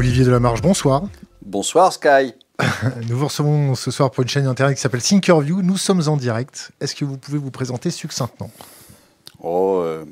[0.00, 1.02] Olivier Delamarche, bonsoir.
[1.44, 2.32] Bonsoir Sky.
[3.06, 5.60] Nous vous recevons ce soir pour une chaîne internet qui s'appelle Thinkerview.
[5.60, 6.70] Nous sommes en direct.
[6.80, 8.50] Est-ce que vous pouvez vous présenter succinctement?
[9.42, 10.06] Oh, euh,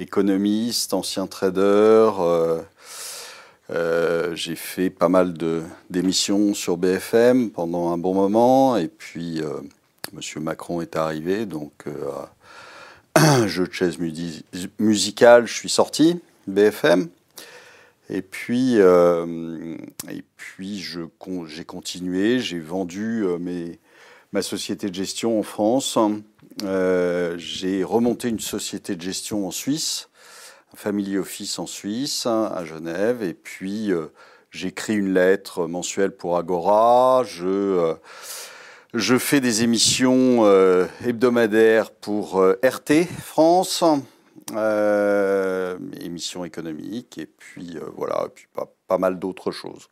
[0.00, 1.60] économiste, ancien trader.
[2.18, 2.60] euh,
[3.70, 8.76] euh, j'ai fait pas mal de- d'émissions sur BFM pendant un bon moment.
[8.76, 9.40] Et puis,
[10.14, 11.46] Monsieur Macron est arrivé.
[11.46, 11.84] Donc,
[13.46, 13.98] jeu de chaise
[14.80, 17.06] musicale, je suis sorti, BFM.
[18.08, 19.76] Et puis, euh,
[20.08, 23.38] et puis j'ai continué, j'ai vendu euh,
[24.32, 25.98] ma société de gestion en France.
[26.62, 30.08] Euh, j'ai remonté une société de gestion en Suisse,
[30.72, 33.22] un family office en Suisse, à Genève.
[33.24, 33.90] Et puis,
[34.52, 37.24] j'écris une lettre mensuelle pour Agora.
[37.24, 37.98] Je,
[39.18, 40.46] fais des émissions
[41.04, 43.82] hebdomadaires pour RT France
[44.54, 49.88] euh, émissions économiques et puis euh, voilà, et puis pas, pas mal d'autres choses.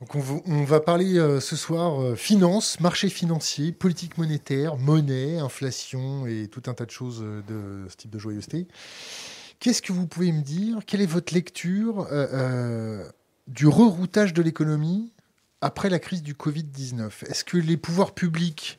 [0.00, 6.26] Donc on, va- parler euh, ce soir euh, finance, marché financier, politique monétaire, monnaie, inflation
[6.26, 8.66] et tout un tas de choses euh, de ce type de joyeuseté.
[9.58, 10.78] Qu'est-ce que vous pouvez me dire?
[10.86, 12.08] Quelle est votre lecture
[13.46, 15.12] du reroutage de l'économie
[15.60, 18.78] après la crise du Covid-19 Est-ce que les pouvoirs publics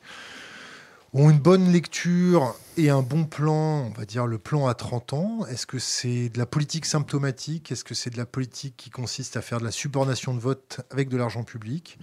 [1.14, 5.12] ont une bonne lecture et un bon plan, on va dire le plan à 30
[5.12, 7.70] ans Est-ce que c'est de la politique symptomatique?
[7.70, 10.80] Est-ce que c'est de la politique qui consiste à faire de la subordination de vote
[10.90, 11.98] avec de l'argent public?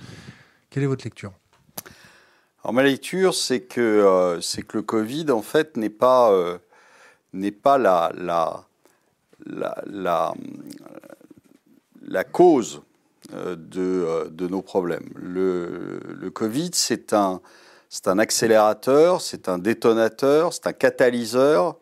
[0.69, 1.33] Quelle est votre lecture?
[2.63, 6.59] Alors ma lecture, c'est que euh, que le Covid en fait n'est pas euh,
[7.63, 8.65] pas la la
[12.09, 12.81] la cause
[13.33, 15.09] euh, de, de nos problèmes.
[15.15, 17.41] Le, le Covid, c'est un
[17.89, 21.75] c'est un accélérateur, c'est un détonateur, c'est un catalyseur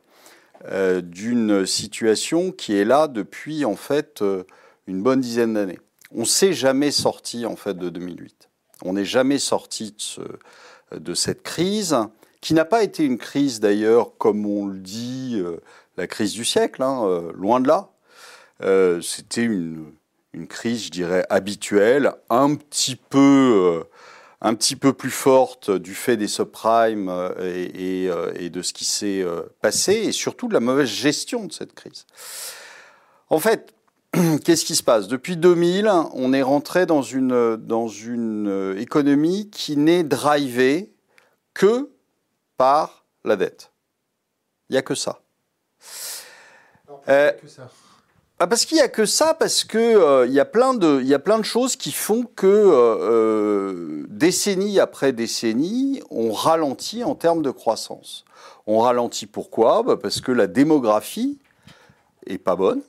[0.70, 4.44] euh, d'une situation qui est là depuis en fait euh,
[4.88, 5.80] une bonne dizaine d'années.
[6.16, 8.50] On s'est jamais sorti en fait de 2008.
[8.86, 10.22] On n'est jamais sorti de, ce,
[10.96, 11.98] de cette crise
[12.40, 15.58] qui n'a pas été une crise d'ailleurs comme on le dit euh,
[15.98, 17.90] la crise du siècle, hein, loin de là.
[19.02, 19.92] C'était une,
[20.34, 23.84] une crise, je dirais, habituelle, un petit peu
[24.42, 28.62] un petit peu plus forte du fait des subprimes euh, et, et, euh, et de
[28.62, 32.06] ce qui s'est euh, passé, et surtout de la mauvaise gestion de cette crise.
[33.30, 33.74] En fait,
[34.44, 35.08] qu'est-ce qui se passe?
[35.08, 40.92] Depuis 2000, on est rentré dans une, dans une économie qui n'est drivée
[41.54, 41.90] que
[42.58, 43.72] par la dette.
[44.70, 45.22] Il n'y a que ça.
[47.10, 47.32] Euh,
[48.40, 51.00] ah, parce qu'il n'y a que ça, parce que euh, il y a plein de,
[51.02, 56.32] il y a plein de choses qui font que euh, euh, décennie après décennie, on
[56.32, 58.26] ralentit en termes de croissance.
[58.68, 59.82] On ralentit pourquoi?
[59.82, 61.40] Bah, Parce que la démographie
[62.28, 62.82] est pas bonne.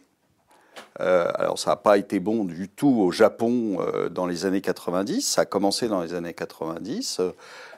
[1.00, 3.78] Alors ça n'a pas été bon du tout au Japon
[4.10, 5.22] dans les années 90.
[5.22, 7.20] Ça a commencé dans les années 90.
[7.20, 7.30] Euh,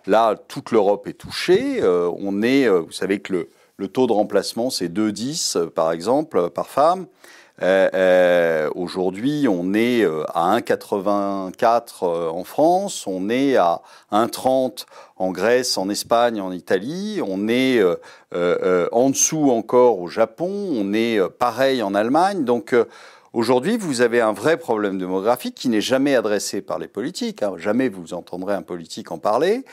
[0.06, 1.82] là, toute l'Europe est touchée.
[1.84, 3.48] On est, vous savez que le,
[3.80, 7.06] le taux de remplacement c'est 2,10 euh, par exemple par femme.
[7.62, 13.82] Euh, euh, Aujourd'hui, on est euh, à 1,84 euh, en France, on est à
[14.12, 17.82] 1,30 en Grèce, en Espagne, en Italie, on est
[18.32, 22.44] en dessous encore au Japon, on est pareil en Allemagne.
[22.44, 22.74] Donc
[23.32, 27.42] aujourd'hui, vous avez un vrai problème démographique qui n'est jamais adressé par les politiques.
[27.42, 27.54] hein.
[27.56, 29.64] Jamais vous entendrez un politique en parler,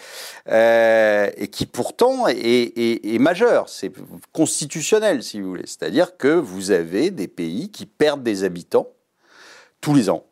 [0.50, 3.70] euh, et qui pourtant est, majeur.
[3.70, 3.92] C'est
[4.34, 5.66] constitutionnel, si vous voulez.
[5.66, 8.90] C'est-à-dire que vous avez des pays qui perdent des habitants
[9.82, 10.24] tous les ans.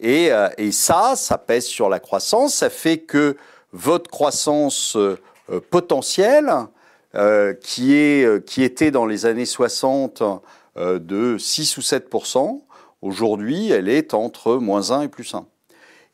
[0.00, 2.54] Et, euh, ça, ça pèse sur la croissance.
[2.54, 3.36] Ça fait que
[3.72, 5.18] votre croissance euh,
[5.70, 6.50] potentielle,
[7.62, 8.24] qui,
[8.58, 10.36] était dans les années 60 euh,
[10.76, 12.08] de 6 ou 7
[13.02, 15.46] aujourd'hui, elle est entre moins 1 et plus 1.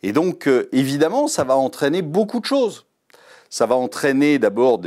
[0.03, 2.87] Et donc, euh, évidemment, ça va entraîner beaucoup de choses.
[3.49, 4.81] Ça va entraîner d'abord,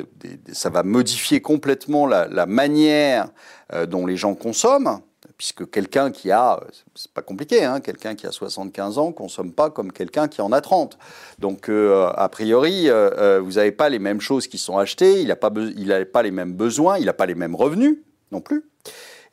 [0.52, 3.30] ça va modifier complètement la, manière
[3.74, 5.02] euh, dont les gens consomment,
[5.38, 6.62] puisque quelqu'un qui a,
[6.96, 10.54] c'est pas compliqué, hein, quelqu'un qui a 75 ans consomme pas comme quelqu'un qui en
[10.54, 10.98] a 30.
[11.40, 15.22] Donc, euh, a priori, euh, euh, vous n'avez pas les mêmes choses qui sont achetées,
[15.22, 17.98] il n'a pas les mêmes besoins, il n'a pas les mêmes revenus
[18.32, 18.64] non plus.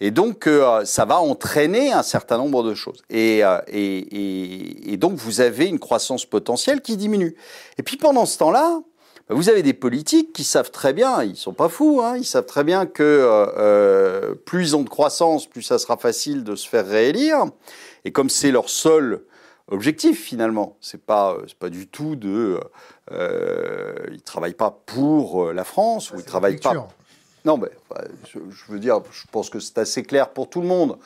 [0.03, 3.03] Et donc, euh, ça va entraîner un certain nombre de choses.
[3.11, 7.37] Et, euh, et, et- et donc, vous avez une croissance potentielle qui diminue.
[7.79, 8.81] Et puis, pendant ce temps-là,
[9.29, 12.25] bah, vous avez des politiques qui savent très bien, ils sont pas fous, hein, ils
[12.25, 16.45] savent très bien que euh, euh, plus ils ont de croissance, plus ça sera facile
[16.45, 17.45] de se faire réélire.
[18.07, 19.23] Et comme c'est leur seul
[19.71, 22.59] objectif finalement, c'est pas euh, c'est pas du tout de,
[23.13, 26.73] euh, ils travaillent pas pour euh, la France ou ils travaillent pas.
[27.45, 30.67] Non, mais enfin, je, veux dire, je pense que c'est assez clair pour tout le
[30.67, 30.99] monde.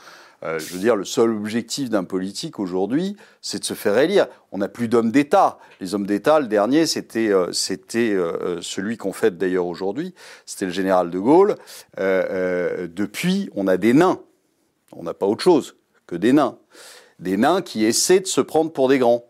[0.44, 4.26] Euh, je veux dire, le seul objectif d'un politique aujourd'hui, c'est de se faire élire.
[4.52, 5.58] On n'a plus d'hommes d'État.
[5.80, 7.50] Les hommes d'État, le dernier, c'était euh,
[7.94, 10.14] euh, celui qu'on fête d'ailleurs aujourd'hui.
[10.44, 11.56] C'était le général de Gaulle.
[11.96, 14.20] depuis, on a des nains.
[14.92, 15.76] On n'a pas autre chose
[16.06, 16.58] que des nains.
[17.20, 19.24] Des nains qui essaient de se prendre pour des grands.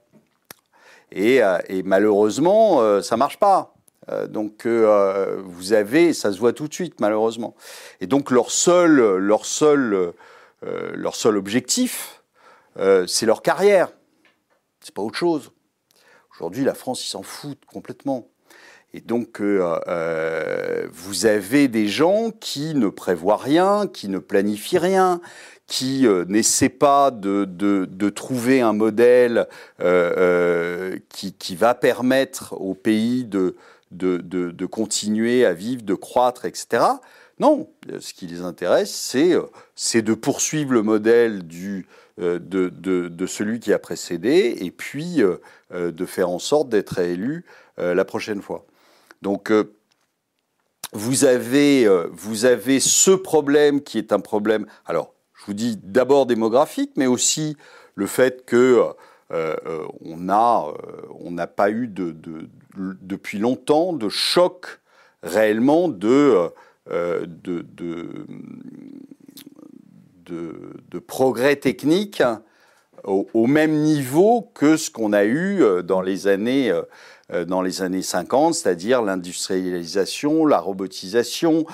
[1.13, 3.74] Et, et malheureusement, ça marche pas.
[4.29, 7.55] Donc vous avez, ça se voit tout de suite malheureusement.
[8.01, 10.15] Et donc leur seul, leur seul
[10.67, 12.23] euh, leur seul objectif,
[12.79, 13.89] euh, c'est leur carrière.
[14.81, 15.51] C'est pas autre chose.
[16.35, 18.29] Aujourd'hui, la France, ils s'en foutent complètement.
[18.95, 25.21] Et donc, euh, vous avez des gens qui ne prévoient rien, qui ne planifient rien,
[25.67, 29.49] qui n'essaient pas de, trouver un modèle
[31.09, 33.57] qui, va permettre au pays de,
[33.97, 36.85] de, continuer à vivre, de croître, etc.
[37.41, 37.69] Non,
[37.99, 39.17] ce qui les intéresse,
[39.75, 41.43] c'est de poursuivre le modèle
[42.21, 45.39] euh, de, celui qui a précédé et puis euh,
[45.73, 47.45] euh, de faire en sorte d'être élu
[47.77, 48.67] la prochaine fois.
[49.21, 49.53] Donc,
[50.93, 56.27] vous, avez, vous avez ce problème qui est un problème, alors, je vous dis d'abord
[56.27, 57.57] démographique, mais aussi
[57.97, 58.81] le fait que
[59.31, 62.15] on n'a pas eu de,
[62.77, 64.81] depuis longtemps de choc
[65.23, 66.51] réellement de
[66.91, 67.25] euh,
[70.91, 72.23] de, progrès techniques
[73.05, 76.71] au, même niveau que ce qu'on a eu euh, dans les années,
[77.33, 81.67] euh, dans les années 50, c'est-à-dire l'industrialisation, la robotisation,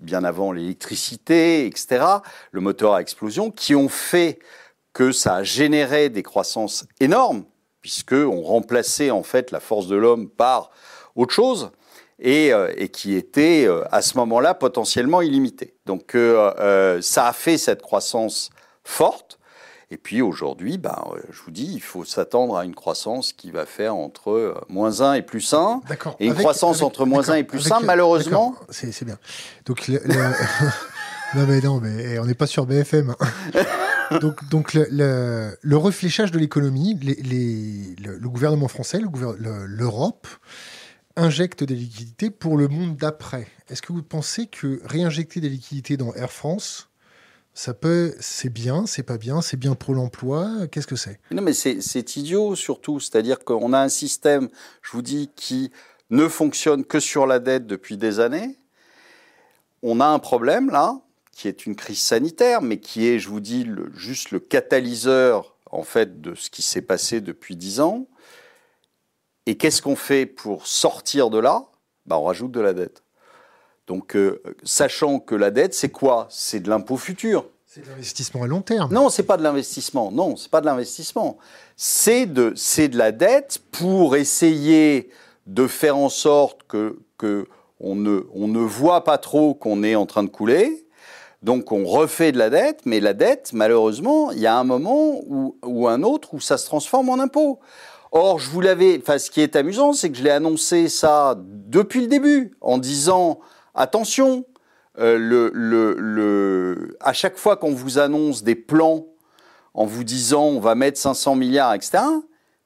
[0.00, 2.04] bien avant l'électricité, etc.,
[2.52, 4.38] le moteur à explosion, qui ont fait
[4.92, 7.44] que ça a généré des croissances énormes,
[7.86, 10.72] puisqu'on remplaçait en fait la force de l'homme par
[11.14, 11.70] autre chose.
[12.24, 15.74] Euh, et, qui était euh, à ce moment-là potentiellement illimité.
[15.84, 18.50] Donc euh, ça a fait cette croissance
[18.82, 19.38] forte.
[19.92, 20.98] Et puis aujourd'hui, ben,
[21.30, 25.12] je vous dis, il faut s'attendre à une croissance qui va faire entre moins 1
[25.12, 25.82] et plus 1.
[25.88, 26.16] D'accord.
[26.18, 28.56] Et une croissance entre moins 1 et plus 1, malheureusement.
[28.70, 29.18] C'est bien.
[29.64, 29.88] Donc,
[31.36, 33.14] non, mais non, mais on n'est pas sur BFM.
[33.18, 34.18] Hein.
[34.20, 34.86] donc, donc le,
[35.60, 40.26] le, refléchage de l'économie, le, gouvernement français, l'Europe,
[41.16, 43.48] injecte des liquidités pour le monde d'après.
[43.68, 46.88] Est-ce que vous pensez que réinjecter des liquidités dans Air France,
[47.52, 51.18] ça peut, c'est bien, c'est pas bien, c'est bien pour l'emploi, qu'est-ce que c'est?
[51.30, 53.00] Non, mais c'est idiot surtout.
[53.00, 54.48] C'est-à-dire qu'on a un système,
[54.82, 55.70] je vous dis, qui
[56.10, 58.58] ne fonctionne que sur la dette depuis des années.
[59.82, 61.00] On a un problème là,
[61.36, 65.82] qui est une crise sanitaire, mais qui est, je vous dis, juste le catalyseur en
[65.82, 68.06] fait de ce qui s'est passé depuis dix ans.
[69.44, 71.66] Et qu'est-ce qu'on fait pour sortir de là?
[72.06, 73.02] Bah, On rajoute de la dette.
[73.86, 76.26] Donc, euh, sachant que la dette, c'est quoi?
[76.30, 77.44] C'est de l'impôt futur.
[77.66, 78.92] C'est de l'investissement à long terme.
[78.92, 80.10] Non, c'est pas de l'investissement.
[80.10, 81.36] Non, c'est pas de l'investissement.
[81.76, 85.10] C'est de, c'est de la dette pour essayer
[85.44, 87.46] de faire en sorte que, que
[87.78, 90.85] on ne, on ne voit pas trop qu'on est en train de couler.
[91.42, 95.20] Donc on refait de la dette, mais la dette, malheureusement, il y a un moment
[95.26, 97.60] ou, un autre où ça se transforme en impôt.
[98.12, 98.98] Or, je vous l'avais.
[99.00, 102.78] Enfin, ce qui est amusant, c'est que je l'ai annoncé ça depuis le début, en
[102.78, 103.40] disant
[103.74, 104.44] attention,
[104.98, 109.06] euh, à chaque fois qu'on vous annonce des plans
[109.74, 112.02] en vous disant on va mettre 500 milliards, etc.,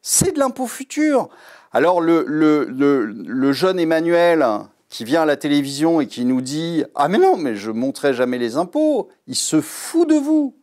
[0.00, 1.28] c'est de l'impôt futur.
[1.72, 4.46] Alors, le, jeune Emmanuel
[4.90, 8.12] qui vient à la télévision et qui nous dit Ah, mais non, mais je montrerai
[8.12, 10.54] jamais les impôts, il se fout de vous.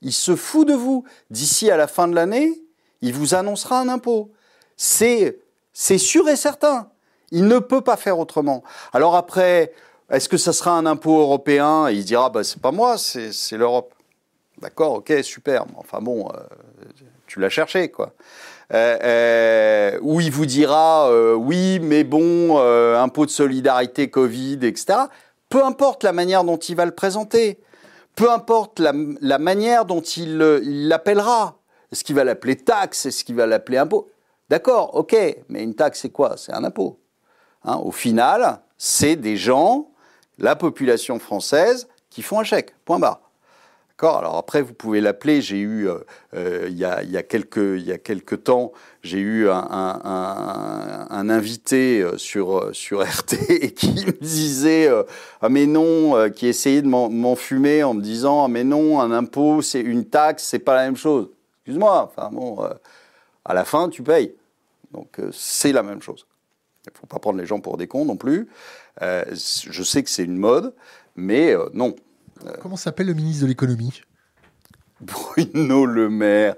[0.00, 1.04] Il se fout de vous.
[1.30, 2.62] D'ici à la fin de l'année,
[3.02, 4.30] il vous annoncera un impôt.
[4.76, 5.40] C'est,
[5.72, 6.90] c'est sûr et certain.
[7.32, 8.62] Il ne peut pas faire autrement.
[8.92, 9.72] Alors après,
[10.10, 11.88] est-ce que ça sera un impôt européen?
[11.88, 13.92] Et il dira, bah, c'est pas moi, c'est, l'Europe.
[14.58, 15.66] D'accord, ok, super.
[15.76, 16.38] Enfin bon, euh,
[17.26, 18.12] tu l'as cherché, quoi.
[18.72, 24.98] Euh, euh, ou il vous dira, oui, mais bon, impôt de solidarité, Covid, etc.
[25.48, 27.60] Peu importe la manière dont il va le présenter,
[28.16, 30.38] peu importe la, manière dont il
[30.88, 31.58] l'appellera.
[31.92, 33.06] Est-ce qu'il va l'appeler taxe?
[33.06, 34.10] Est-ce qu'il va l'appeler impôt?
[34.48, 35.16] D'accord, ok,
[35.48, 36.36] mais une taxe, c'est quoi?
[36.36, 37.00] C'est un impôt.
[37.64, 39.90] Hein, au final, c'est des gens,
[40.38, 42.74] la population française, qui font un chèque.
[42.84, 43.20] Point barre.
[43.98, 45.40] Alors après, vous pouvez l'appeler.
[45.40, 46.00] J'ai eu, euh,
[46.34, 48.72] euh, il, y a, quelques, temps,
[49.02, 54.90] j'ai eu un, invité euh, sur, RT qui me disait
[55.40, 59.62] Ah, mais non, qui essayait de m'enfumer en me disant Ah, mais non, un impôt,
[59.62, 61.30] c'est une taxe, c'est pas la même chose.
[61.60, 62.12] Excuse-moi,
[63.44, 64.34] à la fin, tu payes.
[64.92, 66.26] Donc c'est la même chose.
[66.84, 68.46] Il faut pas prendre les gens pour des cons non plus.
[69.00, 70.74] Je sais que c'est une mode,
[71.16, 71.96] mais non.
[72.62, 74.02] Comment s'appelle le ministre de l'économie?
[75.00, 76.54] Bruno Le Maire.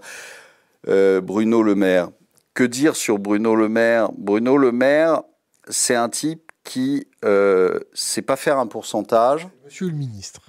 [0.89, 2.11] Euh, Bruno Le Maire.
[2.55, 4.11] Que dire sur Bruno Le Maire?
[4.17, 5.23] Bruno Le Maire,
[5.69, 9.49] c'est un type qui euh, sait pas faire un pourcentage.
[9.65, 10.41] Monsieur le ministre.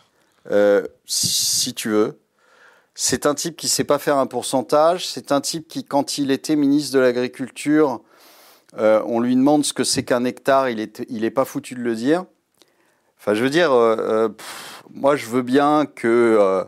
[0.51, 2.19] Euh, si, tu veux.
[2.95, 5.07] C'est un type qui sait pas faire un pourcentage.
[5.07, 8.01] C'est un type qui, quand il était ministre de l'Agriculture,
[8.77, 11.75] euh, on lui demande ce que c'est qu'un hectare, il n'est il est pas foutu
[11.75, 12.25] de le dire.
[13.19, 13.71] Enfin, je veux dire,
[14.93, 16.65] moi, je veux bien que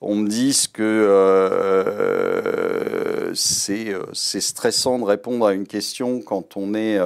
[0.00, 6.98] on me dise que euh, c'est stressant de répondre à une question quand on est,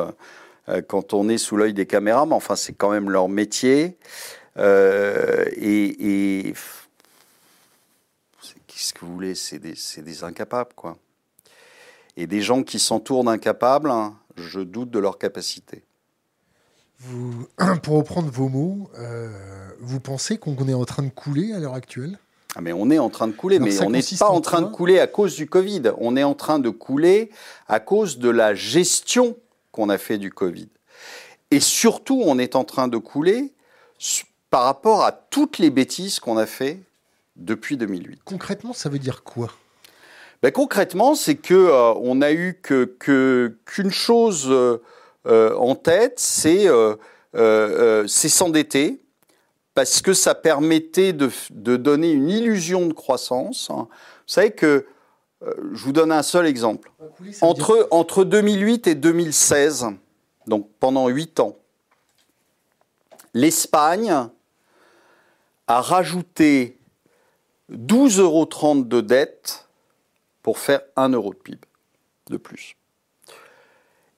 [0.88, 3.96] quand on est sous l'œil des caméras, mais enfin, c'est quand même leur métier.
[4.56, 6.54] et,
[8.66, 9.34] qu'est-ce que vous voulez?
[9.34, 10.96] C'est des, des, incapables, quoi.
[12.16, 15.82] Et des gens qui s'entourent d'incapables, hein, je doute de leur capacité.
[17.00, 17.46] Vous,
[17.82, 19.30] pour reprendre vos mots, euh,
[19.80, 22.18] vous pensez qu'on est en train de couler à l'heure actuelle?
[22.54, 24.68] Ah mais on est en train de couler, mais on n'est pas en train de
[24.68, 25.82] couler à cause du Covid.
[25.98, 27.30] On est en train de couler
[27.68, 29.36] à cause de la gestion
[29.72, 30.68] qu'on a fait du Covid.
[31.50, 33.52] Et surtout, on est en train de couler
[34.50, 36.80] par rapport à toutes les bêtises qu'on a fait
[37.36, 38.20] depuis 2008.
[38.24, 39.52] Concrètement, ça veut dire quoi?
[40.42, 42.96] Ben, Concrètement, c'est que euh, on a eu que
[43.66, 44.78] qu'une chose euh,
[45.26, 46.68] en tête, c'est
[48.28, 49.00] s'endetter
[49.74, 51.30] parce que ça permettait de,
[51.76, 53.70] donner une illusion de croissance.
[53.70, 53.88] Vous
[54.26, 54.86] savez que
[55.42, 56.90] je vous donne un seul exemple.
[57.42, 59.88] Entre, entre 2008 et 2016,
[60.46, 61.56] donc pendant 8 ans,
[63.34, 64.28] l'Espagne
[65.66, 66.78] a rajouté
[67.70, 69.68] 12,30 euros de dette
[70.42, 71.60] pour faire 1 euro de PIB
[72.30, 72.76] de plus.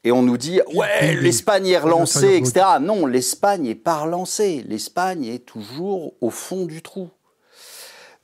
[0.08, 2.64] Et on nous dit, ouais, l'Espagne est relancée, etc.
[2.80, 4.64] Non, l'Espagne n'est pas relancée.
[4.66, 7.10] L'Espagne est toujours au fond du trou.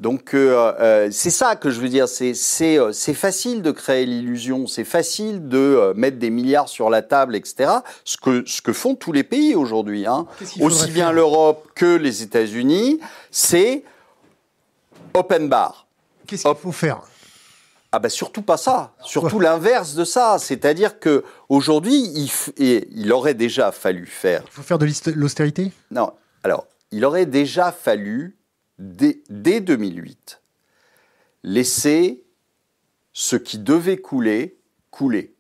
[0.01, 4.67] Donc euh, euh, c'est ça que je veux dire, c'est euh, facile de créer l'illusion,
[4.67, 7.71] c'est facile de mettre des milliards sur la table, etc.
[8.07, 10.27] Ce que, ce que font tous les pays aujourd'hui, hein.
[10.61, 12.99] aussi bien l'Europe que les États-Unis,
[13.31, 13.85] c'est
[15.13, 15.87] open bar.
[16.27, 17.03] Qu'est-ce qu'il faut faire?
[17.95, 20.39] Ah ben surtout pas ça, surtout l'inverse de ça.
[20.41, 22.29] C'est-à-dire que aujourd'hui, il,
[22.91, 24.43] il, aurait déjà fallu faire.
[24.47, 25.71] Il faut faire de l'austérité?
[25.93, 26.13] Non.
[26.43, 28.37] Alors, il aurait déjà fallu
[28.81, 30.41] dès, dès 2008
[31.45, 32.25] laisser
[33.13, 34.59] ce qui devait couler
[34.91, 35.35] couler.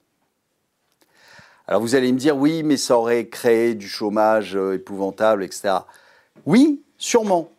[1.67, 5.79] Alors vous allez me dire oui, mais ça aurait créé du chômage euh, épouvantable, etc.
[6.47, 7.51] Oui, sûrement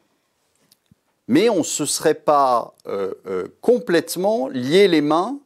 [1.27, 5.39] mais on ne se serait pas euh, euh, complètement lié les mains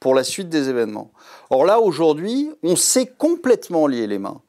[0.00, 1.12] pour la suite des événements.
[1.50, 4.40] Or là, aujourd'hui, on s'est complètement lié les mains.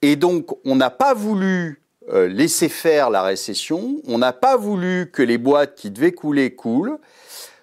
[0.00, 5.10] Et donc, on n'a pas voulu euh, laisser faire la récession, on n'a pas voulu
[5.12, 6.98] que les boîtes qui devaient couler coulent,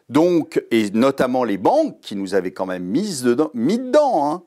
[0.08, 4.32] donc, et notamment les banques qui nous avaient quand même mis dedans.
[4.32, 4.44] Hein.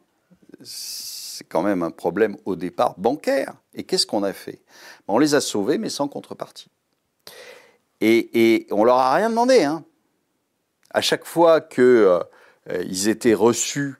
[0.62, 3.54] C'est quand même un problème au départ bancaire.
[3.74, 4.60] Et qu'est-ce qu'on a fait?
[5.06, 6.71] On les a sauvés, mais sans contrepartie.
[8.04, 9.62] Et, on leur a rien demandé.
[9.62, 9.84] Hein.
[10.90, 12.20] À chaque fois qu'ils euh,
[13.06, 13.94] étaient reçus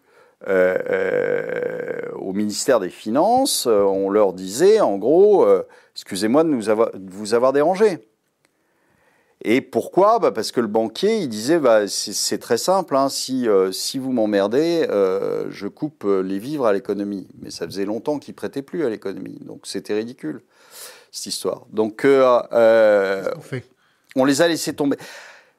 [0.49, 5.47] euh, euh, au ministère des Finances, on leur disait en gros,
[5.95, 6.51] excusez-moi de,
[7.11, 8.09] vous avoir dérangé.
[9.45, 10.21] Et pourquoi?
[10.21, 14.13] Bah Parce que le banquier, il disait, bah, c'est très simple, hein, si, si vous
[14.13, 14.87] m'emmerdez,
[15.51, 17.29] je coupe les vivres à l'économie.
[17.41, 20.43] Mais ça faisait longtemps qu'il prêtait plus à l'économie, donc c'était ridicule,
[21.11, 21.67] cette histoire.
[21.71, 22.05] Donc,
[24.17, 24.97] on les a laissés tomber.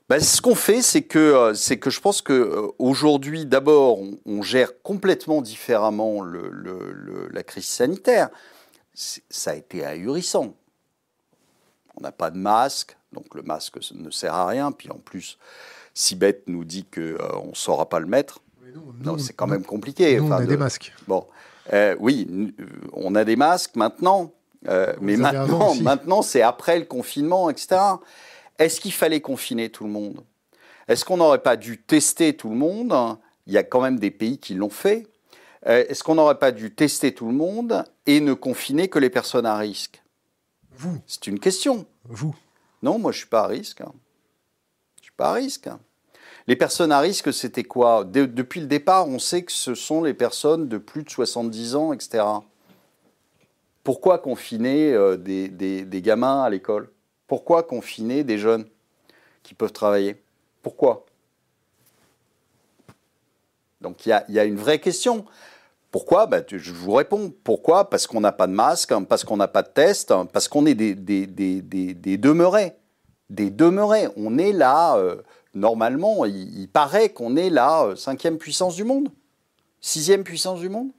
[0.10, 4.42] Ben, ce qu'on fait, c'est que, euh, c'est que je pense qu'aujourd'hui, euh, d'abord, on,
[4.42, 8.30] gère complètement différemment le, la crise sanitaire.
[8.94, 10.56] Ça a été ahurissant.
[11.96, 14.72] On n'a pas de masque, donc le masque ne sert à rien.
[14.72, 15.38] Puis en plus,
[15.94, 18.40] Sibeth nous dit qu'on euh, ne saura pas le mettre.
[19.04, 20.20] non, c'est quand même compliqué.
[20.20, 20.94] on a des masques.
[21.08, 21.26] Bon,
[22.00, 22.54] oui,
[22.92, 24.34] on a des masques maintenant,
[25.00, 27.78] mais maintenant, maintenant c'est après le confinement, etc.
[28.60, 30.24] Est-ce qu'il fallait confiner tout le monde?
[30.88, 32.94] Est-ce qu'on n'aurait pas dû tester tout le monde?
[33.48, 35.08] Il y a quand même des pays qui l'ont fait.
[35.66, 39.10] Euh, est-ce qu'on n'aurait pas dû tester tout le monde et ne confiner que les
[39.10, 40.04] personnes à risque?
[40.76, 41.86] Vous C'est une question.
[42.06, 42.36] Vous
[42.82, 43.80] Non, moi je suis pas à risque.
[43.80, 43.86] Je
[44.98, 45.70] Je suis pas à risque.
[46.48, 48.04] Les personnes à risque, c'était quoi?
[48.04, 51.94] Depuis le départ, on sait que ce sont les personnes de plus de 70 ans,
[51.94, 52.26] etc.
[53.86, 56.90] Pourquoi confiner euh, des gamins à l'école?
[57.34, 58.68] Pourquoi confiner des jeunes
[59.42, 60.22] qui peuvent travailler?
[60.62, 61.08] Pourquoi?
[63.82, 65.26] Donc il y, a, une vraie question.
[65.90, 66.28] Pourquoi?
[66.28, 67.34] Bah, Je vous réponds.
[67.44, 67.90] Pourquoi?
[67.90, 70.48] Parce qu'on n'a pas de masque, hein, parce qu'on n'a pas de test, hein, parce
[70.48, 70.94] qu'on est des,
[72.18, 72.74] demeurés.
[73.32, 74.10] Des demeurés.
[74.16, 75.16] On est là, euh,
[75.56, 79.10] normalement, il, paraît qu'on est la euh, cinquième puissance du monde,
[79.82, 80.92] sixième puissance du monde.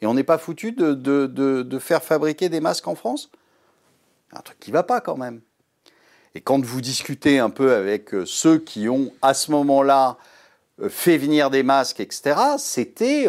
[0.00, 3.30] Et on n'est pas foutu de, faire fabriquer des masques en France?
[4.32, 5.42] Un truc qui ne va pas quand même.
[6.34, 10.16] Et quand vous discutez un peu avec euh, ceux qui ont, à ce moment-là,
[10.88, 13.26] fait venir des masques, etc., c'était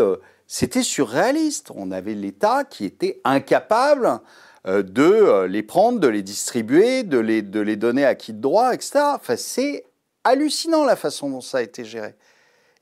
[0.48, 1.72] c'était surréaliste.
[1.74, 4.20] On avait l'État qui était incapable
[4.68, 8.34] euh, de euh, les prendre, de les distribuer, de les, de les donner à qui
[8.34, 9.00] de droit, etc.
[9.16, 9.84] Enfin, c'est
[10.24, 12.14] hallucinant la façon dont ça a été géré.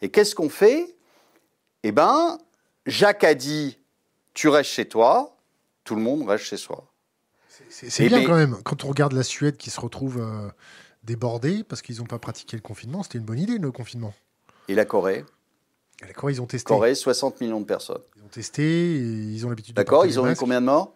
[0.02, 0.98] Et qu'est-ce qu'on fait?
[1.84, 2.38] Eh bien,
[2.86, 3.80] Jacques a dit,
[4.34, 5.38] tu restes chez toi,
[5.86, 6.91] tout le monde reste chez soi.
[7.72, 10.50] C'est bien quand même, quand on regarde la Suède qui se retrouve euh,
[11.04, 14.14] débordée parce qu'ils n'ont pas pratiqué le confinement, c'était une bonne idée le confinement.
[14.68, 15.26] Et la Corée?
[16.02, 16.68] D'accord, ils ont testé.
[16.68, 18.02] Corée, 60 millions de personnes.
[18.18, 20.96] Ils ont testé, ils ont l'habitude de D'accord, ils ont eu combien de morts?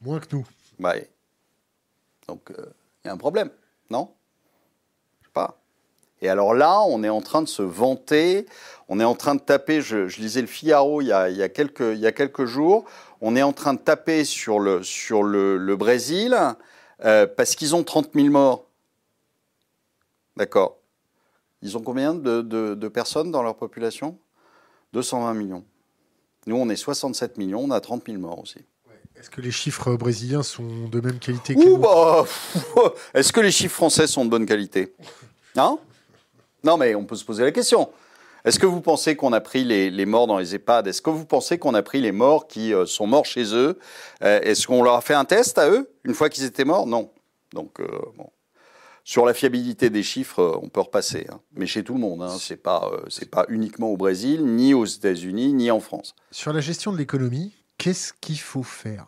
[0.00, 0.46] Moins que nous.
[0.78, 1.02] Oui.
[2.28, 2.66] Donc, il euh,
[3.04, 3.50] y a un problème,
[3.90, 4.14] non?
[5.20, 5.60] Je sais pas.
[6.22, 8.46] Et alors là, on est en train de se vanter,
[8.88, 11.42] on est en train de taper, je, lisais le Figaro il y, a, il, y
[11.42, 12.86] a quelques, il y a quelques jours,
[13.20, 16.36] on est en train de taper sur le, sur le, Brésil
[17.04, 18.66] euh, parce qu'ils ont 30 000 morts.
[20.36, 20.76] D'accord.
[21.62, 24.18] Ils ont combien de, personnes dans leur population?
[24.92, 25.64] 220 millions.
[26.46, 28.60] Nous, on est 67 millions, on a 30 000 morts aussi.
[29.18, 32.24] Est-ce que les chiffres brésiliens sont de même qualité que bah,
[33.14, 34.94] Est-ce que les chiffres français sont de bonne qualité?
[35.56, 35.80] Non
[36.62, 37.90] Non, mais on peut se poser la question.
[38.46, 40.86] Est-ce que vous pensez qu'on a pris les, morts dans les EHPAD?
[40.86, 43.76] Est-ce que vous pensez qu'on a pris les morts qui euh, sont morts chez eux?
[44.22, 46.86] Euh, Est-ce qu'on leur a fait un test à eux une fois qu'ils étaient morts?
[46.86, 47.10] Non.
[47.52, 48.30] Donc, euh, bon.
[49.02, 51.40] Sur la fiabilité des chiffres, on peut repasser, hein.
[51.54, 52.22] mais chez tout le monde.
[52.22, 52.36] Hein.
[52.38, 52.88] C'est pas
[53.32, 56.14] pas uniquement au Brésil, ni aux États-Unis, ni en France.
[56.30, 59.06] Sur la gestion de l'économie, qu'est-ce qu'il faut faire?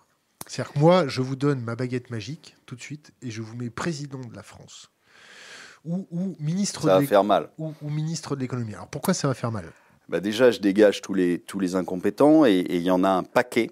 [0.49, 3.57] C'est-à-dire que moi, je vous donne ma baguette magique tout de suite et je vous
[3.57, 4.91] mets président de la France
[5.85, 6.07] ou,
[6.41, 6.83] ministre.
[6.83, 7.51] Ça va faire mal.
[7.59, 8.75] Ou, ministre de l'économie.
[8.75, 9.67] Alors pourquoi ça va faire mal?
[10.09, 13.23] Bah déjà, je dégage tous les tous les incompétents et il y en a un
[13.23, 13.71] paquet.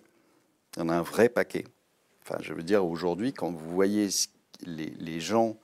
[0.76, 1.64] Il y en a un vrai paquet.
[2.22, 4.08] Enfin, je veux dire aujourd'hui, quand vous voyez
[4.64, 5.56] les, les gens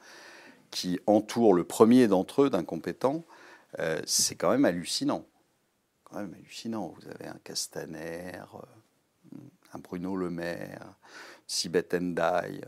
[0.70, 3.24] qui entoure le premier d'entre eux d'incompétents,
[3.78, 5.24] euh, c'est quand même hallucinant.
[6.04, 6.94] Quand même hallucinant.
[6.96, 9.36] Vous avez un Castaner, euh,
[9.72, 10.94] un Bruno Le Maire,
[11.46, 12.60] Sibeth Endai,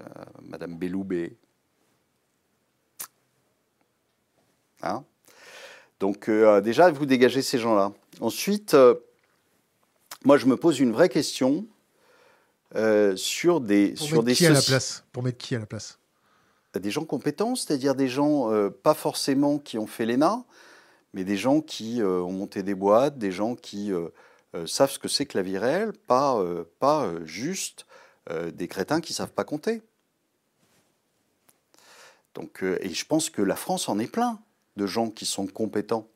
[0.00, 0.04] euh,
[0.42, 1.36] Madame Belloubet.
[4.82, 5.04] Hein
[5.98, 7.92] Donc déjà, vous dégagez ces gens-là.
[8.20, 8.76] Ensuite,
[10.24, 11.66] moi, je me pose une vraie question
[13.16, 13.94] sur des...
[13.94, 15.04] Pour sur mettre qui à la place?
[15.12, 16.00] Pour mettre qui à la place?
[16.78, 20.44] Des gens compétents, c'est-à-dire des gens euh, pas forcément qui ont fait l'ENA,
[21.12, 24.08] mais des gens qui euh, ont monté des boîtes, des gens qui euh,
[24.66, 26.40] savent ce que c'est que la vie réelle, pas,
[26.78, 27.86] pas juste
[28.52, 29.82] des crétins qui savent pas compter.
[32.34, 34.40] Donc, et je pense que la France en est plein
[34.76, 36.08] de gens qui sont compétents,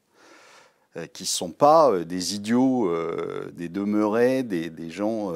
[1.13, 2.93] qui ne sont pas des idiots,
[3.53, 5.33] des demeurés, des, des gens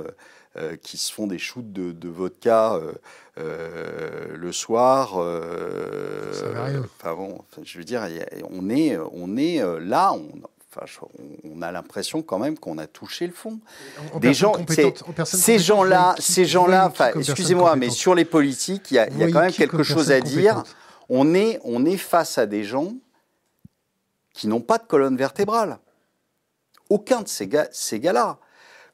[0.59, 2.93] euh, qui se font des shoots de, vodka euh,
[3.39, 5.13] euh, le soir.
[6.97, 8.03] Enfin bon, je veux dire,
[8.51, 10.27] on est, on est là, on,
[11.45, 13.61] on a l'impression quand même qu'on a touché le fond.
[14.21, 14.55] des gens,
[15.25, 19.43] ces gens-là, ces gens-là, excusez-moi, mais sur les politiques, il y a, y a quand
[19.43, 20.65] même quelque chose à dire.
[21.11, 22.95] On est, on est face à des gens
[24.38, 25.81] qui n'ont pas de colonne vertébrale.
[26.90, 27.68] Aucun de ces gars-là.
[27.72, 28.01] Ces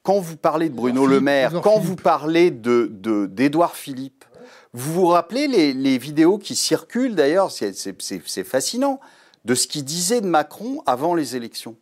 [0.03, 2.91] quand vous parlez de Bruno Le Maire, quand vous parlez de
[3.27, 4.25] d'Édouard Philippe,
[4.73, 9.01] vous vous rappelez les, vidéos qui circulent d'ailleurs, c'est fascinant,
[9.45, 11.77] de ce qu'il disait de Macron avant les élections.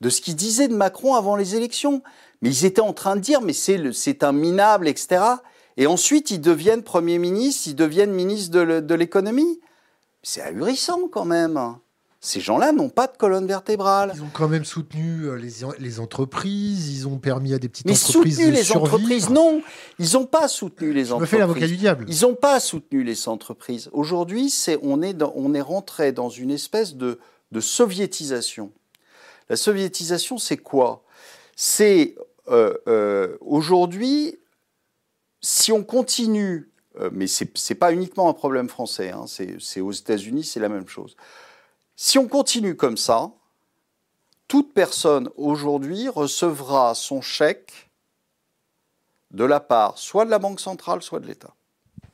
[0.00, 2.02] De ce qu'il disait de Macron avant les élections.
[2.42, 5.22] Mais ils étaient en train de dire, mais c'est un minable, etc.
[5.76, 9.60] Et ensuite, ils deviennent Premier ministre, ils deviennent ministre de l'économie.
[10.22, 11.76] C'est ahurissant quand même.
[12.20, 14.12] Ces gens-là n'ont pas de colonne vertébrale.
[14.16, 17.86] Ils ont quand même soutenu euh, les, les entreprises, ils ont permis à des petites
[17.86, 19.62] Mais entreprises soutenu les entreprises, non.
[20.00, 21.30] Ils n'ont pas soutenu les entreprises.
[21.30, 22.06] Je me fais l'avocat du diable.
[22.08, 23.88] Ils n'ont pas soutenu les entreprises.
[23.92, 27.20] Aujourd'hui, c'est, on, est on est rentré dans une espèce de,
[27.52, 28.72] de soviétisation.
[29.48, 31.04] La soviétisation, c'est quoi?
[31.54, 32.16] C'est
[32.48, 34.40] euh, euh, aujourd'hui,
[35.40, 36.68] si on continue,
[37.12, 40.88] mais ce n'est pas uniquement un problème français, hein, c'est aux États-Unis, c'est la même
[40.88, 41.16] chose.
[41.96, 43.30] Si on continue comme ça,
[44.46, 47.90] toute personne aujourd'hui recevra son chèque
[49.30, 51.54] de la part soit de la Banque centrale, soit de l'État.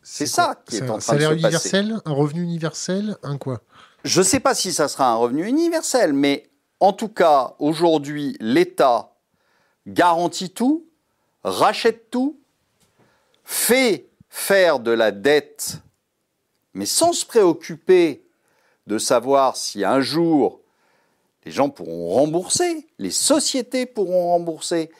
[0.03, 1.13] C'est ça qui est, en train de se passer.
[1.13, 3.63] Un salaire universel, un revenu universel, un quoi?
[4.05, 8.37] Je ne sais pas si ça sera un revenu universel, mais en tout cas, aujourd'hui,
[8.41, 9.15] l'État
[9.87, 10.87] garantit tout,
[11.43, 12.39] rachète tout,
[13.45, 15.77] fait faire de la dette,
[16.75, 18.27] mais sans se préoccuper
[18.89, 20.61] de savoir si un jour
[21.45, 24.91] les gens pourront rembourser, les sociétés pourront rembourser.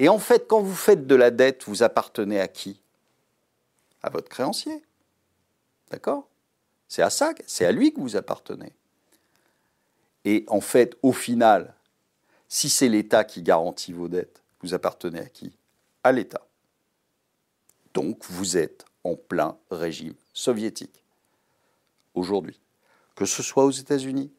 [0.00, 2.80] Et en fait, quand vous faites de la dette, vous appartenez à qui?
[4.02, 4.82] À votre créancier.
[5.90, 6.26] D'accord?
[6.88, 8.72] C'est à ça, c'est à lui que vous appartenez.
[10.24, 11.74] Et en fait, au final,
[12.48, 15.56] si c'est l'État qui garantit vos dettes, vous appartenez à qui?
[16.02, 16.44] À l'État.
[17.94, 21.04] Donc vous êtes en plein régime soviétique
[22.14, 22.60] aujourd'hui,
[23.14, 24.32] que ce soit aux États-Unis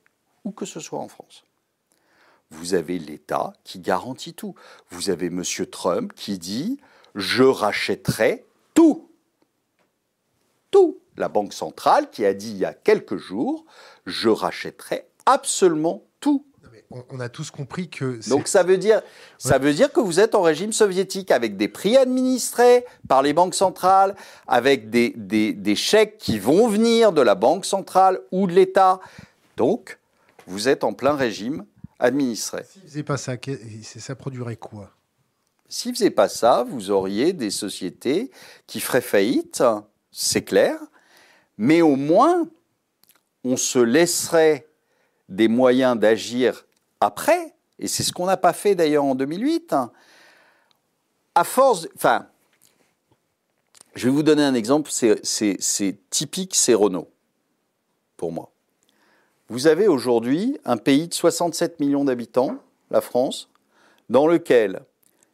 [0.43, 1.43] ou que ce soit en France.
[2.51, 4.55] Vous avez l'État qui garantit tout.
[4.89, 5.43] Vous avez M.
[5.71, 6.79] Trump qui dit
[7.15, 9.09] je rachèterai tout.
[10.69, 10.99] Tout.
[11.17, 13.65] La Banque centrale qui a dit il y a quelques jours
[14.05, 16.45] je rachèterai absolument tout
[16.91, 18.19] on, a tous compris que.
[18.29, 19.01] Donc ça veut dire,
[19.37, 23.33] ça veut dire que vous êtes en régime soviétique avec des prix administrés par les
[23.33, 24.15] banques centrales,
[24.47, 28.99] avec des, des, chèques qui vont venir de la banque centrale ou de l'État.
[29.57, 29.99] Donc
[30.47, 31.65] vous êtes en plein régime
[31.99, 32.63] administré.
[32.69, 33.33] S'il ne faisait pas ça,
[33.99, 34.91] ça produirait quoi?
[35.67, 38.29] S'il ne faisait pas ça, vous auriez des sociétés
[38.67, 39.63] qui feraient faillite,
[40.11, 40.79] c'est clair,
[41.57, 42.47] mais au moins
[43.43, 44.67] on se laisserait
[45.29, 46.65] des moyens d'agir
[47.05, 49.91] après, et c'est ce qu'on n'a pas fait d'ailleurs en 2008, hein,
[51.35, 52.27] à force, enfin,
[53.95, 57.09] je vais vous donner un exemple, c'est typique, c'est Renault,
[58.17, 58.51] pour moi.
[59.49, 62.57] Vous avez aujourd'hui un pays de 67 millions d'habitants,
[62.89, 63.49] la France,
[64.09, 64.83] dans lequel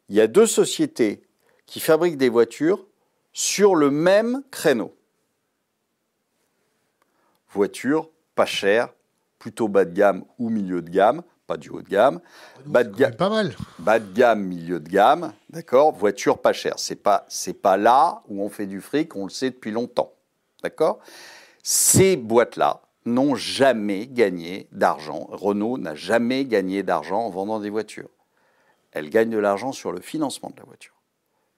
[0.09, 1.23] il y a deux sociétés
[1.65, 2.85] qui fabriquent des voitures
[3.31, 4.93] sur le même créneau.
[7.53, 8.93] Voitures pas chères,
[9.39, 12.21] plutôt bas de gamme ou milieu de gamme, pas du haut de gamme.
[12.65, 13.53] Bas de gamme, pas mal.
[13.77, 15.91] Bas de gamme, milieu de gamme, d'accord.
[15.91, 16.75] Voiture pas chère.
[16.77, 19.17] C'est pas c'est pas là où on fait du fric.
[19.17, 20.13] On le sait depuis longtemps,
[20.63, 20.99] d'accord.
[21.61, 25.27] Ces boîtes là n'ont jamais gagné d'argent.
[25.29, 28.11] Renault n'a jamais gagné d'argent en vendant des voitures.
[28.93, 30.95] Elle gagne de l'argent sur le financement de la voiture.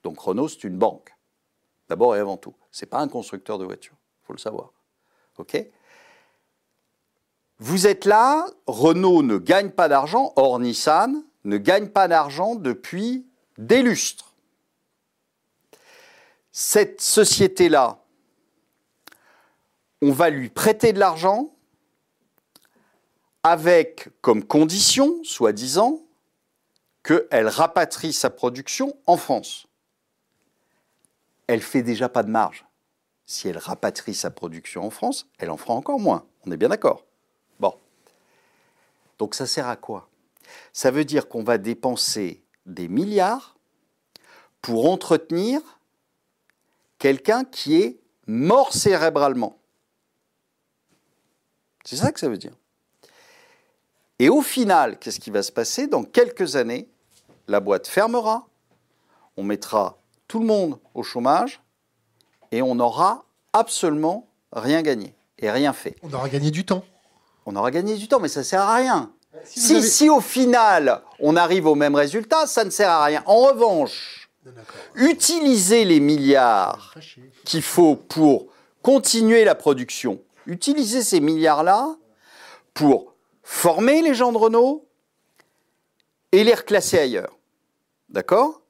[0.01, 1.15] Donc Renault c'est une banque,
[1.87, 2.55] d'abord et avant tout.
[2.71, 3.97] C'est pas un constructeur de voitures.
[4.23, 4.71] Faut le savoir,
[5.37, 5.63] ok.
[7.65, 13.25] Vous êtes là, Renault ne gagne pas d'argent, or Nissan ne gagne pas d'argent depuis
[13.57, 14.35] des lustres.
[16.51, 18.03] Cette société-là,
[20.01, 21.55] on va lui prêter de l'argent
[23.43, 26.01] avec comme condition, soi-disant,
[27.01, 29.67] qu'elle rapatrie sa production en France.
[31.47, 32.65] Elle fait déjà pas de marge.
[33.25, 36.25] Si elle rapatrie sa production en France, elle en fera encore moins.
[36.45, 37.05] On est bien d'accord.
[39.19, 40.09] Donc ça sert à quoi?
[40.71, 43.55] Ça veut dire qu'on va dépenser des milliards
[44.61, 45.61] pour entretenir
[46.99, 49.57] quelqu'un qui est mort cérébralement.
[51.83, 52.53] C'est ça que ça veut dire.
[54.19, 55.87] Et au final, qu'est-ce qui va se passer?
[55.87, 56.87] Dans quelques années,
[57.47, 58.47] la boîte fermera,
[59.35, 59.97] on mettra
[60.27, 61.61] tout le monde au chômage
[62.51, 65.97] et on n'aura absolument rien gagné et rien fait.
[66.03, 66.85] On aura gagné du temps
[67.45, 69.11] on aura gagné du temps, mais ça ne sert à rien.
[69.45, 73.23] Si, si, au final on arrive au même résultat, ça ne sert à rien.
[73.25, 74.29] En revanche,
[74.95, 76.93] utiliser les milliards
[77.43, 78.47] qu'il faut pour
[78.81, 81.95] continuer la production, utiliser ces milliards-là
[82.73, 84.87] pour former les gens de Renault
[86.31, 87.37] et les reclasser ailleurs.
[88.09, 88.61] D'accord?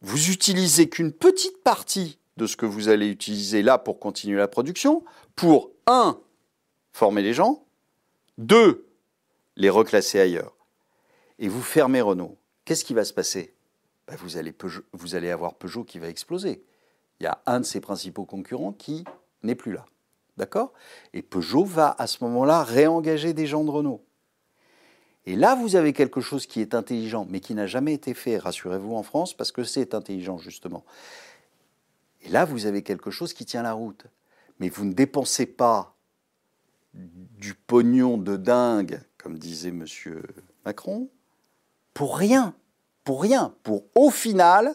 [0.00, 4.48] Vous utilisez qu'une petite partie de ce que vous allez utiliser là pour continuer la
[4.48, 6.18] production, pour, un,
[6.92, 7.64] former les gens,
[8.38, 8.86] deux,
[9.56, 10.54] les reclasser ailleurs.
[11.38, 12.38] Et vous fermez Renault.
[12.64, 13.54] Qu'est-ce qui va se passer?
[14.06, 14.54] Ben, vous, allez
[14.92, 16.64] vous allez avoir Peugeot qui va exploser.
[17.20, 19.04] Il y a un de ses principaux concurrents qui
[19.42, 19.84] n'est plus là.
[20.36, 20.72] D'accord?
[21.12, 24.04] Et Peugeot va à ce moment-là réengager des gens de Renault.
[25.26, 28.38] Et là, vous avez quelque chose qui est intelligent, mais qui n'a jamais été fait,
[28.38, 30.84] rassurez-vous, en France, parce que c'est intelligent, justement.
[32.22, 34.06] Et là, vous avez quelque chose qui tient la route.
[34.58, 35.97] Mais vous ne dépensez pas
[36.94, 39.84] du pognon de dingue, comme disait M.
[40.64, 41.08] Macron,
[41.94, 42.54] pour rien,
[43.04, 44.74] pour rien, pour au final,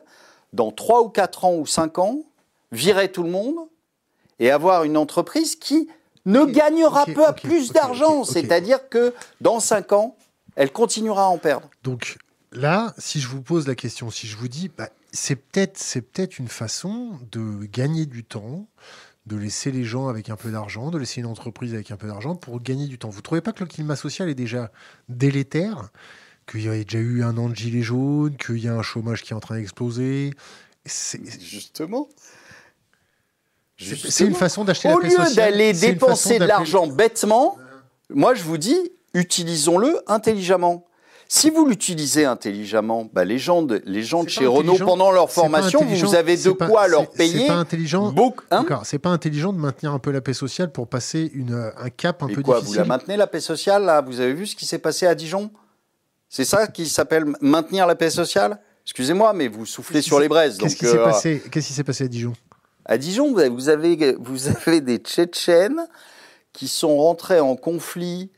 [0.53, 2.19] dans 3 ou 4 ans ou 5 ans,
[2.71, 3.55] virer tout le monde
[4.39, 5.87] et avoir une entreprise qui
[6.25, 8.23] ne gagnera pas plus d'argent.
[8.23, 10.15] C'est-à-dire que dans 5 ans,
[10.55, 11.69] elle continuera à en perdre.
[11.83, 12.17] Donc
[12.51, 15.79] là, si je vous pose la question, si je vous dis, bah, c'est peut-être
[16.13, 18.67] peut une façon de gagner du temps,
[19.25, 22.07] de laisser les gens avec un peu d'argent, de laisser une entreprise avec un peu
[22.07, 23.09] d'argent pour gagner du temps.
[23.09, 24.71] Vous ne trouvez pas que le climat social est déjà
[25.07, 25.91] délétère
[26.45, 29.21] Qu'il y a déjà eu un an de gilet jaune, qu'il y a un chômage
[29.21, 30.33] qui est en train d'exploser?
[30.85, 32.09] Justement.
[33.77, 37.57] C'est une façon d'acheter la Au lieu d'aller dépenser de l'argent bêtement,
[38.09, 38.77] moi je vous dis,
[39.13, 40.85] utilisons-le intelligemment.
[41.35, 45.31] Si vous l'utilisez intelligemment, bah les gens de, les gens de chez Renault, pendant leur
[45.31, 47.39] formation, vous avez de quoi leur payer.
[47.39, 48.11] C'est pas intelligent.
[48.11, 51.73] Beaucoup, hein c'est pas intelligent de maintenir un peu la paix sociale pour passer une,
[51.75, 52.75] un cap un peu quoi, difficile.
[52.75, 54.01] Vous la maintenez la paix sociale là?
[54.01, 55.49] Vous avez vu ce qui s'est passé à Dijon?
[56.29, 58.59] C'est ça qui s'appelle maintenir la paix sociale?
[58.85, 60.59] Excusez-moi, mais vous soufflez sur les braises.
[60.59, 61.41] Qu'est-ce qui s'est euh, passé?
[61.51, 62.33] Qu'est-ce qui s'est passé à Dijon?
[62.85, 65.87] À Dijon, vous avez, vous avez des Tchétchènes
[66.51, 68.29] qui sont rentrés en conflit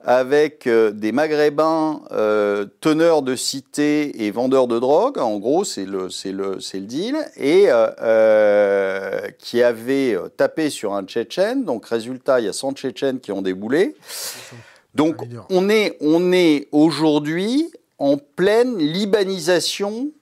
[0.00, 5.84] avec euh, des Maghrébins euh, teneurs de cité et vendeurs de drogue, en gros c'est
[5.84, 11.64] le, c'est le, c'est le deal, et euh, qui avaient tapé sur un Tchétchène.
[11.64, 13.96] Donc résultat, il y a 100 Tchétchènes qui ont déboulé.
[14.94, 15.16] Donc
[15.50, 20.12] on est, on est aujourd'hui en pleine libanisation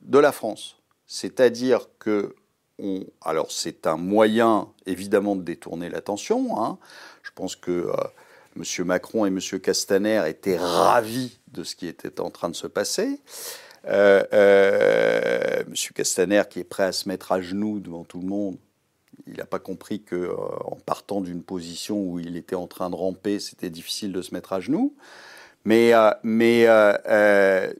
[0.00, 0.76] de la France.
[1.06, 2.34] C'est-à-dire que,
[2.78, 6.62] on, alors c'est un moyen évidemment de détourner l'attention.
[6.62, 6.78] Hein.
[7.22, 7.88] Je pense que
[8.56, 8.84] M.
[8.84, 9.40] Macron et M.
[9.60, 13.20] Castaner étaient ravis de ce qui était en train de se passer.
[13.86, 15.74] Euh, euh, M.
[15.94, 18.56] Castaner, qui est prêt à se mettre à genoux devant tout le monde,
[19.26, 20.34] il n'a pas compris que euh,
[20.64, 24.34] en partant d'une position où il était en train de ramper, c'était difficile de se
[24.34, 24.94] mettre à genoux.
[25.64, 25.92] Mais,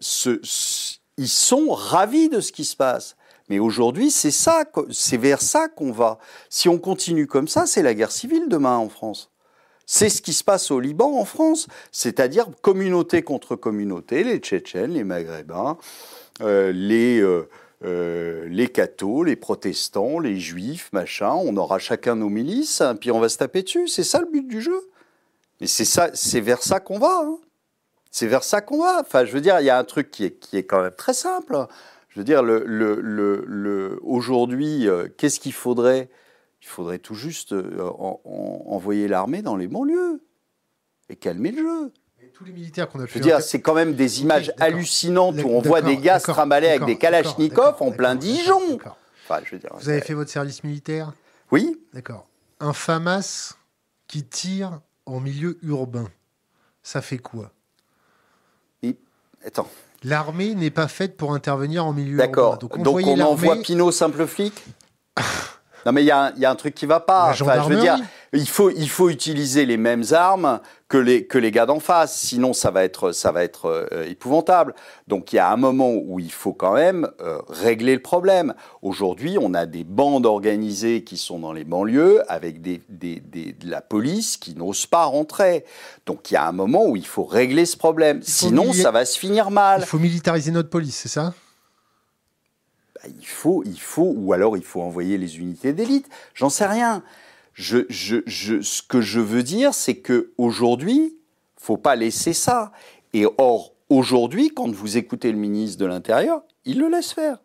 [0.00, 0.40] ce,
[1.18, 3.16] ils sont ravis de ce qui se passe.
[3.48, 6.18] Mais aujourd'hui, c'est ça, c'est vers ça qu'on va.
[6.48, 9.32] Si on continue comme ça, c'est la guerre civile demain en France.
[9.94, 14.94] C'est ce qui se passe au Liban en France, c'est-à-dire communauté contre communauté, les Tchétchènes,
[14.94, 15.76] les Maghrébins,
[16.40, 17.46] euh, les, euh,
[17.85, 21.35] euh, les cathos, les protestants, les juifs, machin.
[21.35, 23.87] On aura chacun nos milices, hein, puis on va se taper dessus.
[23.87, 24.81] C'est ça le but du jeu.
[25.61, 27.24] Mais c'est ça, c'est vers ça qu'on va.
[27.26, 27.37] Hein.
[28.11, 29.00] C'est vers ça qu'on va.
[29.02, 30.94] Enfin, je veux dire, il y a un truc qui est, qui est quand même
[30.96, 31.66] très simple.
[32.09, 32.98] Je veux dire, le, le,
[33.46, 36.09] le, aujourd'hui, qu'est-ce qu'il faudrait
[36.62, 37.90] il faudrait tout juste euh,
[38.25, 40.22] envoyer l'armée dans les banlieues
[41.09, 41.92] et calmer le jeu.
[42.33, 45.48] tous les militaires qu'on a Je veux dire, c'est quand même des images hallucinantes où
[45.48, 48.79] on voit des gars se trimballer avec des kalachnikovs en plein Dijon.
[49.25, 51.12] Enfin, je veux dire, Vous avez fait votre service militaire?
[51.51, 51.81] Oui.
[51.92, 52.29] D'accord.
[52.61, 53.57] Un FAMAS
[54.07, 56.09] qui tire en milieu urbain,
[56.83, 57.51] ça fait quoi?
[59.44, 59.68] Attends.
[60.05, 62.27] L'armée n'est pas faite pour intervenir en milieu urbain.
[62.27, 62.59] D'accord.
[62.59, 64.55] Donc, on envoie Pinot simple flic?
[65.87, 67.31] Non, mais il y, y, a un truc qui va pas.
[67.31, 67.99] Enfin, je veux dire,
[68.33, 72.16] il faut, il faut utiliser les mêmes armes que les, que les gars d'en face,
[72.16, 74.75] sinon ça va être, ça va être euh, épouvantable.
[75.09, 78.55] Donc il y a un moment où il faut quand même euh, régler le problème.
[78.83, 83.53] Aujourd'hui, on a des bandes organisées qui sont dans les banlieues avec des, des, des
[83.53, 85.64] de la police qui n'ose pas rentrer.
[86.07, 88.21] Donc il y a un moment où il faut régler ce problème.
[88.23, 89.81] Sinon, ça va se finir mal.
[89.81, 91.33] Il faut militariser notre police, c'est ça?
[93.08, 96.08] Il faut, il faut, ou alors il faut envoyer les unités d'élite.
[96.34, 97.02] J'en sais rien.
[97.54, 101.16] Ce que je veux dire, c'est que aujourd'hui,
[101.56, 102.72] faut pas laisser ça.
[103.12, 107.38] Et or, aujourd'hui, quand vous écoutez le ministre de l'Intérieur, il le laisse faire.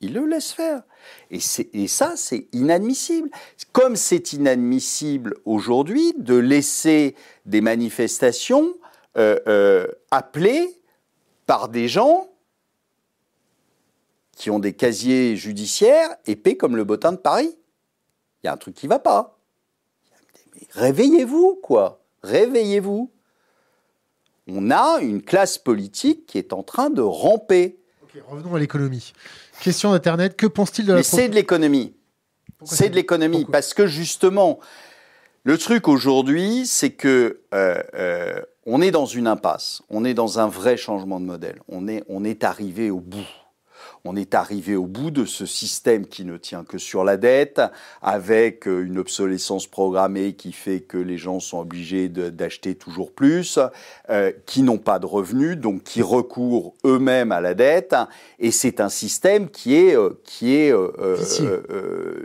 [0.00, 0.82] Il le laisse faire.
[1.30, 1.40] Et,
[1.72, 3.30] et ça, c'est inadmissible.
[3.72, 7.14] Comme c'est inadmissible aujourd'hui de laisser
[7.46, 8.74] des manifestations
[9.16, 10.80] euh, euh, appelées
[11.46, 12.28] par des gens
[14.36, 17.56] qui ont des casiers judiciaires épais comme le bottin de Paris.
[18.42, 19.38] Il y a un truc qui va pas.
[20.72, 22.02] Réveillez-vous, quoi.
[22.22, 23.10] Réveillez-vous.
[24.48, 27.78] On a une classe politique qui est en train de ramper.
[28.28, 29.12] revenons à l'économie.
[29.60, 30.98] Question d'Internet, que pense-t-il de la...
[30.98, 31.94] Mais c'est de l'économie.
[32.62, 33.46] C'est de l'économie.
[33.50, 34.60] Parce que justement,
[35.44, 39.82] le truc aujourd'hui, c'est que euh, euh, on est dans une impasse.
[39.88, 41.60] On est dans un vrai changement de modèle.
[41.68, 43.26] On est, on est arrivé au bout
[44.06, 47.60] on est arrivé au bout de ce système qui ne tient que sur la dette,
[48.02, 53.58] avec euh, une obsolescence programmée qui fait que les gens sont obligés d'acheter toujours plus,
[54.10, 57.94] euh, qui n'ont pas de revenus, donc qui recourent eux-mêmes à la dette.
[58.38, 60.72] Et c'est un système qui est, euh, qui est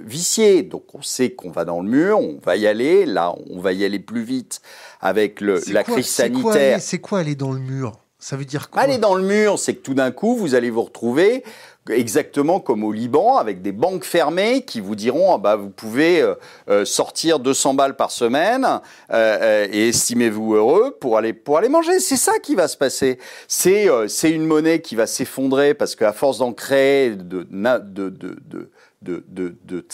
[0.03, 0.63] vicié.
[0.63, 3.05] Donc on sait qu'on va dans le mur, on va y aller.
[3.05, 4.61] Là, on va y aller plus vite
[4.99, 6.79] avec le, la crise sanitaire.
[6.81, 7.93] C'est quoi aller dans le mur?
[8.23, 8.83] Ça veut dire quoi?
[8.83, 11.43] Aller dans le mur, c'est que tout d'un coup, vous allez vous retrouver
[11.89, 16.21] exactement comme au Liban, avec des banques fermées qui vous diront ah bah, vous pouvez
[16.21, 16.35] euh,
[16.69, 21.99] euh, sortir 200 balles par semaine euh, et estimez-vous heureux pour aller, pour aller manger.
[21.99, 23.17] C'est ça qui va se passer.
[23.47, 28.09] C'est c'est une monnaie qui va s'effondrer parce qu'à force d'en créer de, de, de,
[28.09, 29.85] de, de, de,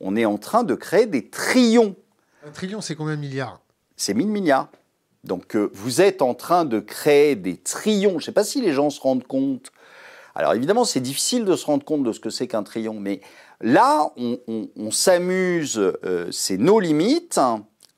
[0.00, 1.96] on est en train de créer des trillions.
[2.46, 3.60] Un trillion, c'est combien de milliards?
[3.96, 4.68] C'est 1000 milliards.
[5.24, 8.12] Donc euh, vous êtes en train de créer des trillions.
[8.12, 9.72] Je ne sais pas si les gens se rendent compte.
[10.34, 13.20] Alors évidemment, c'est difficile de se rendre compte de ce que c'est qu'un trillion, mais
[13.60, 17.40] là, on, s'amuse, euh, c'est nos limites.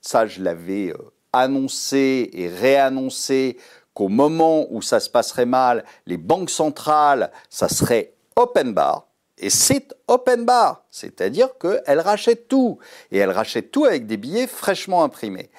[0.01, 0.97] Ça, je l'avais euh,
[1.33, 3.57] annoncé et réannoncé
[3.93, 9.07] qu'au moment où ça se passerait mal, les banques centrales, ça serait open bar.
[9.37, 12.77] Et c'est open bar, c'est-à-dire qu'elles rachètent tout.
[13.11, 15.49] Et elles rachètent tout avec des billets fraîchement imprimés.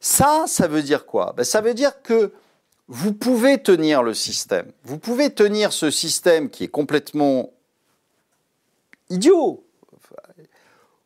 [0.00, 1.34] Ça, ça veut dire quoi?
[1.36, 2.32] Ben, Ça veut dire que
[2.88, 4.70] vous pouvez tenir le système.
[4.84, 7.52] Vous pouvez tenir ce système qui est complètement
[9.10, 9.64] idiot,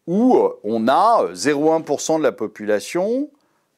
[0.06, 3.30] où on a 0,1% de la population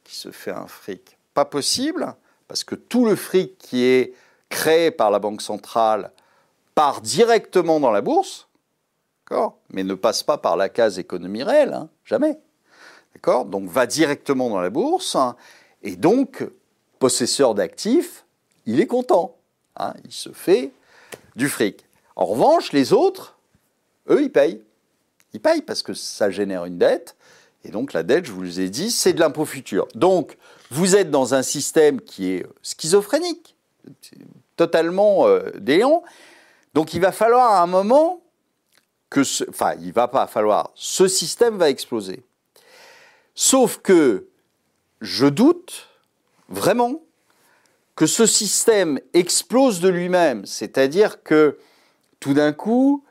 [0.03, 1.17] qui se fait un fric.
[1.33, 2.15] Pas possible,
[2.47, 4.13] parce que tout le fric qui est
[4.49, 6.11] créé par la Banque centrale
[6.75, 8.47] part directement dans la bourse,
[9.71, 12.39] mais ne passe pas par la case économie réelle, hein, jamais.
[13.13, 15.17] D'accord Donc va directement dans la bourse,
[15.81, 16.45] et donc,
[17.03, 18.23] possesseur d'actifs,
[18.65, 19.35] il est content.
[19.75, 20.71] Hein, il se fait
[21.35, 21.83] du fric.
[22.15, 23.35] En revanche, les autres,
[24.09, 24.63] eux, ils payent.
[25.33, 27.17] Ils payent parce que ça génère une dette,
[27.65, 29.85] et donc la dette, je vous ai dit, c'est de l'impôt futur.
[29.95, 30.37] Donc,
[30.71, 33.57] vous êtes dans un système qui est schizophrénique,
[34.55, 36.03] totalement euh, déliant.
[36.73, 38.21] Donc, il va falloir à un moment
[39.09, 42.23] que, ce, enfin, il va pas falloir, ce système va exploser.
[43.35, 44.29] Sauf que
[45.01, 45.89] je doute
[46.49, 47.01] vraiment
[47.95, 51.57] que ce système explose de lui-même, c'est-à-dire que
[52.19, 53.03] tout d'un coup,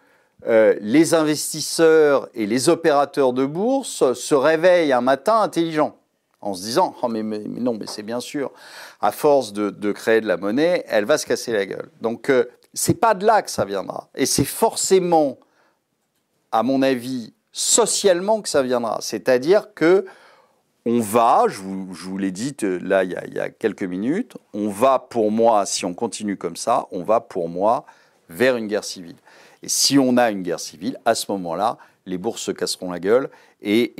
[0.47, 5.97] euh, les investisseurs et les opérateurs de bourse se réveillent un matin intelligents
[6.40, 8.51] en se disant oh mais, non mais c'est bien sûr
[9.01, 12.51] à force de, créer de la monnaie elle va se casser la gueule donc euh,
[12.75, 14.09] c'est pas de là que ça viendra.
[14.14, 15.38] Et c'est forcément
[16.51, 18.99] à mon avis socialement que ça viendra.
[19.01, 20.07] C'est-à-dire que
[20.85, 25.31] on va, je vous, l'ai dit là il y, a, quelques minutes, on va pour
[25.31, 27.85] moi, si on continue comme ça, on va pour moi
[28.29, 29.16] vers une guerre civile.
[29.62, 32.99] Et si on a une guerre civile, à ce moment-là, les bourses se casseront la
[32.99, 33.95] gueule et,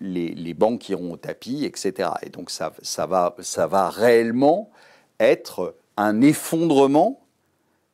[0.00, 2.10] les, banques iront au tapis, etc.
[2.22, 4.70] Et donc ça va réellement
[5.18, 7.19] être un effondrement.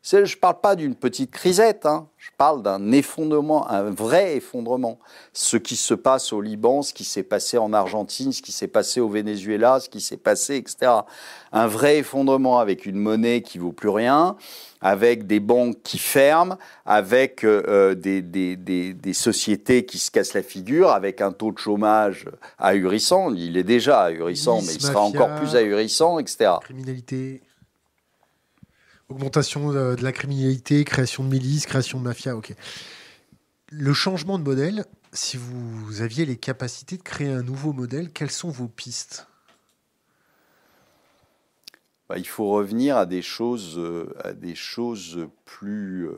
[0.09, 2.07] Je ne parle pas d'une petite crisette, hein.
[2.16, 5.01] je parle d'un effondrement, un vrai effondrement.
[5.33, 8.69] Ce qui se passe au Liban, ce qui s'est passé en Argentine, ce qui s'est
[8.69, 10.92] passé au Venezuela, ce qui s'est passé, etc.
[11.51, 14.37] Un vrai effondrement avec une monnaie qui vaut plus rien,
[14.81, 20.35] avec des banques qui ferment, avec euh, euh, des, des, des, sociétés qui se cassent
[20.35, 22.27] la figure, avec un taux de chômage
[22.59, 23.35] ahurissant.
[23.35, 26.53] Il est déjà ahurissant, mais il sera encore plus ahurissant, etc.
[26.61, 27.40] Criminalité,
[29.09, 32.55] augmentation de la criminalité, création de milices, création de mafia, ok.
[33.71, 38.31] Le changement de modèle, si vous aviez les capacités de créer un nouveau modèle, quelles
[38.31, 39.27] sont vos pistes?
[42.09, 46.14] Bah, il faut revenir à des choses, euh, à des choses plus, euh,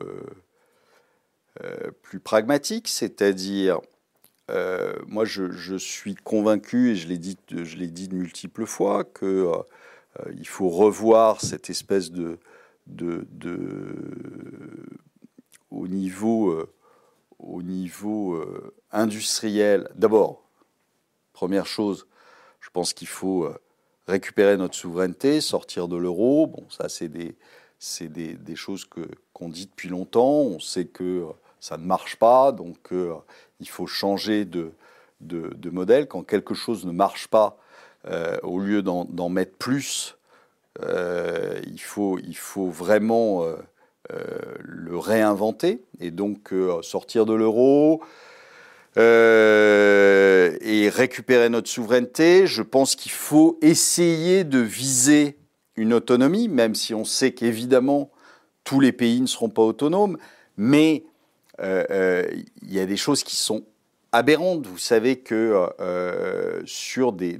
[1.63, 3.79] euh, plus pragmatiques, c'est-à-dire,
[5.07, 9.47] moi je, suis convaincu, et je l'ai dit, dit de multiples fois, que
[10.35, 12.39] il faut revoir cette espèce de,
[15.71, 16.67] au niveau,
[17.39, 18.43] au niveau
[18.91, 19.89] industriel.
[19.95, 20.43] D'abord,
[21.33, 22.07] première chose,
[22.59, 23.49] je pense qu'il faut
[24.09, 26.47] récupérer notre souveraineté, sortir de l'euro.
[26.47, 27.35] Bon, ça, c'est des,
[28.01, 29.01] des, des, choses que,
[29.33, 30.41] qu'on dit depuis longtemps.
[30.41, 31.25] On sait que euh,
[31.59, 33.13] ça ne marche pas, donc euh,
[33.59, 34.71] il faut changer de,
[35.21, 36.07] de, modèle.
[36.07, 37.57] Quand quelque chose ne marche pas,
[38.05, 40.17] euh, au lieu d'en, mettre plus,
[40.81, 43.45] il, faut, il faut vraiment
[44.09, 48.01] le réinventer et donc sortir de l'euro,
[48.97, 52.47] euh, et récupérer notre souveraineté.
[52.47, 55.37] Je pense qu'il faut essayer de viser
[55.75, 58.09] une autonomie, même si on sait qu'évidemment
[58.63, 60.17] tous les pays ne seront pas autonomes,
[60.57, 61.05] mais
[61.61, 62.27] euh, euh,
[62.61, 63.63] il y a des choses qui sont
[64.11, 64.65] aberrantes.
[64.65, 65.69] Vous savez que
[66.65, 67.39] sur des,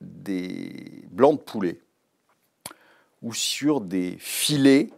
[0.00, 1.80] des, blancs de poulet
[3.22, 4.90] ou sur des filets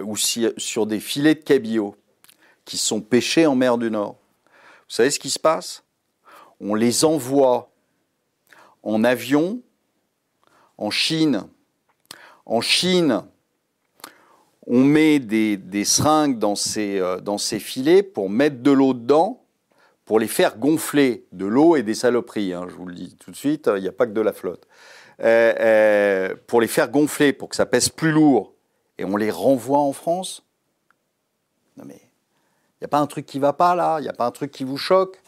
[0.00, 1.94] ou sur des filets de cabillaud,
[2.64, 4.16] qui sont pêchés en mer du Nord.
[4.88, 5.84] Vous savez ce qui se passe?
[6.60, 7.70] On les envoie
[8.82, 9.60] en avion
[10.78, 11.46] en Chine.
[12.44, 13.24] En Chine,
[14.66, 19.42] on met des, seringues dans euh, dans ces filets pour mettre de l'eau dedans,
[20.06, 21.26] pour les faire gonfler.
[21.32, 23.88] De l'eau et des saloperies, hein, je vous le dis tout de suite, il n'y
[23.88, 24.66] a pas que de la flotte.
[25.20, 28.54] Euh, euh, pour les faire gonfler, pour que ça pèse plus lourd.
[28.98, 30.42] Et on les renvoie en France?
[31.76, 33.98] Non mais Il n'y a pas un truc qui va pas là?
[33.98, 35.20] Il n'y a pas un truc qui vous choque?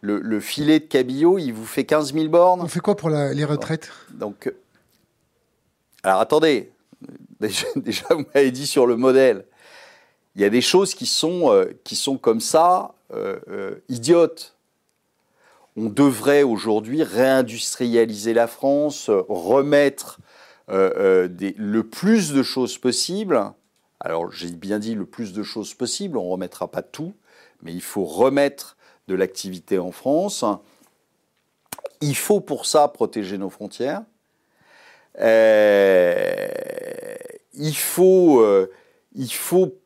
[0.00, 2.60] Le, filet de cabillaud, il vous fait 15 000 bornes?
[2.60, 3.90] On fait quoi pour les retraites?
[4.10, 4.56] Donc, euh,
[6.02, 6.70] alors attendez,
[7.40, 9.46] déjà, vous m'avez dit sur le modèle,
[10.34, 14.56] il y a des choses qui sont, euh, qui sont comme ça, euh, idiotes.
[15.76, 20.20] On devrait aujourd'hui réindustrialiser la France, remettre
[20.68, 23.52] le plus de choses possibles.
[24.00, 27.14] Alors j'ai bien dit le plus de choses possibles, on ne remettra pas tout,
[27.62, 28.76] mais il faut remettre
[29.08, 30.44] de l'activité en France.
[32.00, 34.02] Il faut pour ça protéger nos frontières.
[35.20, 36.48] Euh,
[37.54, 38.70] il faut, euh,
[39.14, 39.78] il faut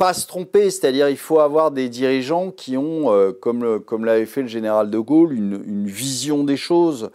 [0.00, 4.40] pas se tromper, c'est-à-dire il faut avoir des dirigeants qui ont, euh, comme, l'avait fait
[4.40, 7.10] le général de Gaulle, une, vision des choses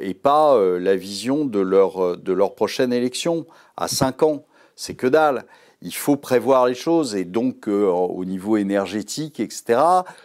[0.00, 3.46] et pas la vision de leur, de leur prochaine élection
[3.78, 4.44] à 5 ans.
[4.76, 5.46] C'est que dalle
[5.82, 9.80] il faut prévoir les choses et donc euh, au niveau énergétique, etc.,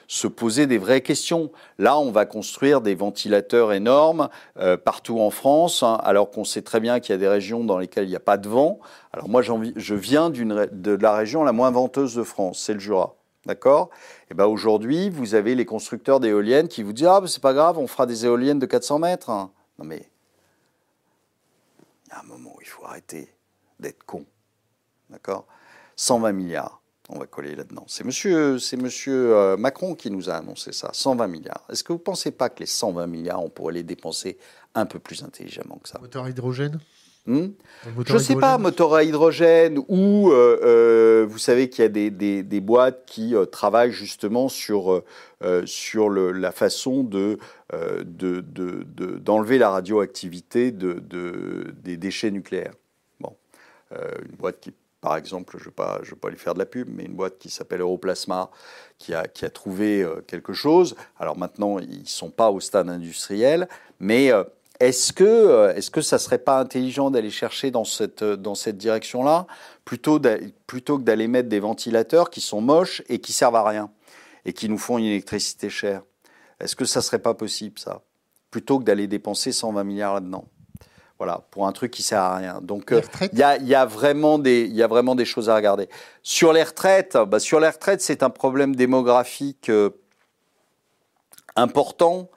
[0.08, 1.51] se poser des vraies questions.
[1.80, 4.30] Là, on va construire des ventilateurs énormes
[4.60, 7.64] euh, partout en France, hein, alors qu'on sait très bien qu'il y a des régions
[7.64, 8.80] dans lesquelles il n'y a pas de vent.
[9.12, 13.16] Alors moi, je viens de la région la moins venteuse de France, c'est le Jura.
[13.45, 13.89] D'accord?
[14.24, 17.41] Et eh ben aujourd'hui, vous avez les constructeurs d'éoliennes qui vous disent Ah, ben, c'est
[17.41, 19.30] pas grave, on fera des éoliennes de 400 mètres.
[19.30, 20.10] Non mais,
[22.08, 23.34] il y a un moment où il faut arrêter
[23.80, 24.26] d'être con.
[25.10, 25.47] D'accord
[25.97, 26.82] 120 milliards.
[27.10, 27.86] On va coller là-dedans.
[27.88, 31.66] C'est monsieur, c'est monsieur euh, Macron qui nous a annoncé ça, 120 milliards.
[31.72, 34.38] Est-ce que vous ne pensez pas que les 120 milliards, on pourrait les dépenser
[34.76, 35.99] un peu plus intelligemment que ça?
[35.99, 36.80] Moteur à hydrogène?
[37.26, 37.47] Hmm?
[38.05, 41.89] Je ne sais pas, moteur à hydrogène, ou euh, euh, vous savez qu'il y a
[41.89, 45.03] des, des, boîtes qui travaillent justement sur,
[45.66, 47.38] sur le, la façon de,
[47.74, 48.39] de,
[49.20, 52.76] d'enlever de, la radioactivité de, des déchets nucléaires.
[53.20, 53.36] Bon,
[53.91, 54.72] une boîte qui
[55.02, 57.50] par exemple, je ne vais, pas lui faire de la pub, mais une boîte qui
[57.50, 58.50] s'appelle Europlasma,
[58.98, 60.95] qui a, trouvé euh, quelque chose.
[61.20, 63.68] Alors maintenant, ils ne sont pas au stade industriel,
[64.00, 64.43] mais euh,
[64.80, 68.56] est-ce que, euh, est-ce que ça ne serait pas intelligent d'aller chercher dans cette, dans
[68.56, 69.45] cette direction-là,
[69.86, 70.20] plutôt,
[70.66, 73.91] plutôt que d'aller mettre des ventilateurs qui sont moches et qui servent à rien,
[74.45, 76.02] et qui nous font une électricité chère?
[76.60, 78.02] Est-ce que ça ne serait pas possible, ça?
[78.50, 80.45] Plutôt que d'aller dépenser 120 milliards là-dedans?
[81.18, 82.59] Voilà, pour un truc qui sert à rien.
[82.61, 83.01] Donc, euh,
[83.32, 85.89] il y, a, y, a, vraiment des, il y a vraiment des choses à regarder.
[86.22, 89.89] Sur les retraites, bah, sur les retraites, c'est un problème démographique euh,
[91.55, 92.30] important.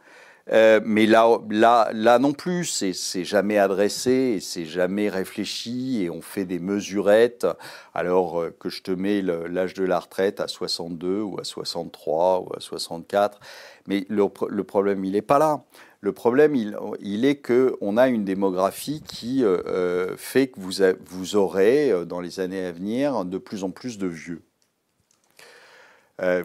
[0.51, 6.11] Euh, mais là, là, là non plus, c'est jamais adressé et c'est jamais réfléchi et
[6.11, 7.47] on fait des mesurettes
[7.95, 12.49] alors que je te mets l'âge de la retraite à 62 ou à 63 ou
[12.57, 13.39] à 64.
[13.87, 15.63] Mais le, le problème, il n'est pas là.
[16.03, 21.91] Le problème, il, est qu'on a une démographie qui euh, euh, fait que vous, aurez,
[21.91, 24.41] euh, dans les années à venir, de plus en plus de vieux.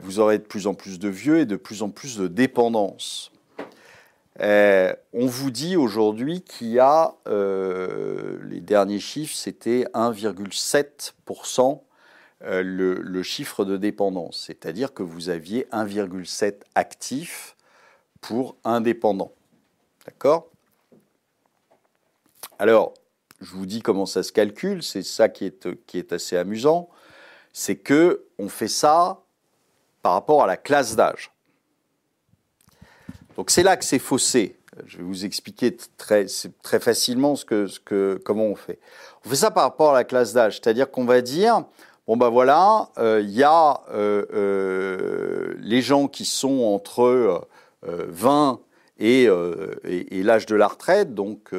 [0.01, 3.31] vous aurez de plus en plus de vieux et de plus en plus de dépendance.
[4.41, 11.79] on vous dit aujourd'hui qu'il y a, les derniers chiffres, c'était 1,7%
[12.41, 17.55] le, le, chiffre de dépendance, c'est-à-dire que vous aviez 1,7 actifs
[18.19, 19.31] pour un dépendant.
[20.05, 20.49] D'accord?
[22.59, 22.93] Alors,
[23.41, 26.89] je vous dis comment ça se calcule, c'est ça qui est, assez amusant,
[27.53, 29.21] c'est que on fait ça
[30.01, 31.31] par rapport à la classe d'âge.
[33.35, 34.57] Donc c'est là que c'est faussé.
[34.85, 36.25] Je vais vous expliquer très,
[36.63, 38.79] très facilement ce que, ce que, comment on fait.
[39.25, 41.63] On fait ça par rapport à la classe d'âge, c'est-à-dire qu'on va dire,
[42.07, 47.47] bon ben voilà, euh, il y a euh, euh, les gens qui sont entre
[47.83, 48.59] 20
[49.01, 51.51] euh, et, l'âge de la retraite, donc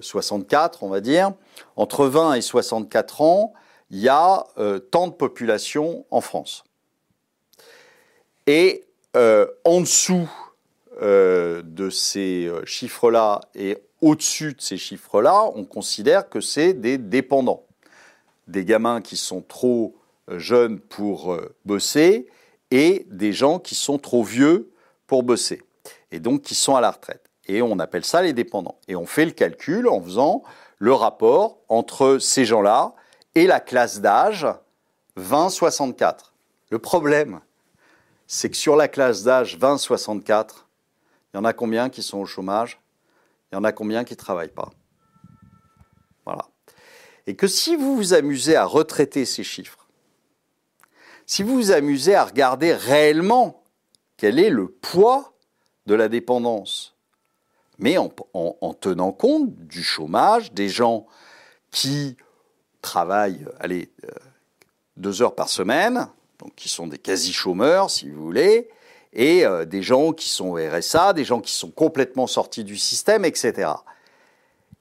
[0.00, 1.32] 64 euh, on va dire,
[1.76, 3.52] entre 20 et 64 ans,
[3.90, 6.64] il y a euh, tant de population en France.
[8.46, 10.28] Et en dessous
[11.00, 17.66] de ces chiffres-là et au-dessus de ces chiffres-là, on considère que c'est des dépendants.
[18.48, 19.94] Des gamins qui sont trop
[20.28, 22.26] jeunes pour bosser
[22.70, 24.72] et des gens qui sont trop vieux
[25.06, 25.62] pour bosser
[26.12, 27.28] et donc qui sont à la retraite.
[27.46, 28.78] Et on appelle ça les dépendants.
[28.86, 30.44] Et on fait le calcul en faisant
[30.78, 32.94] le rapport entre ces gens-là
[33.34, 34.46] et la classe d'âge
[35.18, 36.32] 20-64.
[36.70, 37.40] Le problème,
[38.26, 40.48] c'est que sur la classe d'âge 20-64,
[41.32, 42.80] il y en a combien qui sont au chômage?
[43.50, 44.70] Il y en a combien qui ne travaillent pas?
[46.24, 46.46] Voilà.
[47.26, 49.88] Et que si vous vous amusez à retraiter ces chiffres,
[51.26, 53.64] si vous vous amusez à regarder réellement
[54.16, 55.31] quel est le poids
[55.86, 56.94] de la dépendance,
[57.78, 58.08] mais en,
[58.74, 61.06] tenant compte du chômage, des gens
[61.70, 62.16] qui
[62.80, 64.10] travaillent, allez, euh,
[64.96, 66.08] deux heures par semaine,
[66.38, 68.68] donc qui sont des quasi-chômeurs, si vous voulez,
[69.12, 72.76] et euh, des gens qui sont au RSA, des gens qui sont complètement sortis du
[72.76, 73.72] système, etc.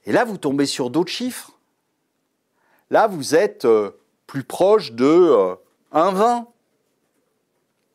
[0.06, 1.52] Et là, vous tombez sur d'autres chiffres.
[2.90, 3.92] Là, vous êtes euh,
[4.28, 5.56] plus proche de
[5.94, 6.46] 1,20,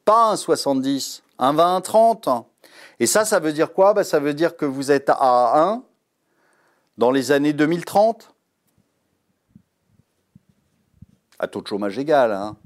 [0.05, 2.45] pas 1,70, 1,20, 1,30.
[2.99, 3.94] Et ça, ça veut dire quoi?
[3.94, 5.82] Ben, Ça veut dire que vous êtes à 1
[6.99, 8.34] dans les années 2030
[11.38, 12.32] à taux de chômage égal.
[12.32, 12.57] Hein.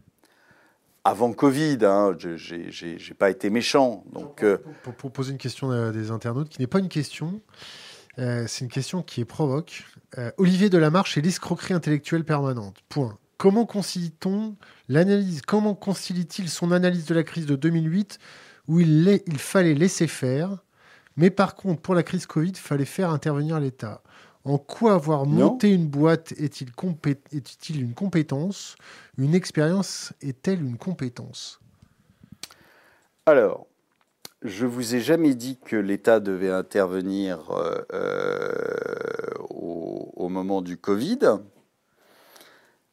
[1.03, 4.05] Avant Covid, hein, je n'ai pas été méchant.
[4.13, 4.59] Donc, euh,
[4.99, 7.41] pour, poser une question des internautes, qui n'est pas une question,
[8.19, 9.85] euh, c'est une question qui est provoque.
[10.19, 12.77] Euh, Olivier Delamarche et l'escroquerie intellectuelle permanente.
[12.89, 13.19] Point.
[13.39, 14.57] Comment concilie-t-on
[14.89, 18.19] l'analyse Comment concilie-t-il son analyse de la crise de 2008
[18.71, 20.63] où il, il fallait laisser faire,
[21.17, 24.01] mais par contre pour la crise Covid, il fallait faire intervenir l'État.
[24.45, 26.71] En quoi avoir monté une boîte est-il
[27.83, 28.77] une compétence?
[29.19, 31.61] Une expérience est-elle une compétence?
[33.27, 33.67] Alors,
[34.43, 41.19] je vous ai jamais dit que l'État devait intervenir euh, euh, au, moment du Covid,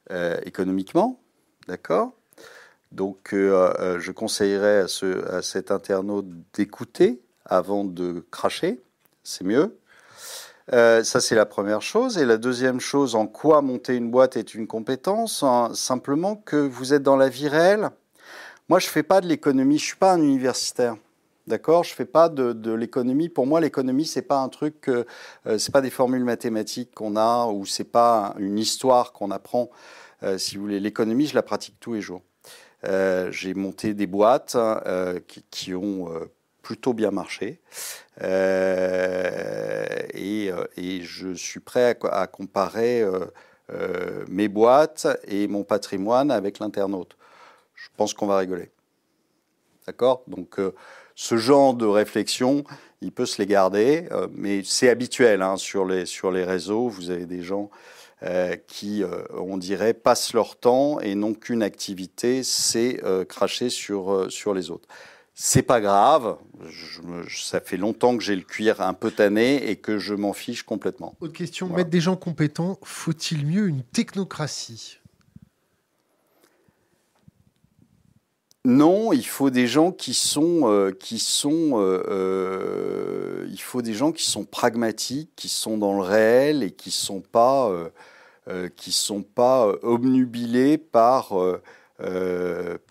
[0.09, 1.21] euh, économiquement,
[1.67, 2.16] d'accord?
[2.91, 4.85] Donc, je conseillerais
[5.29, 8.81] à cet internaute d'écouter avant de cracher,
[9.23, 9.77] c'est mieux.
[10.73, 12.17] Euh, ça, c'est la première chose.
[12.17, 15.43] Et la deuxième chose, en quoi monter une boîte est une compétence?
[15.73, 17.89] Simplement que vous êtes dans la vie réelle.
[18.69, 20.97] Moi, je ne fais pas de l'économie, je ne suis pas un universitaire.
[21.47, 21.85] D'accord?
[21.85, 23.29] Je ne fais pas de, l'économie.
[23.29, 25.05] Pour moi, l'économie, ce n'est pas un truc, euh,
[25.57, 29.69] c'est pas des formules mathématiques qu'on a ou c'est pas une histoire qu'on apprend.
[30.23, 32.21] Euh, si vous voulez, l'économie, je la pratique tous les jours.
[32.83, 34.57] J'ai monté des boîtes
[35.27, 36.09] qui, qui, ont
[36.67, 37.61] plutôt bien marché.
[38.21, 46.59] Euh, euh, et, je suis prêt à, comparer euh, mes boîtes et mon patrimoine avec
[46.59, 47.15] l'internaute.
[47.73, 48.69] Je pense qu'on va rigoler.
[49.85, 50.23] D'accord?
[50.27, 50.57] Donc,
[51.15, 52.65] ce genre de réflexion,
[52.99, 56.89] il peut se les garder, mais c'est habituel hein, sur les réseaux.
[56.89, 57.69] Vous avez des gens
[58.67, 64.71] qui, on dirait, passent leur temps et n'ont qu'une activité, c'est cracher sur, sur les
[64.71, 64.87] autres.
[65.39, 66.37] C'est pas grave.
[67.29, 70.63] ça fait longtemps que j'ai le cuir un peu tanné et que je m'en fiche
[70.63, 71.15] complètement.
[71.21, 74.97] Autre question mettre des gens compétents, faut-il mieux une technocratie?
[78.67, 83.93] Non, il faut des gens qui sont, euh, qui sont, euh, euh, il faut des
[83.93, 87.71] gens qui sont pragmatiques, qui sont dans le réel et qui sont pas,
[88.75, 91.33] qui sont pas obnubilés par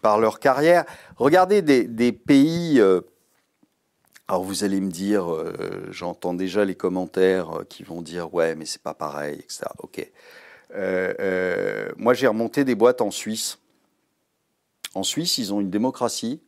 [0.01, 0.87] par leur carrière.
[1.17, 2.81] Regardez des, pays.
[2.81, 3.03] Euh,
[4.29, 5.27] alors vous allez me dire,
[5.91, 9.67] j'entends déjà les commentaires qui vont dire ouais mais c'est pas pareil, etc.
[9.81, 10.11] Ok.
[11.99, 13.59] moi j'ai remonté des boîtes en Suisse.
[14.97, 16.41] En Suisse ils ont une démocratie.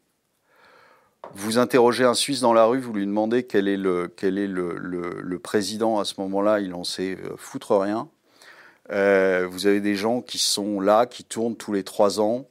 [1.35, 6.07] Vous interrogez un Suisse dans la rue, vous lui demandez quel est le, président à
[6.07, 8.09] ce moment-là, il en sait foutre rien.
[8.91, 12.47] Euh, vous avez des gens qui sont là, qui tournent tous les trois ans,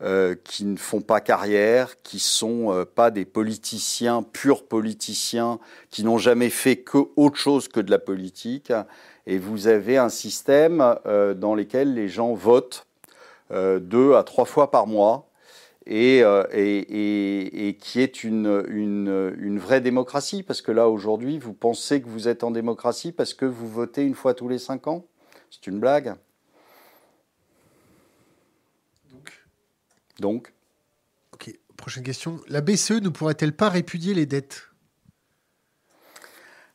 [0.00, 5.58] euh, qui ne font pas carrière, qui sont euh, pas des politiciens, purs politiciens,
[5.90, 8.72] qui n'ont jamais fait que autre chose que de la politique.
[9.26, 12.86] Et vous avez un système dans lequel les gens votent
[13.50, 15.28] deux à trois fois par mois.
[15.86, 21.54] Et, et, et, qui est une, une, une, vraie démocratie, parce que là, aujourd'hui, vous
[21.54, 24.86] pensez que vous êtes en démocratie parce que vous votez une fois tous les cinq
[24.86, 25.04] ans?
[25.50, 26.14] C'est une blague.
[29.10, 29.44] Donc
[30.20, 30.54] Donc
[31.34, 32.40] Ok, prochaine question.
[32.48, 34.68] La BCE ne pourrait-elle pas répudier les dettes?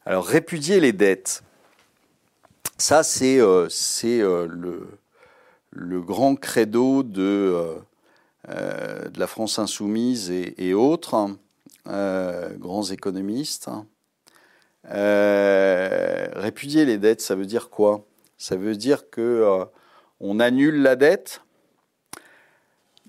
[0.06, 1.44] Alors, répudier les dettes,
[2.78, 3.68] ça, c'est euh,
[4.06, 4.88] euh, le,
[5.72, 7.78] le, grand credo de,
[8.50, 11.30] euh, de la France insoumise et, autres,
[11.86, 13.70] grands économistes.
[14.84, 18.06] répudier les dettes, ça veut dire quoi?
[18.38, 19.66] Ça veut dire que euh,
[20.20, 21.42] on annule la dette.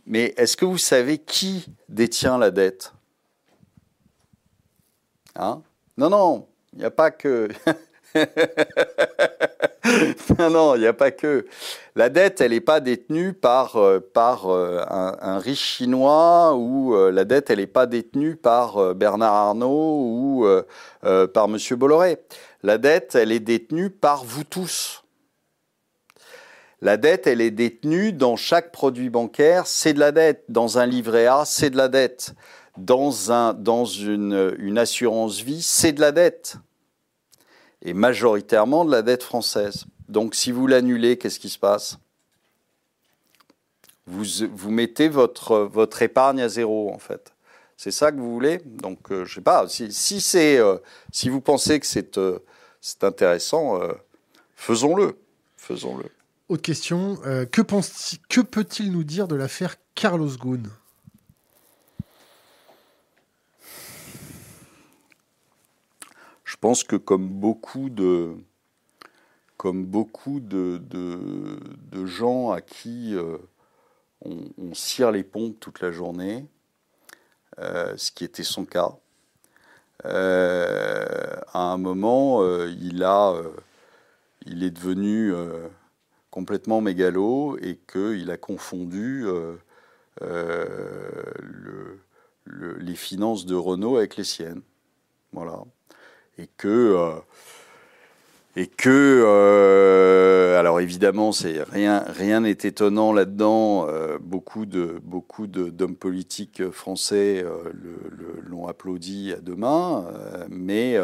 [0.07, 2.95] Mais est-ce que vous savez qui détient la dette?
[5.37, 5.63] Hein?
[5.99, 7.49] Non, non, il n'y a pas que.
[10.39, 11.47] non, non, il n'y a pas que.
[11.97, 17.25] La dette, elle n'est pas détenue par, euh, par euh, un, riche chinois ou la
[17.25, 20.47] dette, elle n'est pas détenue par Bernard Arnault ou
[21.03, 21.59] par M.
[21.77, 22.19] Bolloré.
[22.63, 25.03] La dette, elle est détenue par vous tous.
[26.81, 30.45] La dette, elle est détenue dans chaque produit bancaire, c'est de la dette.
[30.49, 32.35] Dans un livret A, c'est de la dette.
[32.77, 36.57] Dans, un, dans une, une assurance vie, c'est de la dette.
[37.83, 39.87] Et majoritairement de la dette française.
[40.09, 41.99] Donc si vous l'annulez, qu'est-ce qui se passe?
[44.07, 47.35] Vous, mettez votre, épargne à zéro, en fait.
[47.77, 48.59] C'est ça que vous voulez?
[48.65, 52.19] Donc, je je sais pas, si, si, vous pensez que c'est
[52.81, 53.79] c'est intéressant,
[54.57, 55.19] faisons-le.
[55.59, 56.07] Faisons-le.
[56.49, 57.17] Autre question,
[57.53, 57.61] que,
[58.29, 60.71] que peut-il nous dire de l'affaire Carlos Ghosn
[66.48, 68.37] Je pense que comme beaucoup de,
[69.59, 73.37] comme beaucoup de, de, gens à qui euh,
[74.23, 76.47] on, cire les pompes toute la journée,
[77.59, 78.97] euh, ce qui était son cas,
[80.05, 83.35] euh, à un moment, il, a,
[84.47, 85.33] il est devenu
[86.31, 89.27] complètement mégalo et qu'il a confondu
[90.21, 91.99] le,
[92.45, 94.63] les finances de Renault avec les siennes.
[95.33, 95.65] Voilà
[96.39, 97.21] et que euh,
[98.57, 105.47] et que euh, alors évidemment c'est rien rien n'est étonnant là-dedans euh, beaucoup de beaucoup
[105.47, 107.45] d'hommes politiques français
[108.47, 110.07] l'ont applaudi à deux mains
[110.49, 110.97] mais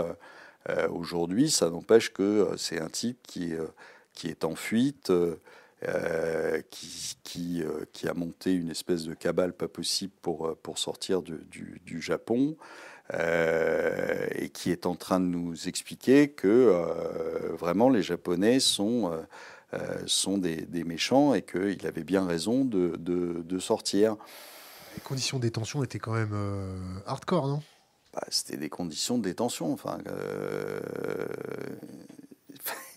[0.91, 3.53] aujourd'hui ça n'empêche que c'est un type qui
[4.15, 5.13] qui est en fuite
[6.71, 7.63] qui, qui,
[7.93, 11.37] qui, a monté une espèce de cabale pas possible pour, pour sortir du,
[11.85, 12.57] du Japon.
[13.13, 19.13] Euh, et qui est en train de nous expliquer que euh, vraiment les Japonais sont,
[19.75, 24.17] euh, sont des, méchants et qu'il avait bien raison de, de, sortir.
[24.95, 27.63] Les conditions de détention étaient quand même hardcore, non?
[28.15, 29.71] Bah, C'était des conditions de détention.
[29.71, 29.99] Enfin,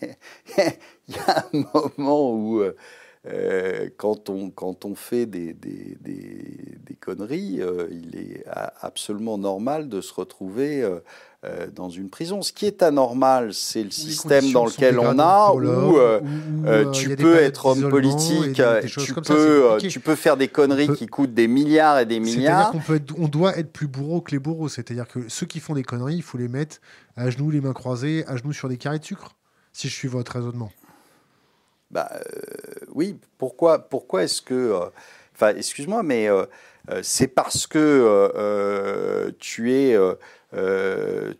[0.00, 0.14] il
[1.08, 1.64] y a un
[1.98, 2.62] moment où
[3.26, 8.44] euh, quand, on, quand on fait des, des, des, conneries, euh, il est
[8.80, 12.42] absolument normal de se retrouver euh, dans une prison.
[12.42, 17.66] Ce qui est anormal, c'est le système dans lequel on a, où, tu peux être
[17.66, 22.20] homme politique, tu, peux, tu peux faire des conneries qui coûtent des milliards et des
[22.20, 22.72] milliards.
[22.74, 24.68] On, peut on doit être plus bourreau que les bourreaux.
[24.68, 26.78] C'est-à-dire que ceux qui font des conneries, il faut les mettre
[27.16, 29.34] à genoux, les mains croisées, à genoux sur des carrés de sucre,
[29.72, 30.70] si je suis votre raisonnement.
[31.90, 34.54] Bah euh, oui, pourquoi, pourquoi est-ce que...
[34.54, 34.86] Euh,
[35.34, 36.44] enfin, excuse-moi, mais euh,
[37.02, 39.96] c'est parce que tu es...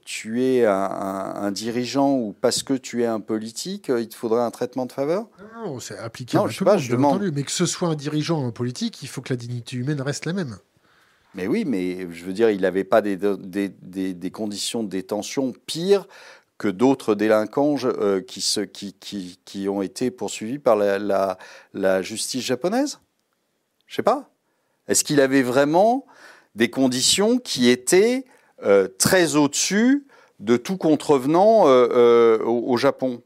[0.05, 4.51] tu es un, dirigeant ou parce que tu es un politique, il te faudrait un
[4.51, 5.27] traitement de faveur?
[5.55, 7.31] Non, c'est appliqué à je tout pas, je demande.
[7.35, 10.01] mais que ce soit un dirigeant ou un politique, il faut que la dignité humaine
[10.01, 10.57] reste la même.
[11.35, 14.89] Mais oui, mais je veux dire, il n'avait pas des, des, des, des, conditions de
[14.89, 16.09] détention pires
[16.59, 21.39] que d'autres délinquants euh, qui, se, qui, qui, qui, ont été poursuivis par la, la,
[21.73, 22.99] la justice japonaise?
[23.87, 24.29] Je sais pas.
[24.89, 26.05] Est-ce qu'il avait vraiment
[26.57, 28.25] des conditions qui étaient
[28.65, 30.07] euh, très au-dessus
[30.41, 33.23] de tout contrevenant euh, au, Japon?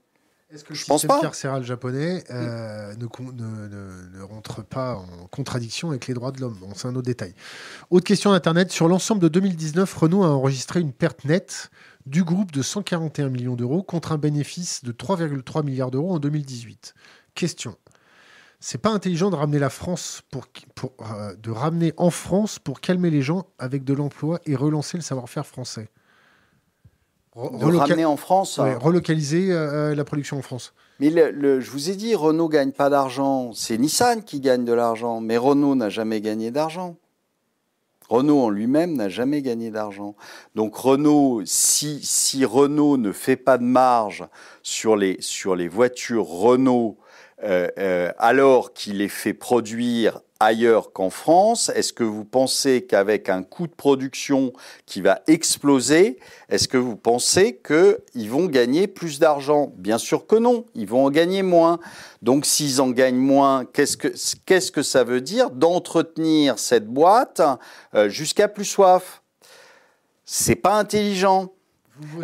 [0.53, 6.12] Est-ce que le système carcéral japonais ne, ne, ne, rentre pas en contradiction avec les
[6.12, 6.59] droits de l'homme?
[6.74, 7.35] C'est un autre détail.
[7.91, 8.70] Autre question d'Internet.
[8.70, 11.70] Sur l'ensemble de 2019, Renault a enregistré une perte nette
[12.07, 16.94] du groupe de 141 millions d'euros contre un bénéfice de 3,3 milliards d'euros en 2018.
[17.34, 17.76] Question.
[18.61, 20.46] C'est pas intelligent de ramener la France pour,
[21.00, 25.03] euh, de ramener en France pour calmer les gens avec de l'emploi et relancer le
[25.03, 25.88] savoir-faire français?
[27.34, 28.61] de ramener en France.
[28.61, 30.74] relocaliser euh, la production en France.
[31.00, 33.53] Mais je vous ai dit, Renault gagne pas d'argent.
[33.55, 36.96] C'est Nissan qui gagne de l'argent, mais Renault n'a jamais gagné d'argent.
[38.09, 40.14] Renault en lui-même n'a jamais gagné d'argent.
[40.55, 44.24] Donc Renault, si, si, Renault ne fait pas de marge
[44.62, 46.98] sur les, sur les voitures Renault,
[47.44, 51.70] euh, euh, alors qu'il les fait produire ailleurs qu'en France?
[51.74, 54.53] Est-ce que vous pensez qu'avec un coût de production
[54.86, 56.18] qui va exploser,
[56.49, 59.72] est-ce que vous pensez qu'ils vont gagner plus d'argent?
[59.76, 61.78] Bien sûr que non, ils vont en gagner moins.
[62.22, 64.09] Donc s'ils en gagnent moins, qu'est-ce que,
[64.47, 67.43] qu'est-ce que ça veut dire d'entretenir cette boîte
[67.95, 69.22] euh, jusqu'à plus soif?
[70.24, 71.53] C'est pas intelligent.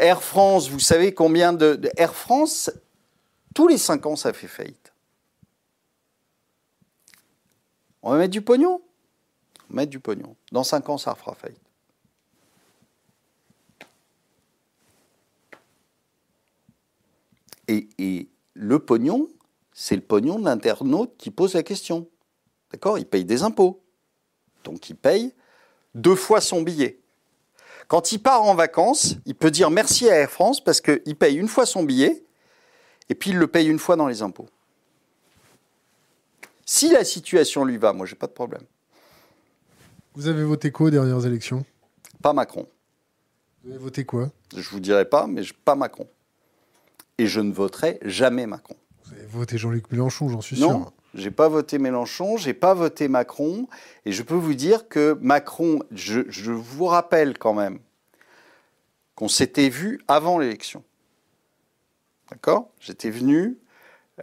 [0.01, 2.71] Air France, vous savez combien de Air France,
[3.55, 4.88] tous les cinq ans, ça fait faillite.
[8.09, 8.81] On va mettre du pognon
[9.69, 10.35] On va mettre du pognon.
[10.51, 11.61] Dans 5 ans, ça fera faillite.
[17.69, 19.29] Et, le pognon,
[19.75, 22.09] c'est le pognon de l'internaute qui pose la question.
[22.73, 22.99] D'accord?
[22.99, 23.83] Il paye des impôts.
[24.65, 25.35] Donc il paye
[25.95, 27.01] deux fois son billet.
[27.89, 31.37] Quand il part en vacances, il peut dire merci à Air France parce qu'il paye
[31.37, 32.25] une fois son billet
[33.11, 34.49] et puis il le paye une fois dans les impôts.
[36.71, 38.61] Si la situation lui va, moi, j'ai pas de problème.
[40.13, 41.65] Vous avez voté quoi aux dernières élections?
[42.23, 42.69] Pas Macron.
[43.65, 44.31] Vous avez voté quoi?
[44.55, 46.07] Je vous dirai pas, mais pas Macron.
[47.17, 48.77] Et je ne voterai jamais Macron.
[49.07, 50.93] Vous avez voté Jean-Luc Mélenchon, j'en suis sûr.
[51.15, 53.67] J'ai pas voté Mélenchon, j'ai pas voté Macron,
[54.05, 57.79] et je peux vous dire que Macron, je, je vous rappelle quand même
[59.15, 60.85] qu'on s'était vu avant l'élection.
[62.31, 62.69] D'accord?
[62.79, 63.57] J'étais venu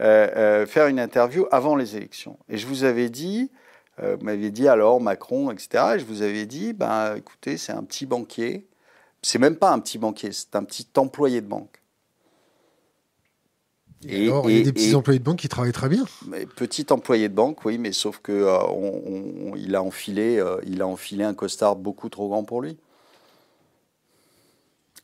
[0.02, 3.52] euh, euh, faire une interview avant les élections, et je vous avais dit,
[4.02, 5.96] euh, vous m'aviez dit alors Macron, etc.
[5.96, 8.68] Et je vous avais dit, ben écoutez, c'est un petit banquier.
[9.22, 11.82] C'est même pas un petit banquier, c'est un petit employé de banque.
[14.08, 16.06] Et, alors, il y a des petits employés de banque qui travaillent très bien.
[16.28, 20.38] Mais petit employé de banque, oui, mais sauf que euh, on, on, il a enfilé,
[20.38, 22.78] euh, il a enfilé un costard beaucoup trop grand pour lui.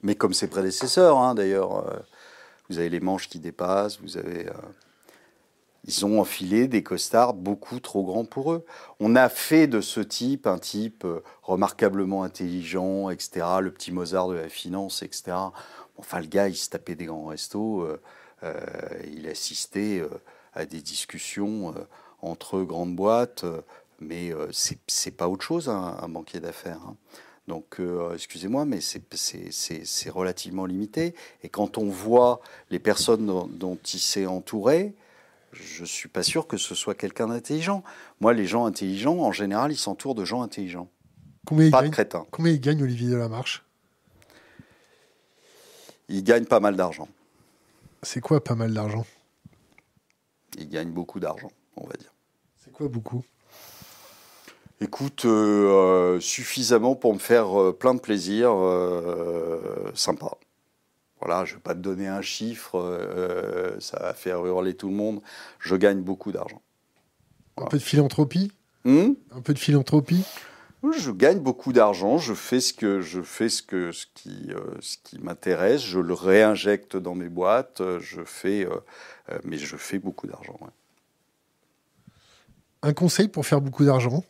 [0.03, 2.03] Mais comme ses prédécesseurs, hein, d'ailleurs,
[2.71, 4.47] vous avez les manches qui dépassent, vous avez,
[5.85, 8.65] ils ont enfilé des costards beaucoup trop grands pour eux.
[8.99, 11.05] On a fait de ce type un type
[11.43, 13.45] remarquablement intelligent, etc.
[13.61, 15.37] Le petit Mozart de la finance, etc.
[15.97, 17.85] Enfin, le gars, il se tapait des grands restos.
[18.43, 18.57] Euh,
[19.11, 20.09] il assistait euh,
[20.53, 21.81] à des discussions euh,
[22.21, 23.45] entre grandes boîtes,
[23.99, 26.81] mais c'est pas autre chose hein, un, banquier d'affaires.
[26.87, 26.95] Hein.
[27.51, 27.81] Donc,
[28.13, 31.13] excusez-moi, mais c'est relativement limité.
[31.43, 32.39] Et quand on voit
[32.69, 34.95] les personnes dont, il s'est entouré,
[35.51, 37.83] je ne suis pas sûr que ce soit quelqu'un d'intelligent.
[38.21, 40.89] Moi, les gens intelligents, en général, ils s'entourent de gens intelligents.
[41.45, 42.25] Combien pas de crétins.
[42.31, 43.65] Combien il gagne, Olivier Delamarche?
[46.07, 47.09] Il gagne pas mal d'argent.
[48.01, 49.05] C'est quoi pas mal d'argent?
[50.57, 52.13] Il gagne beaucoup d'argent, on va dire.
[52.63, 53.25] C'est quoi beaucoup?
[54.81, 58.51] Écoute, euh, euh, suffisamment pour me faire euh, plein de plaisir,
[59.93, 60.31] sympa.
[61.19, 64.95] Voilà, je ne vais pas te donner un chiffre, ça va faire hurler tout le
[64.95, 65.21] monde.
[65.59, 66.61] Je gagne beaucoup d'argent.
[67.57, 68.51] Un peu de philanthropie
[68.85, 69.11] hmm?
[69.31, 70.25] Un peu de philanthropie?
[70.89, 74.75] Je gagne beaucoup d'argent, je fais ce que je fais ce que ce qui euh,
[74.79, 79.77] ce qui m'intéresse, je le réinjecte dans mes boîtes, euh, je fais euh, mais je
[79.77, 80.57] fais beaucoup d'argent.
[82.81, 84.23] Un conseil pour faire beaucoup d'argent?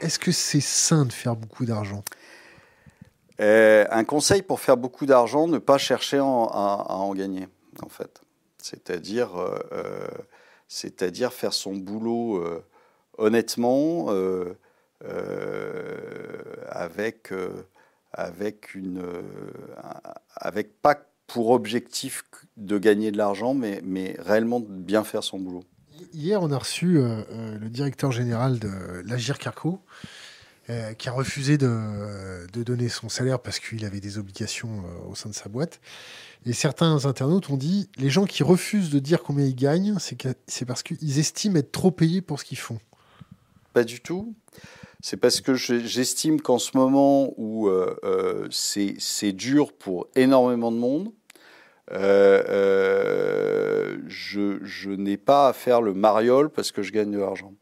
[0.00, 2.02] Est-ce que c'est sain de faire beaucoup d'argent?
[3.38, 7.48] Un conseil pour faire beaucoup d'argent, ne pas chercher à, en gagner
[7.82, 8.20] en fait.
[8.58, 9.30] C'est-à-dire
[10.68, 12.62] c'est-à-dire faire son boulot
[13.20, 14.56] honnêtement, euh,
[15.04, 16.36] euh,
[16.68, 17.66] avec, euh,
[18.12, 19.02] avec, une,
[20.34, 20.96] avec pas
[21.26, 22.24] pour objectif
[22.56, 25.62] de gagner de l'argent, mais, mais réellement bien faire son boulot.
[26.12, 28.70] Hier, on a reçu le directeur général de
[29.06, 29.80] l'Agir Carco,
[30.98, 35.34] qui a refusé de, donner son salaire parce qu'il avait des obligations au sein de
[35.34, 35.80] sa boîte.
[36.46, 39.96] Et certains internautes ont dit les gens qui refusent de dire combien ils gagnent,
[40.46, 42.78] c'est parce qu'ils estiment être trop payés pour ce qu'ils font.
[43.72, 44.34] Pas du tout.
[45.02, 50.76] C'est parce que j'estime qu'en ce moment où euh, euh, c'est dur pour énormément de
[50.76, 51.12] monde,
[51.92, 57.52] euh, je, n'ai pas à faire le mariole parce que je gagne de l'argent.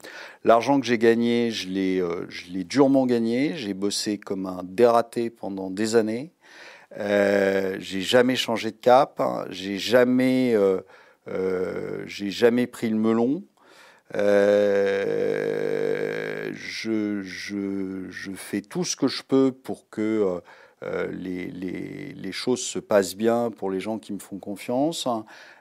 [0.44, 3.56] L'argent que j'ai gagné, je l'ai durement gagné.
[3.56, 6.32] J'ai bossé comme un dératé pendant des années.
[6.98, 9.20] j'ai jamais changé de cap.
[9.20, 9.46] Hein.
[9.50, 10.54] J'ai jamais,
[12.06, 13.42] j'ai jamais pris le melon.
[14.14, 15.18] Euh,
[16.54, 17.22] je,
[18.34, 20.40] fais tout ce que je peux pour que
[20.82, 25.08] euh, euh, les, choses se passent bien pour les gens qui me font confiance.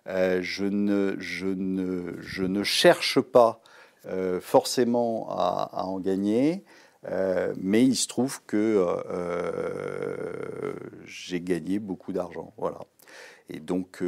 [0.05, 3.61] je, ne, je, ne, ne cherche pas
[4.41, 6.63] forcément à, à, en gagner.
[7.57, 8.85] mais il se trouve que
[11.05, 12.53] j'ai gagné beaucoup d'argent.
[12.57, 12.79] Voilà.
[13.49, 14.01] Et donc,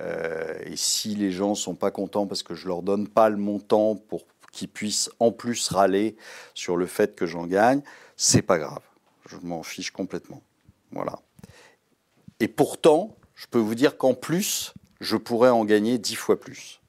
[0.00, 3.36] euh, et si les gens sont pas contents parce que je leur donne pas le
[3.36, 6.16] montant pour qu'ils puissent en plus râler
[6.54, 7.82] sur le fait que j'en gagne,
[8.16, 8.82] c'est pas grave.
[9.28, 10.42] Je m'en fiche complètement.
[10.90, 11.20] Voilà.
[12.40, 16.80] Et pourtant, je peux vous dire qu'en plus, je pourrais en gagner dix fois plus.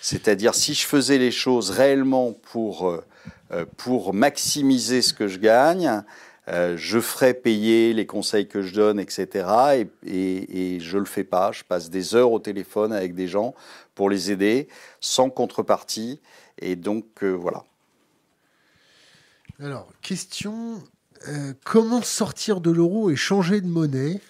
[0.00, 3.04] C'est-à-dire, si je faisais les choses réellement pour, euh,
[3.52, 6.02] euh, pour maximiser ce que je gagne,
[6.48, 9.46] euh, je ferai payer les conseils que je donne, etc.
[10.04, 11.52] Et, je le fais pas.
[11.52, 13.54] Je passe des heures au téléphone avec des gens
[13.94, 14.66] pour les aider,
[15.00, 16.20] sans contrepartie.
[16.58, 17.64] Et donc, voilà.
[19.60, 20.82] Alors, question
[21.28, 24.20] euh, comment sortir de l'euro et changer de monnaie?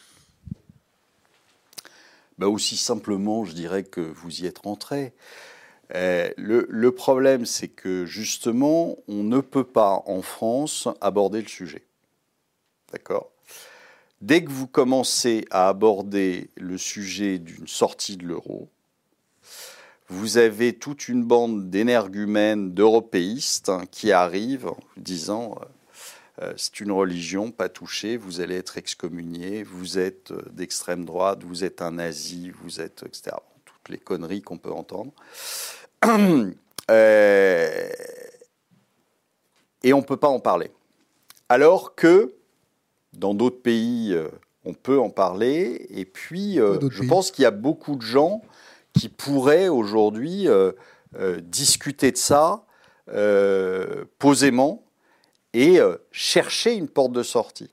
[2.38, 5.12] Bah Aussi simplement, je dirais que vous y êtes rentré.
[5.94, 11.84] le, le, problème, c'est que justement, on ne peut pas en France aborder le sujet.
[12.92, 13.30] D'accord?
[14.22, 18.68] Dès que vous commencez à aborder le sujet d'une sortie de l'euro,
[20.08, 25.81] vous avez toute une bande d'énergumènes, d'européistes hein, qui arrivent en disant euh, euh,
[26.56, 31.64] c'est une religion, pas touchée, vous allez être excommunié, vous êtes euh, d'extrême droite, vous
[31.64, 33.36] êtes un nazi, vous êtes, etc.
[33.64, 35.12] toutes les conneries qu'on peut entendre.
[36.90, 37.88] Euh,
[39.84, 40.70] et on ne peut pas en parler.
[41.48, 42.34] Alors que
[43.12, 44.28] dans d'autres pays, euh,
[44.64, 45.86] on peut en parler.
[45.90, 48.42] Et puis, euh, je pense qu'il y a beaucoup de gens
[48.94, 50.48] qui pourraient aujourd'hui
[51.42, 52.64] discuter de ça
[54.18, 54.82] posément
[55.54, 55.78] et
[56.10, 57.70] chercher une porte de sortie.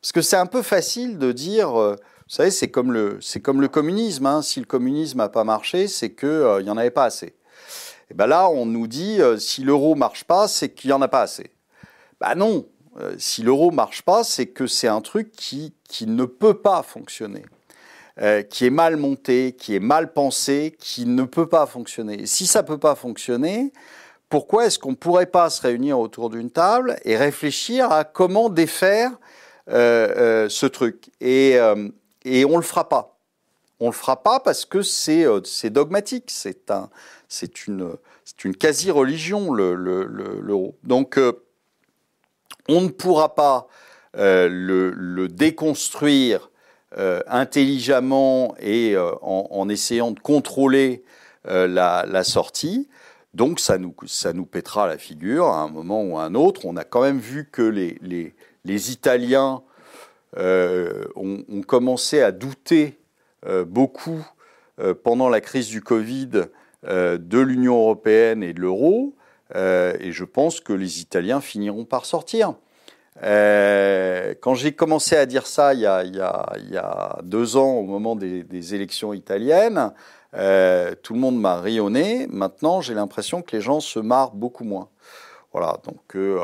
[0.00, 1.96] Parce que c'est un peu facile de dire, vous
[2.28, 4.26] savez, c'est comme le, c'est comme le communisme.
[4.26, 4.42] Hein.
[4.42, 7.34] Si le communisme n'a pas marché, c'est qu'il n'y en avait pas assez.
[8.10, 11.08] Et ben là, on nous dit, si l'euro marche pas, c'est qu'il n'y en a
[11.08, 11.50] pas assez.
[12.20, 12.66] Bah non,
[13.00, 16.82] euh, si l'euro marche pas, c'est que c'est un truc qui, qui ne peut pas
[16.82, 17.44] fonctionner,
[18.20, 22.22] euh, qui est mal monté, qui est mal pensé, qui ne peut pas fonctionner.
[22.22, 23.72] Et si ça peut pas fonctionner,
[24.34, 28.48] pourquoi est-ce qu'on ne pourrait pas se réunir autour d'une table et réfléchir à comment
[28.48, 29.12] défaire
[29.70, 31.56] euh, ce truc et,
[32.24, 33.16] et on le fera pas.
[33.78, 36.90] On le fera pas parce que c'est dogmatique, c'est un,
[37.68, 37.92] une,
[38.44, 40.74] une quasi-religion l'euro.
[40.82, 41.18] Le, Donc
[42.68, 43.68] on ne pourra pas
[44.16, 46.50] euh, le, déconstruire
[46.98, 51.02] euh, intelligemment et euh, en, essayant de contrôler
[51.44, 52.88] la, sortie.
[53.34, 56.64] Donc ça nous, ça nous pètera la figure à un moment ou à un autre.
[56.64, 57.98] On a quand même vu que les,
[58.64, 59.62] les, Italiens
[60.36, 62.98] ont, ont, commencé à douter
[63.66, 64.24] beaucoup
[65.02, 66.46] pendant la crise du Covid
[66.84, 69.14] de l'Union européenne et de l'euro.
[69.54, 72.54] Euh, et je pense que les Italiens finiront par sortir.
[73.22, 76.76] Euh, quand j'ai commencé à dire ça il y, a, il, y a, il y
[76.76, 79.92] a, deux ans, au moment des, des élections italiennes,
[80.34, 82.26] euh, tout le monde m'a rionné.
[82.28, 84.88] Maintenant, j'ai l'impression que les gens se marrent beaucoup moins.
[85.52, 86.38] Voilà, donc euh,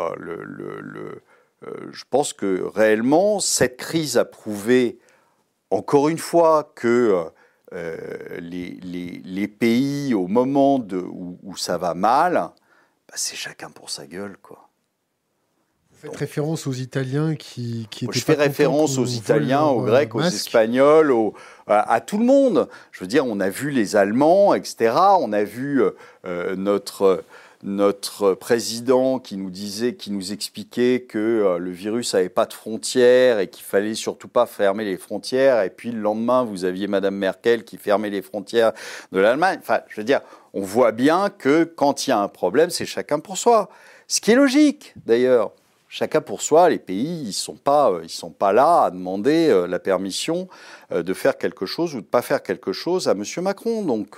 [1.62, 4.98] euh, je pense que réellement, cette crise a prouvé,
[5.70, 7.26] encore une fois, que
[8.40, 10.76] les, pays, au moment
[11.42, 14.69] où ça va mal, bah, c'est chacun pour sa gueule, quoi.
[16.00, 20.22] Faites référence aux Italiens qui, qui étaient Je fais référence aux Italiens, aux Grecs, aux
[20.22, 21.12] Espagnols,
[21.66, 22.68] à, tout le monde.
[22.90, 24.94] Je veux dire, on a vu les Allemands, etc.
[25.20, 25.90] On a vu euh,
[26.24, 27.22] euh, notre
[27.62, 32.54] notre président qui nous disait, qui nous expliquait que euh, le virus n'avait pas de
[32.54, 35.62] frontières et qu'il fallait surtout pas fermer les frontières.
[35.62, 38.72] Et puis le lendemain, vous aviez Madame Merkel qui fermait les frontières
[39.12, 39.58] de l'Allemagne.
[39.60, 40.22] Enfin, je veux dire,
[40.54, 43.68] on voit bien que quand il y a un problème, c'est chacun pour soi.
[44.08, 45.52] Ce qui est logique, d'ailleurs
[45.90, 46.70] chacun pour soi.
[46.70, 50.48] Les pays, ils sont pas, euh, ils sont pas là à demander euh, la permission
[50.92, 53.82] euh, de faire quelque chose ou de pas faire quelque chose à Monsieur Macron.
[53.82, 54.16] Donc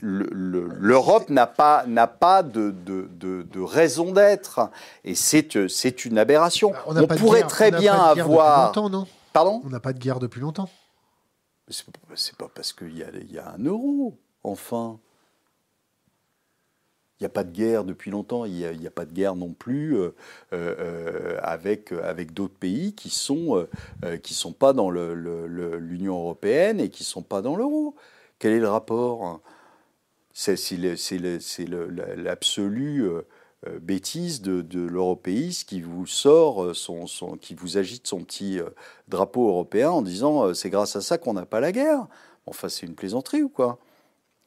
[0.00, 1.84] l'Europe n'a pas
[2.18, 3.08] pas de, de,
[3.42, 4.70] de, raison d'être
[5.04, 6.72] et c'est une aberration.
[6.86, 8.68] On, on pourrait très bien avoir.
[8.68, 9.06] Longtemps, non?
[9.32, 9.60] Pardon?
[9.64, 10.70] On n'a pas de guerre depuis longtemps.
[11.68, 14.98] C'est pas parce qu'il y a un euro, enfin.
[17.20, 19.52] Il n'y a pas de guerre depuis longtemps, il n'y a, pas de guerre non
[19.52, 20.14] plus euh,
[20.52, 23.66] euh, avec, avec d'autres pays qui ne sont,
[24.04, 27.96] euh, sont pas dans l'Union européenne et qui ne sont pas dans l'euro.
[28.38, 29.40] Quel est le rapport
[30.32, 30.56] C'est
[32.16, 33.10] l'absolue
[33.80, 37.06] bêtise de, de l'européisme qui vous sort, son,
[37.40, 38.60] qui vous agite son petit
[39.08, 42.06] drapeau européen en disant c'est grâce à ça qu'on n'a pas la guerre.
[42.46, 43.80] Enfin, c'est une plaisanterie ou quoi?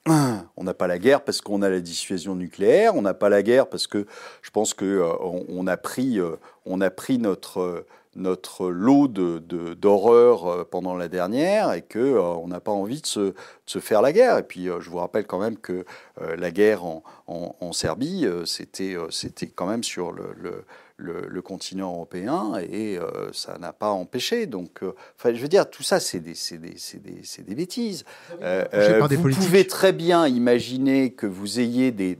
[0.07, 3.43] On n'a pas la guerre parce qu'on a la dissuasion nucléaire, on n'a pas la
[3.43, 4.07] guerre parce que
[4.41, 7.85] je pense qu'on euh, a pris, euh, a pris notre,
[8.15, 13.33] notre lot d'horreur de, pendant la dernière et qu'on euh, n'a pas envie de se,
[13.67, 14.39] se, faire la guerre.
[14.39, 15.85] Et puis je vous rappelle quand même que
[16.19, 20.65] la guerre en, en, Serbie, c'était quand même sur le
[21.01, 24.45] le, continent européen et euh, ça n'a pas empêché.
[24.45, 28.05] Donc, euh, enfin, je veux dire, tout ça, c'est des, des, des, des, bêtises.
[28.41, 32.17] Euh, vous pouvez très bien imaginer que vous ayez des,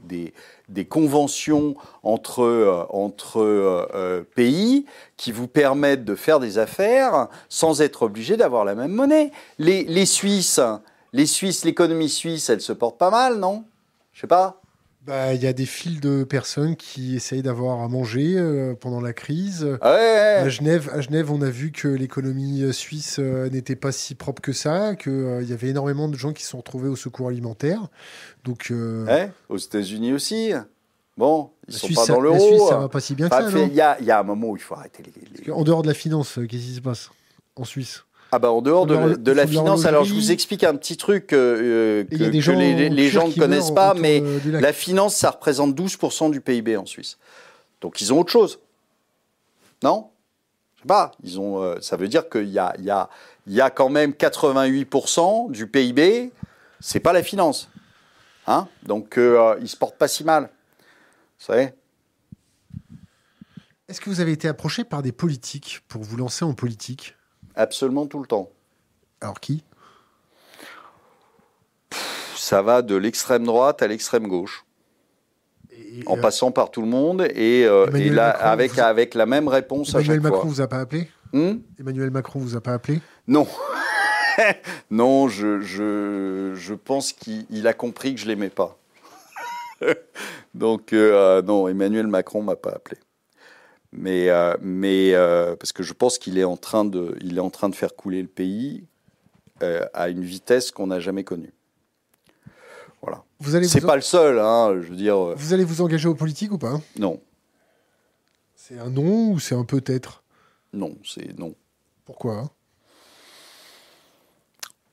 [0.68, 8.36] des conventions entre, entre pays qui vous permettent de faire des affaires sans être obligé
[8.36, 9.30] d'avoir la même monnaie.
[9.58, 10.60] Les, les Suisses,
[11.12, 13.64] les Suisses, l'économie suisse, elle se porte pas mal, non?
[14.12, 14.61] Je sais pas.
[15.04, 19.00] Bah, il y a des files de personnes qui essayent d'avoir à manger euh, pendant
[19.00, 19.66] la crise.
[19.80, 23.90] Ah à, Genève, à Genève, on a vu que l'économie euh, suisse euh, n'était pas
[23.90, 26.94] si propre que ça, qu'il y avait énormément de gens qui se sont retrouvés au
[26.94, 27.88] secours alimentaire.
[28.44, 28.72] Donc,
[29.48, 30.52] aux États-Unis aussi.
[31.16, 32.38] Bon, ils ne sont pas dans l'euro.
[32.38, 33.50] La Suisse, ça va pas si bien que ça.
[33.50, 35.50] Il y, y, a un moment où il faut arrêter les.
[35.50, 37.10] En dehors de la finance, qu'est-ce qui se passe
[37.56, 38.04] en Suisse?
[38.34, 42.04] Ah bah en dehors de, la finance, alors je vous explique un petit truc euh,
[42.04, 46.86] que, les, gens ne connaissent pas, mais la finance, ça représente 12% du PIB en
[46.86, 47.18] Suisse.
[47.82, 48.58] Donc ils ont autre chose.
[49.82, 50.08] Non?
[50.80, 53.10] Sais pas, ils ont, ça veut dire qu'il y a, y, a,
[53.46, 56.32] y a quand même 88% du PIB,
[56.80, 57.68] c'est pas la finance.
[58.46, 58.66] Hein?
[58.84, 60.44] Donc, ils ne se portent pas si mal.
[61.38, 61.72] Vous savez?
[63.88, 67.14] Est-ce que vous avez été approché par des politiques pour vous lancer en politique?
[67.54, 68.50] Absolument tout le temps.
[69.20, 69.62] Alors qui?
[72.36, 74.64] Ça va de l'extrême droite à l'extrême gauche.
[75.72, 79.48] Et, en euh, passant par tout le monde et, euh, là, avec, avec la même
[79.48, 80.48] réponse Emmanuel à chaque Macron fois.
[80.48, 81.08] vous a pas appelé?
[81.32, 81.58] Hmm?
[81.78, 83.00] Emmanuel Macron vous a pas appelé?
[83.26, 83.46] Non.
[84.90, 88.78] non, je, je, je pense qu'il a compris que je l'aimais pas.
[90.54, 92.98] Donc, euh, non, Emmanuel Macron m'a pas appelé.
[93.92, 94.30] Mais,
[94.60, 95.12] mais
[95.58, 97.94] parce que je pense qu'il est, en train de, il est en train de faire
[97.94, 98.84] couler le pays
[99.62, 101.52] euh, à une vitesse qu'on n'a jamais connue.
[103.00, 103.22] Voilà.
[103.38, 105.16] Vous allez C'est pas le seul, hein, je veux dire.
[105.16, 106.80] Euh, vous allez vous engager aux politiques ou pas?
[106.98, 107.20] Non.
[108.56, 110.24] C'est un non ou c'est un peut-être?
[110.72, 111.54] Non, c'est non.
[112.04, 112.50] Pourquoi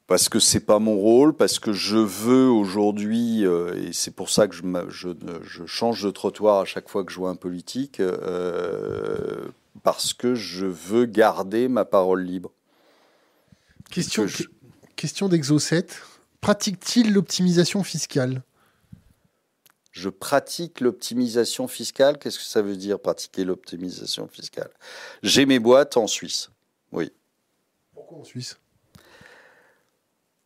[0.10, 4.30] parce que c'est pas mon rôle, parce que je veux aujourd'hui, euh, et c'est pour
[4.30, 5.10] ça que je, je,
[5.43, 8.01] je, change de trottoir à chaque fois que je vois un politique,
[9.84, 12.51] parce que je veux garder ma parole libre.
[13.89, 14.26] Question,
[14.95, 15.91] Question d'Exo7.
[16.41, 18.43] Pratique-t-il l'optimisation fiscale?
[19.91, 22.18] Je pratique l'optimisation fiscale.
[22.20, 24.70] Qu'est-ce que ça veut dire pratiquer l'optimisation fiscale?
[25.24, 26.51] J'ai mes boîtes en Suisse.
[26.91, 27.14] Oui.
[27.93, 28.57] Pourquoi en Suisse?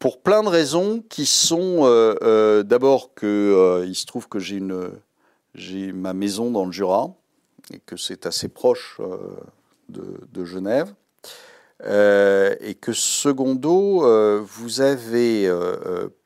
[0.04, 4.38] Pour plein de raisons qui sont euh, euh, d'abord que euh, il se trouve que
[4.38, 4.60] j'ai
[5.94, 7.16] ma maison dans le Jura
[7.74, 9.00] et que c'est assez proche
[9.88, 10.94] de, de Genève.
[11.86, 15.50] Et que secondo, vous avez,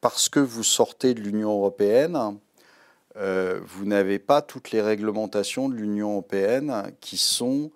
[0.02, 2.40] parce que vous sortez de l'Union européenne,
[3.16, 7.70] vous n'avez pas toutes les réglementations de l'Union européenne qui sont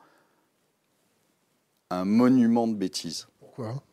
[1.92, 3.28] un monument de bêtises.
[3.40, 3.84] Pourquoi?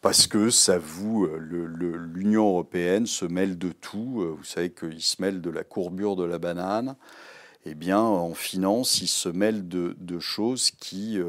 [0.00, 4.34] Parce que ça vous, l'Union européenne se mêle de tout.
[4.38, 6.96] Vous savez qu'il se mêle de la courbure de la banane.
[7.66, 11.20] Eh bien, en finance, il se mêle de, choses qui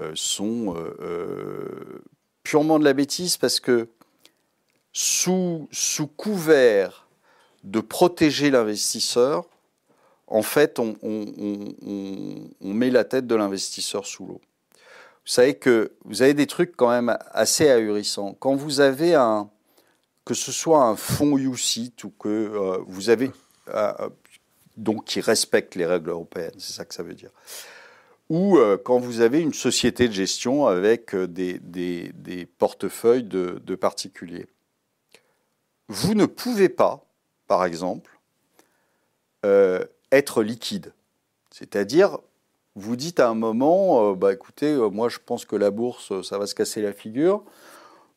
[0.00, 2.02] euh, sont euh, euh,
[2.42, 3.88] purement de la bêtise parce que
[4.92, 5.68] sous
[6.16, 7.08] couvert
[7.64, 9.44] de protéger l'investisseur,
[10.26, 10.96] en fait, on,
[12.62, 14.40] met la tête de l'investisseur sous l'eau.
[15.24, 18.34] Vous savez que vous avez des trucs quand même assez ahurissants.
[18.40, 19.50] Quand vous avez un,
[20.24, 23.30] que ce soit un fonds UCIT ou que vous avez,
[24.76, 27.30] donc qui respecte les règles européennes, c'est ça que ça veut dire
[28.30, 33.60] ou euh, quand vous avez une société de gestion avec euh, des, des, portefeuilles de,
[33.62, 34.46] de, particuliers.
[35.88, 37.04] Vous ne pouvez pas,
[37.48, 38.20] par exemple,
[39.44, 40.94] euh, être liquide.
[41.50, 42.18] C'est-à-dire,
[42.76, 46.46] vous dites à un moment, bah, écoutez, moi je pense que la bourse, ça va
[46.46, 47.44] se casser la figure,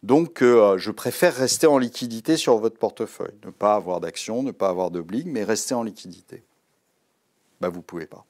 [0.03, 3.33] donc je préfère rester en liquidité sur votre portefeuille.
[3.45, 6.43] Ne pas avoir d'actions, ne pas avoir d'obligue, mais rester en liquidité.
[7.61, 8.25] Bah, vous ne pouvez pas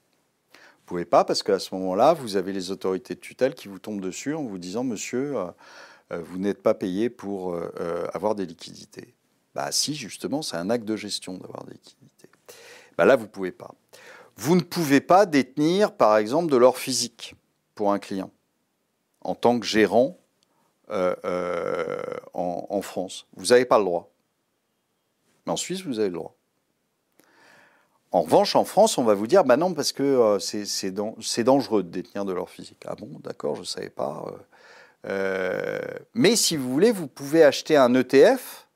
[0.94, 4.00] pouvez pas parce qu'à ce moment-là, vous avez les autorités de tutelle qui vous tombent
[4.00, 5.46] dessus en vous disant Monsieur, euh,
[6.12, 9.16] euh, vous n'êtes pas payé pour euh, avoir des liquidités.
[9.56, 12.30] Bah si, justement, c'est un acte de gestion d'avoir des liquidités.
[12.96, 13.74] Bah là, vous pouvez pas.
[14.36, 17.36] Vous ne pouvez pas détenir, par exemple, de l'or physique
[17.76, 18.32] pour un client
[19.22, 20.18] en tant que gérant
[20.90, 23.26] en, en France.
[23.36, 24.12] Vous n'avez pas le droit.
[25.46, 26.36] Mais en Suisse, vous avez le droit.
[28.14, 31.82] En revanche, en France, on va vous dire, bah non, parce que euh, c'est dangereux
[31.82, 32.84] de détenir de l'or physique.
[32.86, 34.24] Ah bon, d'accord, je ne savais pas.
[34.28, 35.80] Euh, euh,
[36.14, 38.68] mais si vous voulez, vous pouvez acheter un ETF.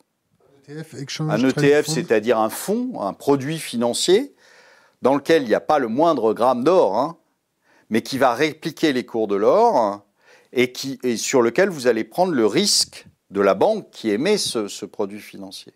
[0.68, 4.34] un ETF, c'est-à-dire un fonds, un produit financier,
[5.02, 7.18] dans lequel il n'y a pas le moindre gramme d'or, hein,
[7.90, 10.02] mais qui va répliquer les cours de l'or
[10.54, 14.38] et, qui, et sur lequel vous allez prendre le risque de la banque qui émet
[14.38, 15.74] ce, ce produit financier.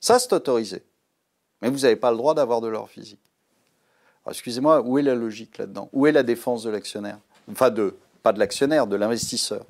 [0.00, 0.82] Ça, c'est autorisé.
[1.62, 3.20] Mais vous n'avez pas le droit d'avoir de l'or physique.
[4.28, 5.88] Excusez-moi, où est la logique là-dedans?
[5.92, 7.18] Où est la défense de l'actionnaire?
[7.50, 9.64] Enfin, de, pas de l'actionnaire, de l'investisseur.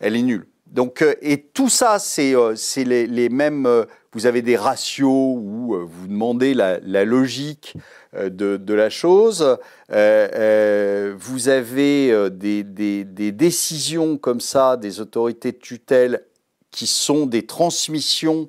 [0.00, 0.46] Elle est nulle.
[0.66, 3.66] Donc, euh, et tout ça, c'est euh, les, mêmes.
[3.66, 7.74] Euh, vous avez des ratios où vous demandez la, logique
[8.14, 9.58] de, la chose.
[9.90, 16.24] vous avez des, décisions comme ça des autorités de tutelle
[16.70, 18.48] qui sont des transmissions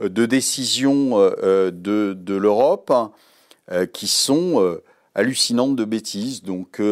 [0.00, 2.92] euh, de décisions euh, euh, de, de l'Europe
[3.94, 4.78] qui sont
[5.14, 6.42] hallucinantes de bêtises.
[6.42, 6.82] Donc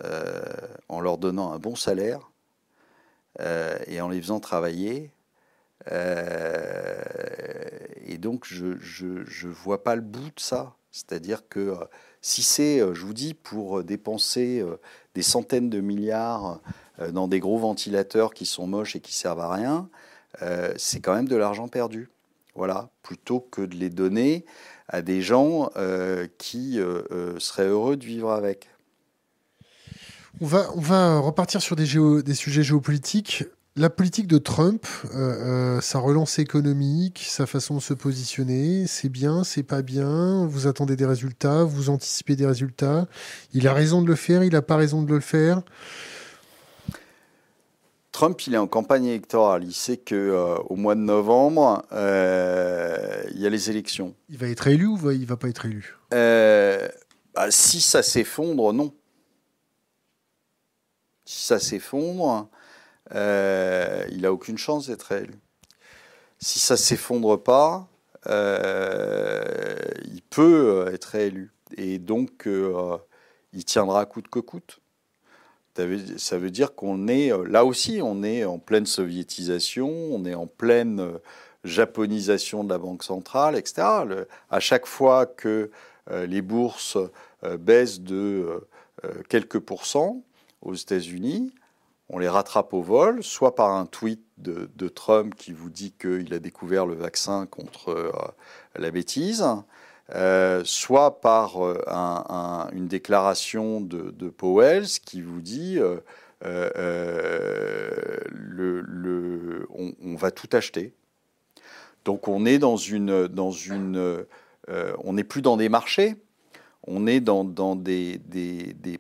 [0.03, 0.43] euh,
[0.89, 2.31] en leur donnant un bon salaire
[3.41, 5.12] euh, et en les faisant travailler.
[8.07, 10.74] et donc, je ne vois pas le bout de ça.
[10.91, 11.76] C'est-à-dire que
[12.20, 14.64] si c'est, je vous dis, pour dépenser
[15.14, 16.61] des centaines de milliards
[17.12, 19.89] dans des gros ventilateurs qui sont moches et qui servent à rien,
[20.76, 22.11] c'est quand même de l'argent perdu.
[22.57, 24.45] Voilà, plutôt que de les donner
[24.91, 28.68] à des gens euh, qui euh, euh, seraient heureux de vivre avec.
[30.41, 31.86] On va, on va repartir sur des,
[32.22, 33.45] des sujets géopolitiques.
[33.76, 34.84] La politique de Trump,
[35.80, 40.45] sa relance économique, sa façon de se positionner, c'est bien, c'est pas bien?
[40.47, 43.07] Vous attendez des résultats, vous anticipez des résultats?
[43.55, 45.62] Il a raison de le faire, il n'a pas raison de le faire?
[48.20, 49.64] Trump, il est en campagne électorale.
[49.64, 54.14] Il sait que euh, au mois de novembre, euh, il y a les élections.
[54.28, 55.96] Il va être élu ou il va pas être élu?
[56.12, 56.86] Euh,
[57.32, 58.92] bah, Si ça s'effondre, non.
[61.24, 62.50] Si ça s'effondre,
[63.10, 65.32] il a aucune chance d'être élu.
[66.38, 67.88] Si ça s'effondre pas,
[68.26, 71.54] il peut être élu.
[71.78, 72.46] Et donc,
[73.54, 74.80] il tiendra coûte que coûte.
[75.76, 80.34] Ça veut, dire qu'on est, euh, là aussi, on est en pleine soviétisation, on est
[80.34, 81.18] en pleine euh,
[81.62, 83.86] japonisation de la Banque centrale, etc.
[84.50, 85.70] à chaque fois que
[86.10, 86.98] euh, les bourses
[87.58, 88.66] baissent de
[89.30, 90.22] quelques pourcents
[90.60, 91.54] aux États-Unis,
[92.10, 96.34] on les rattrape au vol, soit par un tweet de Trump qui vous dit qu'il
[96.34, 98.12] a découvert le vaccin contre
[98.76, 99.44] la bêtise,
[100.14, 101.78] euh, soit par euh,
[102.72, 106.00] une déclaration de, Powell qui vous dit euh,
[109.70, 110.94] on, va tout acheter.
[112.04, 114.24] Donc on est dans une, dans une
[114.68, 116.16] on n'est plus dans des marchés,
[116.86, 117.44] on est dans,
[117.76, 118.20] des,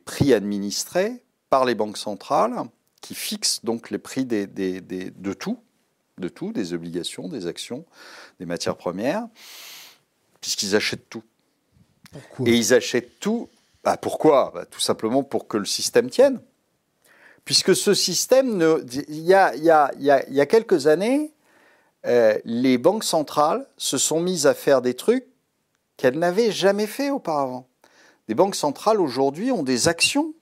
[0.04, 2.54] prix administrés par les banques centrales
[3.00, 5.58] qui fixent donc les prix de tout,
[6.18, 7.84] de tout, des obligations, des actions,
[8.38, 9.26] des matières premières
[10.40, 11.22] puisqu'ils achètent tout.
[12.46, 13.48] Et ils achètent tout.
[13.84, 14.52] Bah pourquoi?
[14.54, 16.40] Bah, Tout simplement pour que le système tienne.
[17.44, 18.62] Puisque ce système,
[19.08, 21.32] il, y a, y y quelques années,
[22.06, 25.26] euh, les banques centrales se sont mises à faire des trucs
[25.96, 27.68] qu'elles n'avaient jamais fait auparavant.
[28.28, 30.32] Les banques centrales aujourd'hui ont des actions.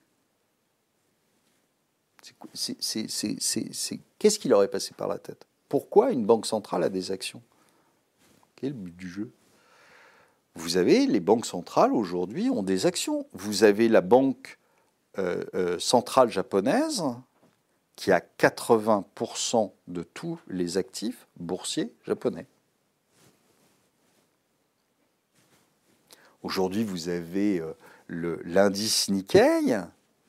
[4.19, 5.47] Qu'est-ce qui leur est passé par la tête?
[5.67, 7.41] Pourquoi une banque centrale a des actions?
[8.55, 9.31] Quel est le but du jeu?
[10.59, 13.25] Vous avez les banques centrales aujourd'hui ont des actions.
[13.31, 14.59] Vous avez la banque
[15.17, 17.03] euh, euh, centrale japonaise
[17.95, 22.45] qui a 80% de tous les actifs boursiers japonais.
[26.43, 29.77] Aujourd'hui, vous avez euh, l'indice Nikkei.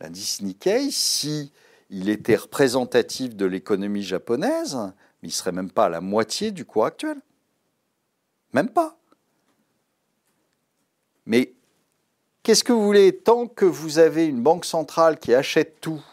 [0.01, 1.53] L'indice Nikkei, si
[1.91, 4.79] il était représentatif de l'économie japonaise,
[5.23, 7.19] il ne serait même pas à la moitié du cours actuel.
[8.53, 9.00] Même pas.
[11.31, 11.55] Mais
[12.43, 16.05] qu'est-ce que vous voulez Tant que vous avez une banque centrale qui achète tout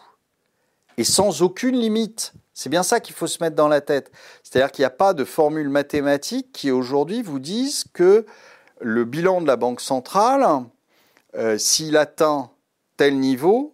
[0.98, 4.12] et sans aucune limite, c'est bien ça qu'il faut se mettre dans la tête.
[4.44, 8.28] C'est-à-dire qu'il n'y a pas de formule mathématique qui aujourd'hui vous disent que
[8.80, 10.46] le bilan de la banque centrale,
[11.36, 12.52] euh, s'il atteint
[12.96, 13.74] tel niveau,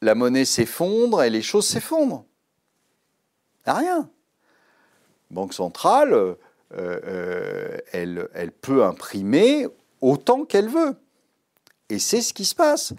[0.00, 2.24] la monnaie s'effondre et les choses s'effondrent.
[3.66, 4.10] Rien.
[5.30, 6.36] Banque centrale,
[6.74, 9.66] euh, euh, elle, elle peut imprimer
[10.00, 10.94] autant qu'elle veut.
[11.88, 12.92] Et c'est ce qui se passe.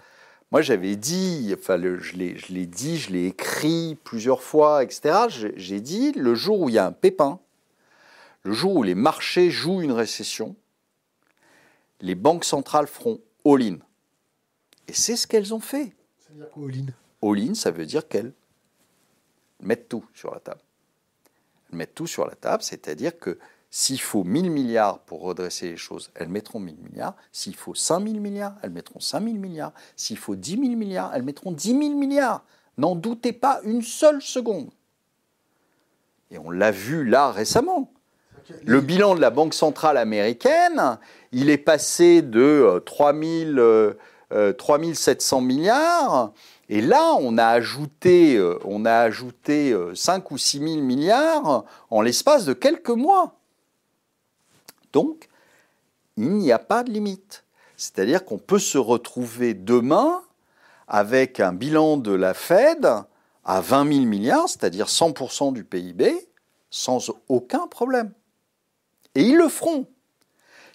[0.50, 5.52] Moi, j'avais dit, enfin, je l'ai dit, je l'ai écrit plusieurs fois, etc.
[5.56, 7.38] J'ai dit, le jour où il y a un pépin,
[8.42, 10.56] le jour où les marchés jouent une récession,
[12.00, 13.76] les banques centrales feront all-in.
[14.88, 15.92] Et c'est ce qu'elles ont fait.
[16.18, 16.86] Ça veut dire quoi, all-in?
[17.22, 18.32] All-in, ça veut dire qu'elles
[19.60, 20.60] mettent tout sur la table
[21.70, 23.38] Elles mettent tout sur la table, c'est-à-dire que
[23.72, 27.14] s'il faut 1000 milliards pour redresser les choses, elles mettront 1000 milliards.
[27.30, 29.72] S'il faut 5000 milliards, elles mettront 5000 milliards.
[29.94, 32.42] S'il faut 10 000 milliards, elles mettront 10 000 milliards.
[32.78, 34.70] N'en doutez pas une seule seconde.
[36.32, 37.92] Et on l'a vu là récemment.
[38.64, 40.98] Le bilan de la Banque centrale américaine,
[41.30, 46.32] il est passé de 3000, euh, 3700 euh, milliards.
[46.68, 52.02] Et là, on a ajouté, euh, on a ajouté 5 ou 6 000 milliards en
[52.02, 53.39] l'espace de quelques mois.
[54.92, 55.28] Donc,
[56.16, 57.44] il n'y a pas de limite.
[57.76, 60.22] C'est-à-dire qu'on peut se retrouver demain
[60.86, 62.86] avec un bilan de la Fed
[63.44, 66.28] à 20 000 milliards, c'est-à-dire 100% du PIB,
[66.70, 68.12] sans aucun problème.
[69.14, 69.86] Et ils le feront.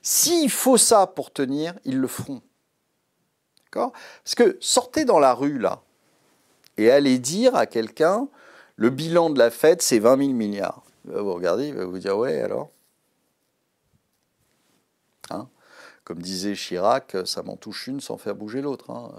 [0.02, 2.42] S'il faut ça pour tenir, ils le feront.
[3.66, 3.92] D'accord?
[4.24, 5.82] Parce que sortez dans la rue, là,
[6.78, 8.28] et allez dire à quelqu'un,
[8.76, 10.84] le bilan de la Fed, c'est 20 000 milliards.
[11.06, 12.70] Vous regardez, il va vous dire, ouais, alors?
[15.30, 15.48] Hein.
[16.04, 18.92] Comme disait Chirac, ça m'en touche une sans faire bouger l'autre.
[18.92, 19.12] Hein.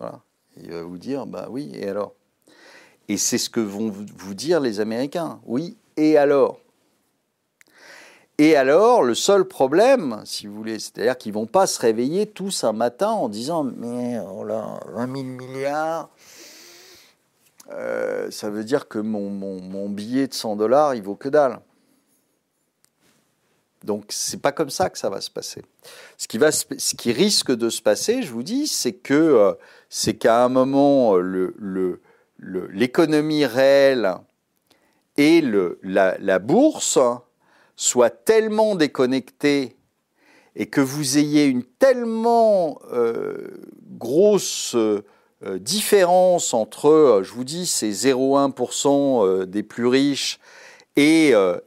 [0.00, 0.10] Euh,
[0.56, 2.12] il va vous dire, bah oui, et alors?
[3.08, 5.40] Et c'est ce que vont vous dire les Américains.
[5.44, 6.60] Oui, et alors?
[8.38, 12.26] Et alors, le seul problème, si vous voulez, c'est-à-dire qu'ils ne vont pas se réveiller
[12.26, 16.08] tous un matin en disant Mais oh là, 20 000 milliards,
[17.70, 21.28] euh, ça veut dire que mon, mon, mon, billet de 100 dollars, il vaut que
[21.28, 21.60] dalle.
[23.84, 25.62] Donc c'est pas comme ça que ça va se passer.
[26.16, 29.52] Ce qui, va, ce qui risque de se passer, je vous dis, c'est que euh,
[29.90, 32.00] c'est qu'à un moment le,
[32.38, 34.14] l'économie réelle
[35.16, 35.42] et
[35.82, 36.98] la, bourse
[37.76, 39.76] soient tellement déconnectées
[40.56, 43.48] et que vous ayez une tellement euh,
[43.98, 45.02] grosse euh,
[45.58, 50.40] différence entre, je vous dis, ces 0,1% des plus riches
[50.96, 51.58] et, euh,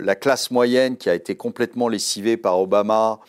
[0.00, 3.20] la classe moyenne qui a été complètement lessivée par Obama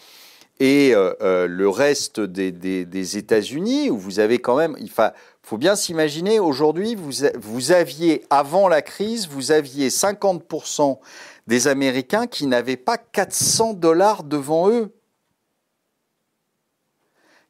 [0.59, 5.75] et euh, euh, le reste des États-Unis, où vous avez quand même, il faut bien
[5.75, 10.99] s'imaginer, aujourd'hui, vous, vous aviez, avant la crise, vous aviez 50%
[11.47, 14.93] des Américains qui n'avaient pas 400 dollars devant eux.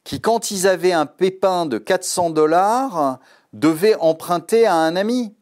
[0.04, 3.18] Qui, quand ils avaient un pépin de 400 dollars,
[3.52, 5.34] devaient emprunter à un ami.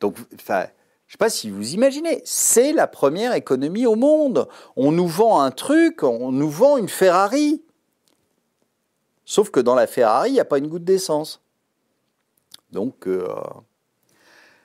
[0.00, 0.64] Donc, je ne
[1.08, 4.48] sais pas si vous imaginez, c'est la première économie au monde.
[4.76, 7.62] On nous vend un truc, on nous vend une Ferrari.
[9.24, 11.42] Sauf que dans la Ferrari, il n'y a pas une goutte d'essence.
[12.72, 13.26] Donc, euh,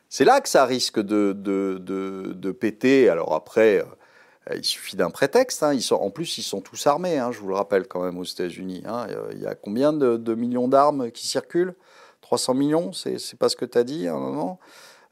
[0.09, 3.09] c'est là que ça risque de, péter.
[3.09, 5.63] Alors après, euh, il suffit d'un prétexte.
[5.63, 5.77] Hein.
[5.91, 8.83] En plus, ils sont tous armés, hein, je vous le rappelle quand même aux États-Unis.
[8.85, 9.07] Hein.
[9.31, 11.75] Il y a combien de, millions d'armes qui circulent?
[12.21, 14.59] 300 millions, c'est pas ce que tu as dit à un moment?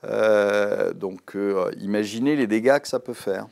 [0.03, 3.47] Donc, euh, imaginez les dégâts que ça peut faire.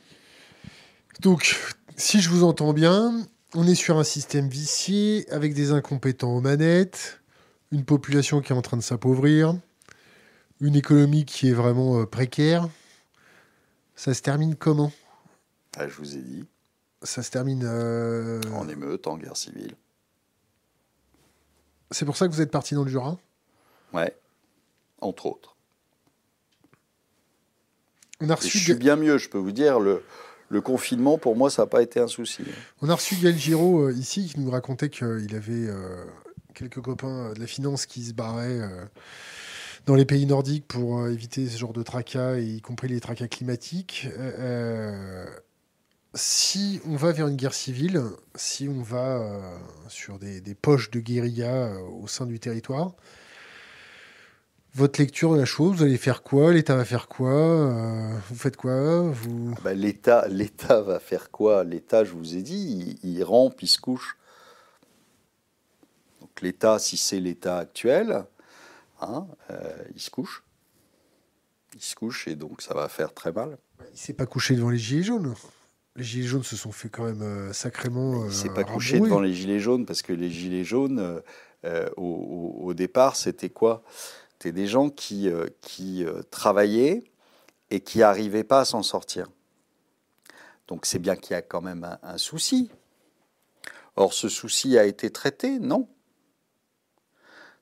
[1.20, 1.56] Donc,
[1.96, 6.40] si je vous entends bien, on est sur un système vicié avec des incompétents aux
[6.40, 7.20] manettes,
[7.70, 9.54] une population qui est en train de s'appauvrir,
[10.60, 12.68] une économie qui est vraiment euh, précaire.
[13.94, 14.92] Ça se termine comment?
[15.76, 16.44] Ah, Je vous ai dit.
[17.02, 17.66] Ça se termine.
[17.66, 19.74] En émeute, en guerre civile.
[21.90, 23.18] C'est pour ça que vous êtes parti dans le Jura?
[23.92, 24.16] Ouais,
[25.00, 25.51] entre autres
[28.22, 29.80] je suis bien mieux, je peux vous dire.
[29.80, 30.02] Le,
[30.52, 32.42] le confinement, pour moi, ça n'a pas été un souci.
[32.82, 36.04] On a reçu Gaël Giraud euh, ici qui nous racontait qu'il avait euh,
[36.54, 38.84] quelques copains de la finance qui se barraient euh,
[39.86, 44.08] dans les pays nordiques pour éviter ce genre de tracas, y compris les tracas climatiques.
[46.14, 48.02] si on va vers une guerre civile,
[48.34, 49.26] si on va
[49.88, 52.94] sur des, des, poches de guérilla au sein du territoire,
[54.74, 58.36] votre lecture de la chose, vous allez faire quoi L'État va faire quoi euh, Vous
[58.36, 59.54] faites quoi vous...
[59.56, 61.64] Ah bah, L'État, L'État va faire quoi?
[61.64, 64.16] L'État, je vous ai dit, il, il rampe, il se couche.
[66.20, 68.24] Donc l'État, si c'est l'État actuel,
[69.00, 70.42] hein, euh, il se couche.
[71.74, 73.58] Il se couche et donc ça va faire très mal.
[73.92, 75.34] Il s'est pas couché devant les Gilets jaunes
[75.94, 78.24] les Gilets jaunes se sont fait quand même euh, sacrément.
[78.24, 81.20] il s'est pas couché devant les Gilets jaunes parce que les Gilets jaunes,
[81.98, 83.82] au, au, départ, c'était quoi?
[84.42, 87.04] C'était des gens qui, euh, qui euh, travaillaient
[87.70, 89.28] et qui n'arrivaient pas à s'en sortir.
[90.66, 92.68] Donc c'est bien qu'il y a quand même un, souci.
[93.94, 95.88] Or, ce souci a été traité Non.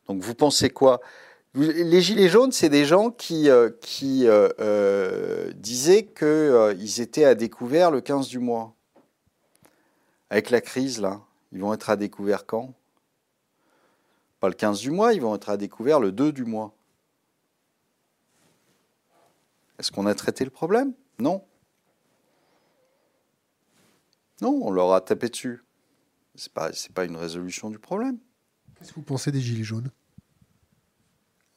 [0.06, 1.02] Donc vous pensez quoi?
[1.54, 4.26] Les Gilets jaunes, c'est des gens qui, euh, qui
[5.54, 8.74] disaient qu'ils étaient à découvert le 15 du mois.
[10.30, 11.20] Avec la crise, là,
[11.52, 12.72] ils vont être à découvert quand?
[14.40, 16.74] Pas le 15 du mois, ils vont être à découvert le 2 du mois.
[19.78, 20.92] Est-ce qu'on a traité le problème?
[21.18, 21.44] Non.
[24.40, 25.62] Non, on leur a tapé dessus.
[26.34, 28.18] Ce n'est pas, pas une résolution du problème.
[28.78, 29.90] Qu'est-ce que vous pensez des Gilets jaunes?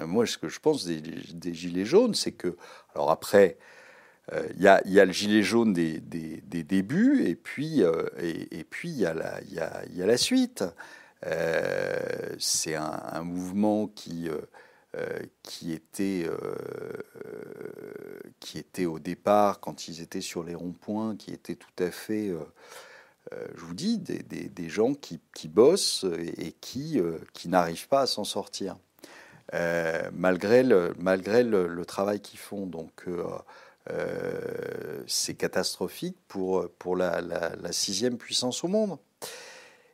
[0.01, 2.57] Euh, Moi, ce que je pense des, Gilets jaunes, c'est que.
[2.93, 3.57] Alors après,
[4.31, 7.83] euh, il y, a, y, a, le gilet jaune des, des, des débuts, et puis
[7.83, 10.63] euh, et, puis il y, a la, y, a, y a la suite.
[12.39, 14.29] C'est un, mouvement qui
[15.41, 16.27] qui était
[18.39, 22.31] qui était au départ quand ils étaient sur les ronds-points, qui était tout à fait
[23.55, 26.05] je vous dis, des, gens qui, qui, bossent
[26.37, 27.01] et, qui,
[27.33, 28.77] qui n'arrivent pas à s'en sortir,
[30.11, 32.67] malgré, le, malgré le, travail qu'ils font.
[32.67, 33.07] Donc,
[33.89, 37.21] euh, c'est catastrophique pour, pour la,
[37.71, 38.97] sixième puissance au monde.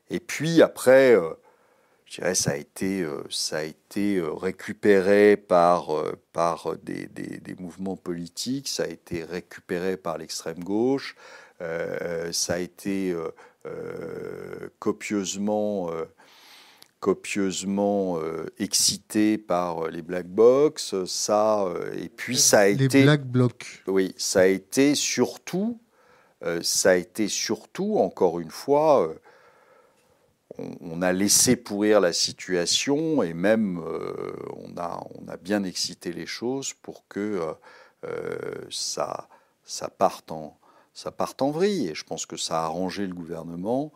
[0.10, 1.34] Et puis après, euh,
[2.06, 5.90] je dirais, ça a été, euh, ça a été récupéré par,
[6.34, 11.15] par des, des, mouvements politiques, ça a été récupéré par l'extrême gauche,
[12.31, 13.14] ça a été
[14.80, 15.91] copieusement
[16.99, 22.84] copieusement euh, excité par euh, les black box, ça euh, et puis ça a les
[22.86, 23.84] été black blocs.
[23.88, 25.80] Oui, ça a été surtout
[26.61, 29.14] ça a été surtout encore une fois
[30.81, 33.81] on, a laissé pourrir la situation et même
[34.57, 37.56] on a on a bien excité les choses pour que
[38.69, 39.27] ça
[39.64, 40.57] ça parte en
[40.94, 43.91] ça parte en vrille et je pense que ça a arrangé le gouvernement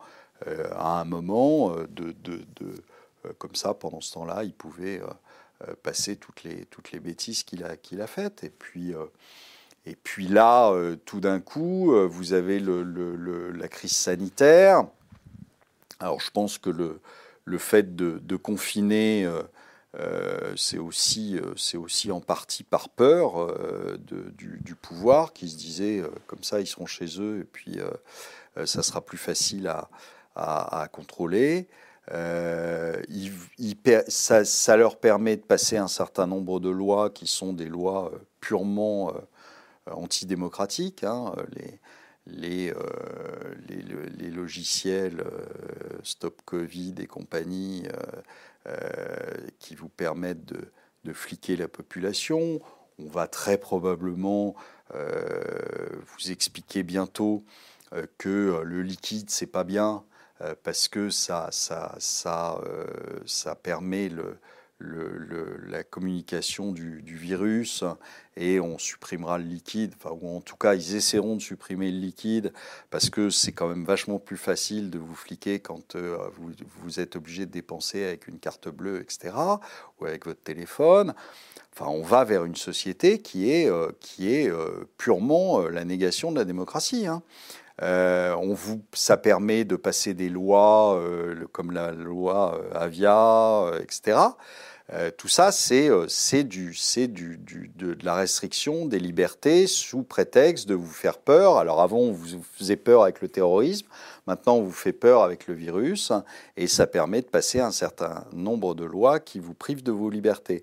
[0.46, 2.82] à un moment de, de, de
[3.26, 5.06] euh, comme ça, pendant ce temps-là, il pouvait euh,
[5.68, 8.44] euh, passer toutes les, toutes les bêtises qu'il a, a faites.
[8.44, 8.94] Et puis,
[9.86, 10.74] et puis là,
[11.04, 14.84] tout d'un coup, vous avez la crise sanitaire.
[16.04, 17.00] Alors je pense que le,
[17.44, 19.28] le fait de, confiner,
[20.56, 23.56] c'est aussi, c'est aussi en partie par peur
[23.98, 27.78] du, pouvoir qui se disait, comme ça, ils seront chez eux et puis
[28.64, 29.88] ça sera plus facile à,
[30.34, 31.68] à, contrôler.
[32.12, 33.00] Euh,
[34.08, 38.18] ça, leur permet de passer un certain nombre de lois qui sont des lois euh,
[38.40, 41.04] purement euh, antidémocratiques.
[41.04, 41.80] Hein, les,
[42.26, 42.72] les,
[43.68, 45.24] les, logiciels
[46.02, 47.84] Stop Covid et compagnie
[49.58, 50.70] qui vous permettent de,
[51.04, 52.60] de, fliquer la population.
[52.98, 54.54] On va très probablement
[54.90, 57.44] vous expliquer bientôt
[58.18, 60.04] que le liquide, c'est pas bien
[60.40, 62.86] euh, parce que ça, ça, ça, euh,
[63.24, 64.38] ça permet le,
[65.68, 67.84] la communication du, virus
[68.36, 71.98] et on supprimera le liquide, enfin, ou en tout cas ils essaieront de supprimer le
[71.98, 72.52] liquide
[72.90, 76.50] parce que c'est quand même vachement plus facile de vous fliquer quand euh, vous,
[76.80, 79.34] vous, êtes obligé de dépenser avec une carte bleue, etc.,
[80.00, 81.14] ou avec votre téléphone.
[81.72, 83.70] Enfin, on va vers une société qui est,
[84.00, 84.52] qui est
[84.96, 87.06] purement la négation de la démocratie.
[87.08, 87.22] Hein.
[87.82, 93.72] Euh, on vous, ça permet de passer des lois euh, comme la loi euh, Avia,
[93.80, 94.18] etc.
[95.16, 95.88] tout ça, c'est
[96.44, 96.74] du,
[97.08, 101.56] du, du, de, la restriction des libertés sous prétexte de vous faire peur.
[101.56, 103.86] Alors avant, on vous faisait peur avec le terrorisme,
[104.26, 106.12] maintenant on vous fait peur avec le virus,
[106.56, 110.10] et ça permet de passer un certain nombre de lois qui vous privent de vos
[110.10, 110.62] libertés.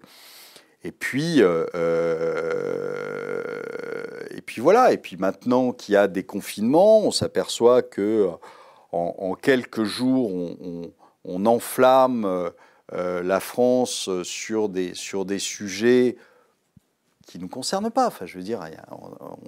[0.84, 3.44] Et puis, euh, euh,
[4.32, 4.92] et puis voilà.
[4.92, 8.30] Et puis maintenant qu'il y a des confinements, on s'aperçoit que
[8.92, 10.30] en, quelques jours,
[11.24, 12.52] on, enflamme
[12.94, 16.18] euh, la France sur des, sur des sujets
[17.28, 18.08] qui ne nous concernent pas.
[18.08, 18.66] Enfin, je veux dire,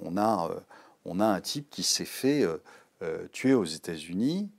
[0.02, 0.50] on a,
[1.04, 2.46] on a un type qui s'est fait
[3.32, 4.50] tuer aux États-Unis.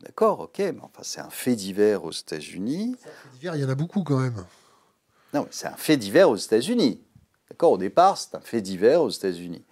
[0.00, 2.96] D'accord, ok, mais enfin, c'est un fait divers aux États-Unis.
[3.00, 4.44] Fait divers, il y en a beaucoup quand même.
[5.32, 7.00] Non, c'est un fait divers aux États-Unis.
[7.48, 9.64] D'accord Au départ, c'est un fait divers aux États-Unis.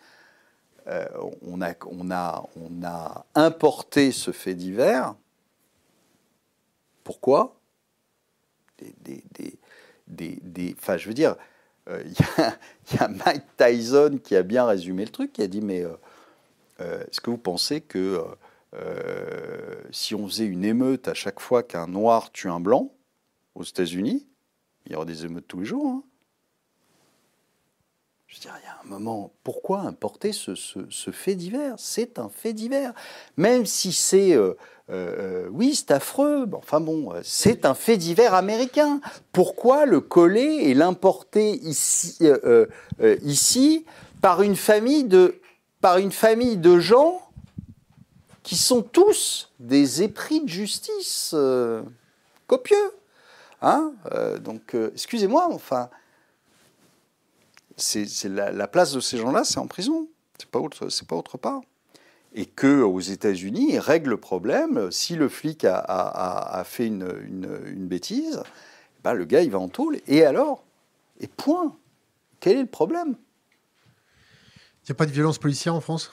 [0.86, 1.06] Euh,
[1.42, 5.14] on, a, on, a, on a importé ce fait divers.
[7.04, 7.54] Pourquoi?
[9.00, 9.24] Des,
[10.06, 11.36] des, des, Enfin, je veux dire,
[11.88, 12.02] euh,
[12.92, 15.84] il y, a Mike Tyson qui a bien résumé le truc, qui a dit, mais
[15.84, 18.24] euh, est-ce que vous pensez que
[19.90, 22.90] si on faisait une émeute à chaque fois qu'un noir tue un blanc
[23.54, 24.26] aux États-Unis,
[24.86, 25.86] il y aura des émeutes tous les jours.
[25.86, 26.02] Hein?
[28.32, 30.54] Je veux dire, il y a un moment, pourquoi importer ce,
[31.12, 31.74] fait divers?
[31.76, 32.94] C'est un fait divers.
[33.36, 34.54] Même si c'est, euh,
[34.92, 39.00] euh, oui, c'est affreux, enfin bon, c'est un fait divers américain.
[39.32, 42.66] Pourquoi le coller et l'importer ici, euh,
[44.20, 45.40] par une famille de,
[46.78, 47.20] gens
[48.42, 51.34] qui sont tous des épris de justice
[52.46, 52.92] copieux
[53.62, 55.88] Hein euh, donc, euh, excusez-moi, enfin,
[57.76, 60.08] c'est la, la, place de ces gens-là, c'est en prison.
[60.36, 61.62] C'est pas c'est pas autre part.
[62.34, 64.90] Et que aux États-Unis, ils règlent le problème.
[64.90, 68.42] Si le flic a, a, a fait une, une, une bêtise,
[69.04, 70.00] ben le gars, il va en tôle.
[70.06, 70.64] Et alors?
[71.20, 71.76] Et point.
[72.40, 73.16] Quel est le problème?
[74.82, 76.10] Il n'y a pas de violence policière en France?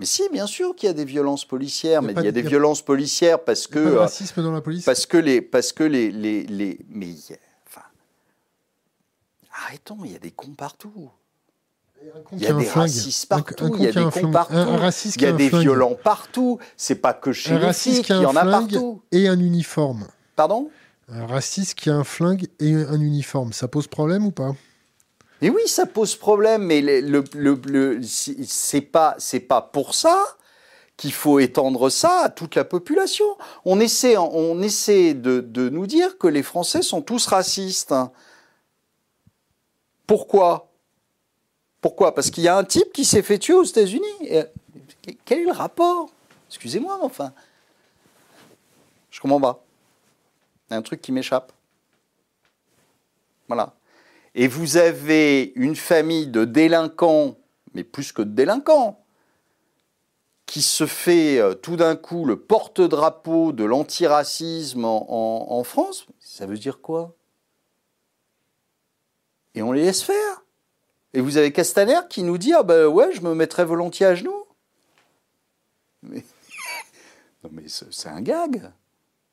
[0.00, 2.42] Mais si, bien sûr qu'il y a des violences policières, mais il y a des
[2.42, 3.78] violences policières parce que.
[3.78, 4.84] Il y a pas de racisme dans la police?
[4.84, 7.14] Parce que les, parce que les, les, les mais
[7.68, 7.82] enfin,
[9.52, 11.10] arrêtons, il y a des cons partout.
[12.32, 14.54] Il y a des racistes partout, il y a des cons partout,
[15.16, 16.58] il y a des violents partout.
[16.76, 19.02] C'est pas que chez les flics, il y en a partout.
[19.12, 20.06] Et un uniforme.
[20.36, 20.70] Pardon?
[21.08, 24.52] Un raciste qui a un flingue et un uniforme, ça pose problème ou pas?
[25.40, 29.16] Mais oui, ça pose problème, mais le, le, c'est pas,
[29.48, 30.16] pas pour ça
[30.96, 33.26] qu'il faut étendre ça à toute la population.
[33.64, 37.94] On essaie, on essaie de, de nous dire que les Français sont tous racistes.
[40.06, 40.71] Pourquoi?
[41.82, 42.14] Pourquoi?
[42.14, 44.46] Parce qu'il y a un type qui s'est fait tuer aux États-Unis.
[45.26, 46.10] Quel est le rapport?
[46.48, 47.34] Excusez-moi, enfin.
[49.10, 49.62] Je comprends pas.
[50.70, 51.52] Il y a un truc qui m'échappe.
[53.48, 53.74] Voilà
[54.34, 57.36] et vous avez une famille de délinquants,
[57.74, 58.98] mais plus que de délinquants,
[60.46, 66.58] qui se fait euh, tout d'un coup le porte-drapeau de l'antiracisme en, France, ça veut
[66.58, 67.14] dire quoi?
[69.54, 70.44] Et on les laisse faire?
[71.14, 74.14] Et vous avez Castaner qui nous dit Ah ben ouais, je me mettrais volontiers à
[74.14, 74.44] genoux.
[76.02, 76.24] Mais,
[77.44, 78.70] non mais c'est un gag.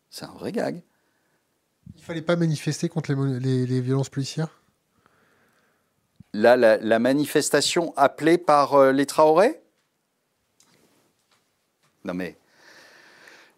[0.09, 0.81] C'est un vrai gag.
[1.95, 4.61] Il fallait pas manifester contre les, les violences policières?
[6.33, 9.61] La, la, manifestation appelée par euh, les Traoré?
[12.05, 12.37] Non mais,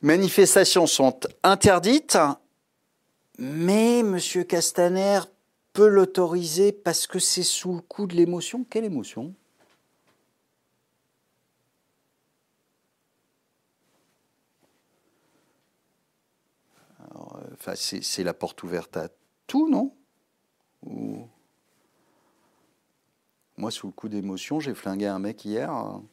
[0.01, 2.17] manifestations sont interdites,
[3.37, 4.19] mais M.
[4.47, 5.19] Castaner
[5.73, 8.63] peut l'autoriser parce que c'est sous le coup de l'émotion.
[8.63, 9.33] Quelle émotion?
[16.99, 19.09] Euh, enfin, c'est la porte ouverte à
[19.47, 19.95] tout, non?
[20.83, 21.27] Ou...
[23.57, 25.69] Moi, sous le coup d'émotion, j'ai flingué un mec hier.
[25.69, 26.03] Hein.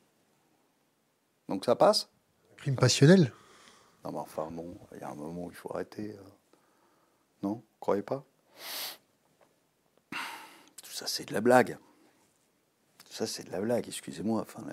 [1.49, 2.11] Donc ça passe?
[2.57, 3.33] Crime passionnel?
[4.05, 6.11] Non, mais enfin, bon, il y a un moment où il faut arrêter.
[6.11, 6.23] Euh.
[7.43, 7.55] Non?
[7.55, 8.25] Vous croyez pas?
[10.99, 11.79] Ça, c'est de la blague.
[13.09, 14.43] Ça, c'est de la blague, excusez-moi.
[14.43, 14.65] Enfin,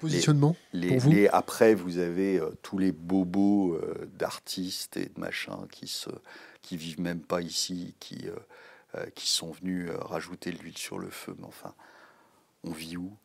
[0.00, 5.18] positionnement les, pour vous Après, vous avez euh, tous les bobos euh, d'artistes et de
[5.18, 6.10] machins qui se,
[6.60, 8.26] qui vivent même pas ici, qui,
[9.14, 11.34] qui sont venus rajouter de l'huile sur le feu.
[11.38, 11.74] Mais enfin,
[12.62, 13.16] on vit où?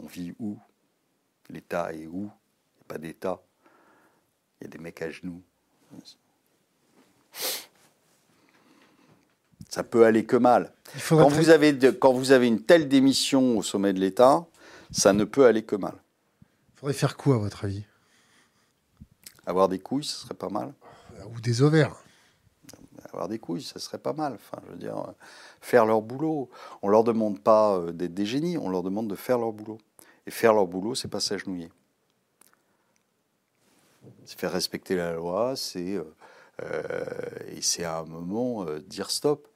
[0.00, 0.56] On vit où?
[1.50, 2.22] L'État est où?
[2.22, 3.42] Il n'y a pas d'État.
[4.60, 5.42] Il y a des mecs à genoux.
[9.68, 10.72] Ça peut aller que mal.
[11.08, 14.46] Quand vous, avez, quand vous avez une telle démission au sommet de l'État,
[14.90, 15.94] ça ne peut aller que mal.
[16.74, 17.84] Il faudrait faire quoi, à votre avis?
[19.46, 20.72] Avoir des couilles, ce serait pas mal.
[21.34, 21.96] Ou des ovaires
[23.14, 24.34] avoir des couilles, ça serait pas mal.
[24.34, 25.12] Enfin, je veux dire, euh,
[25.60, 26.50] faire leur boulot.
[26.82, 29.78] On leur demande pas euh, d'être des génies, on leur demande de faire leur boulot.
[30.26, 31.70] Et faire leur boulot, c'est pas s'agenouiller.
[34.24, 35.98] C'est faire respecter la loi, c'est
[36.62, 37.04] euh,
[37.48, 39.48] et c'est à un moment dire stop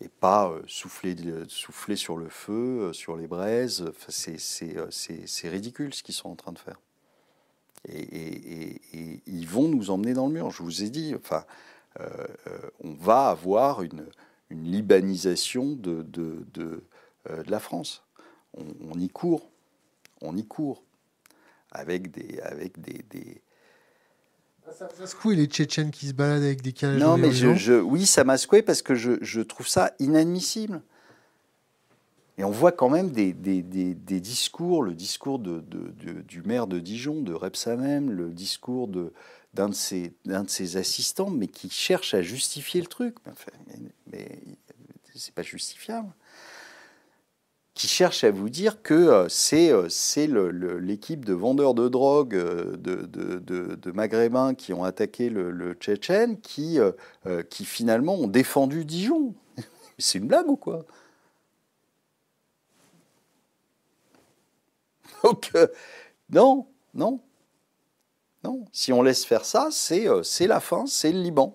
[0.00, 1.16] et pas souffler,
[1.48, 3.84] souffler sur le feu, sur les braises.
[4.08, 6.78] c'est ridicule ce qu'ils sont en train de faire.
[7.88, 8.80] Et,
[9.26, 10.50] ils vont nous emmener dans le mur.
[10.50, 11.44] Je vous ai dit, enfin,
[12.00, 12.08] euh,
[12.46, 14.06] euh, on va avoir une,
[14.50, 16.06] libanisation de,
[16.58, 18.04] euh, la France.
[18.54, 19.50] On, y court,
[20.20, 20.82] on y court,
[21.70, 22.40] avec des...
[22.40, 23.42] Avec des...
[24.72, 26.98] Ça m'a secoué les Tchétchènes qui se baladent avec des cages.
[26.98, 30.82] Non, mais je, oui, ça m'a secoué parce que je, je, trouve ça inadmissible.
[32.38, 36.42] Et on voit quand même des, des, des, des discours, le discours de, de, du
[36.42, 39.12] maire de Dijon, de Repsamem, le discours de,
[39.54, 43.16] d'un de, ses, de ses assistants, mais qui cherche à justifier le truc.
[43.24, 43.78] mais,
[44.12, 44.38] mais
[45.14, 46.12] c'est pas justifiable.
[47.76, 52.74] Qui cherche à vous dire que euh, c'est euh, l'équipe de vendeurs de drogue euh,
[52.78, 56.78] de, de, maghrébins qui ont attaqué le, Tchétchène qui,
[57.50, 59.34] qui finalement ont défendu Dijon.
[59.98, 60.86] c'est une blague ou quoi?
[65.22, 65.52] Donc,
[66.30, 67.20] non, non,
[68.72, 71.54] si on laisse faire ça, c'est la fin, c'est le Liban.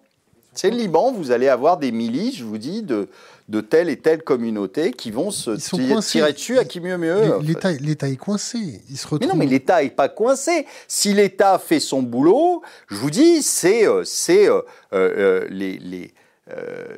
[0.53, 3.07] C'est le Liban, vous allez avoir des milices, je vous dis, de,
[3.51, 7.39] de telle et telle communauté qui vont se tirer dessus à qui mieux mieux.
[7.41, 8.81] L'État est coincé.
[8.89, 9.19] Il se retrouve...
[9.19, 10.65] Mais non, mais l'État n'est pas coincé.
[10.87, 14.47] Si l'État fait son boulot, je vous dis, c'est euh, c'est
[14.93, 16.13] euh, les, les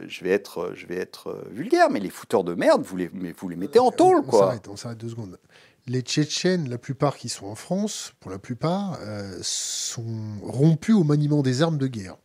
[0.07, 3.49] je vais être, je vais être vulgaire, mais les fouteurs de merde, vous les, vous
[3.49, 4.55] les mettez en tôle, on, quoi.
[4.67, 5.37] On s'arrête deux secondes.
[5.85, 8.97] Les Tchétchènes, la plupart qui sont en France, pour la plupart,
[9.41, 10.05] sont
[10.41, 12.15] rompus au maniement des armes de guerre.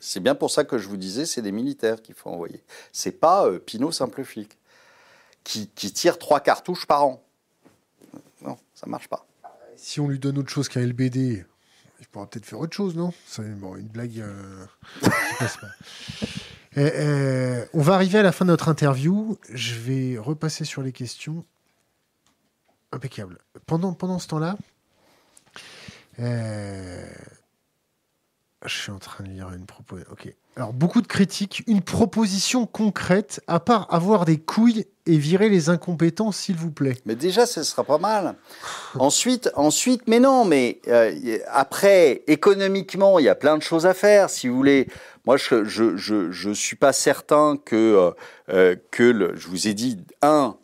[0.00, 2.62] C'est bien pour ça que je vous disais, c'est des militaires qu'il faut envoyer.
[2.92, 4.56] C'est pas euh, Pinot simple flic
[5.44, 7.22] qui, tire trois cartouches par an.
[8.42, 9.26] Non, ça marche pas.
[9.76, 11.44] Si on lui donne autre chose qu'un LBD,
[12.00, 13.12] il pourra peut-être faire autre chose, non?
[13.26, 14.20] C'est une blague.
[14.20, 14.66] Euh,
[16.76, 19.38] eh, eh, on va arriver à la fin de notre interview.
[19.52, 21.44] Je vais repasser sur les questions.
[22.92, 23.38] Impeccable.
[23.66, 24.56] Pendant, pendant ce temps-là,
[26.20, 27.06] euh,
[28.64, 30.12] je suis en train de lire une proposition.
[30.12, 30.34] Ok.
[30.56, 31.62] Alors, beaucoup de critiques.
[31.68, 36.96] Une proposition concrète, à part avoir des couilles et virer les incompétents, s'il vous plaît.
[37.06, 38.34] Mais déjà, ce sera pas mal.
[38.98, 43.94] ensuite, ensuite, mais non, mais euh, après, économiquement, il y a plein de choses à
[43.94, 44.30] faire.
[44.30, 44.88] Si vous voulez,
[45.24, 48.10] moi, je je, je, je suis pas certain que euh,
[48.48, 50.56] euh, que je vous ai dit un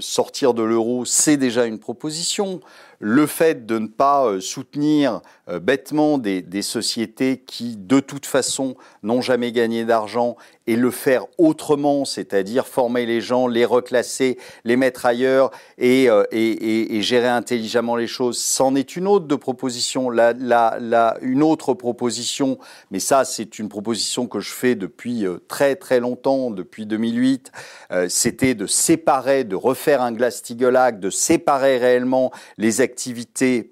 [0.00, 2.60] sortir de l'euro, c'est déjà une proposition
[3.00, 8.74] le fait de ne pas euh, soutenir euh, bêtement des, sociétés qui, de toute façon,
[9.02, 14.76] n'ont jamais gagné d'argent et le faire autrement, c'est-à-dire former les gens, les reclasser, les
[14.76, 16.24] mettre ailleurs et, euh,
[17.00, 20.10] gérer intelligemment les choses, c'en est une autre de proposition.
[20.10, 22.58] Une autre proposition,
[22.90, 27.52] mais ça c'est une proposition que je fais depuis très très longtemps, depuis 2008,
[28.08, 32.87] c'était de séparer, de refaire un Glass-Steagall de séparer réellement les activités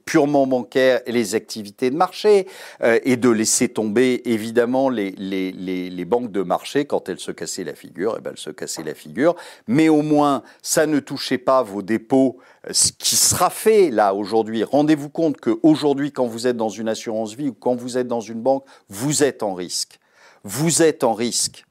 [0.05, 2.47] purement bancaires et les activités de marché,
[2.83, 7.33] euh, et de laisser tomber évidemment les, les, les, banques de marché quand elles se
[7.33, 9.35] cassaient la figure, et eh ben elles se cassaient la figure,
[9.67, 14.15] mais au moins ça ne touchait pas vos dépôts, euh, ce qui sera fait là
[14.15, 14.65] aujourd'hui.
[14.65, 18.21] Rendez-vous compte qu'aujourd'hui, quand vous êtes dans une assurance vie ou quand vous êtes dans
[18.21, 19.99] une banque, vous êtes en risque.
[20.45, 21.65] Vous êtes en risque.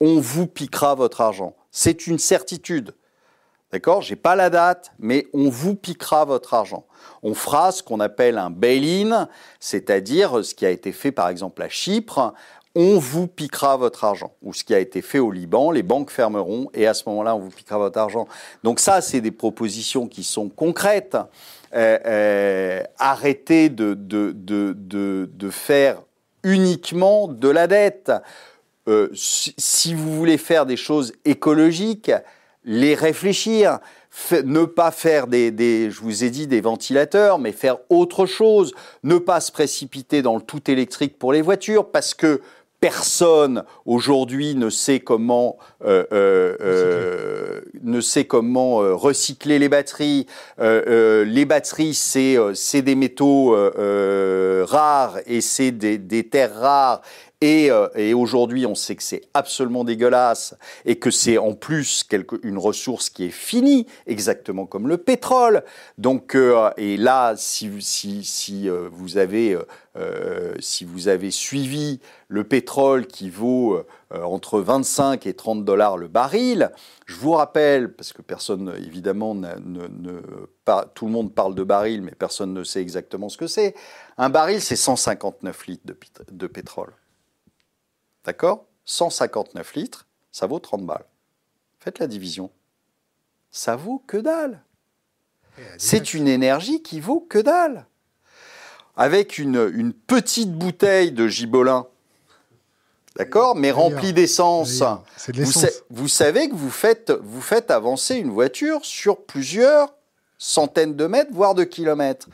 [0.00, 1.54] On vous piquera votre argent.
[1.70, 2.94] C'est une certitude.
[3.72, 4.02] D'accord?
[4.02, 6.84] J'ai pas la date, mais on vous piquera votre argent.
[7.22, 9.28] On fera ce qu'on appelle un bail-in,
[9.60, 12.34] c'est-à-dire ce qui a été fait par exemple à Chypre.
[12.74, 14.32] On vous piquera votre argent.
[14.42, 17.34] Ou ce qui a été fait au Liban, les banques fermeront et à ce moment-là,
[17.34, 18.28] on vous piquera votre argent.
[18.62, 21.16] Donc ça, c'est des propositions qui sont concrètes.
[21.74, 24.74] Euh, euh, arrêtez de, de, de,
[25.32, 26.02] de, faire
[26.42, 28.12] uniquement de la dette.
[28.88, 32.12] Euh, si vous voulez faire des choses écologiques,
[32.64, 33.78] les réfléchir,
[34.44, 38.72] ne pas faire des, je vous ai dit, des ventilateurs, mais faire autre chose,
[39.02, 42.40] ne pas se précipiter dans le tout électrique pour les voitures, parce que
[42.82, 50.26] personne aujourd'hui ne sait comment euh, euh, euh ne sait comment euh, recycler les batteries.
[50.58, 53.56] les batteries, c'est des métaux
[54.66, 57.02] rares et c'est des terres rares
[57.42, 60.54] euh, et, aujourd'hui, on sait que c'est absolument dégueulasse
[60.84, 62.04] et que c'est en plus
[62.42, 65.64] une ressource qui est finie, exactement comme le pétrole.
[65.98, 69.58] Donc, euh, et là, euh, vous avez
[70.60, 76.70] si vous avez suivi le pétrole qui vaut entre 25 et 30 dollars le baril,
[77.04, 79.34] je vous rappelle, parce que personne, évidemment,
[80.94, 83.74] tout le monde parle de baril, mais personne ne sait exactement ce que c'est.
[84.16, 85.94] Un baril, c'est 159 litres
[86.30, 86.94] de pétrole.
[88.24, 88.66] D'accord?
[88.84, 91.04] 159 litres, ça vaut 30 balles.
[91.78, 92.50] Faites la division.
[93.50, 94.62] Ça vaut que dalle.
[95.76, 97.86] C'est une énergie qui vaut que dalle.
[98.96, 101.86] Avec une, une petite bouteille de gibolin,
[103.16, 104.82] d'accord, mais remplie d'essence,
[105.28, 105.52] vous,
[105.90, 109.94] vous, savez que vous faites, vous faites avancer une voiture sur plusieurs
[110.42, 112.26] centaines de mètres, voire de kilomètres.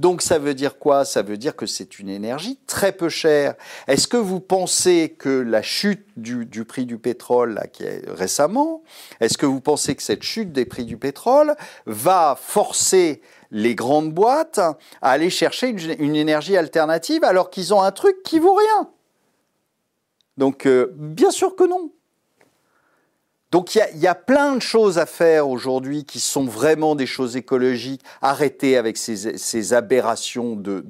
[0.00, 1.04] Donc ça veut dire quoi?
[1.04, 3.54] Ça veut dire que c'est une énergie très peu chère.
[3.86, 8.82] Est-ce que vous pensez que la chute du, prix du pétrole là, qui est récemment,
[9.20, 11.54] est-ce que vous pensez que cette chute des prix du pétrole
[11.86, 13.22] va forcer
[13.52, 18.40] les grandes boîtes à aller chercher une, énergie alternative alors qu'ils ont un truc qui
[18.40, 18.90] vaut rien?
[20.36, 21.92] Donc euh, bien sûr que non.
[23.52, 27.36] Donc il y, a, plein de choses à faire aujourd'hui qui sont vraiment des choses
[27.36, 28.00] écologiques.
[28.22, 30.82] Arrêter avec ces, aberrations de,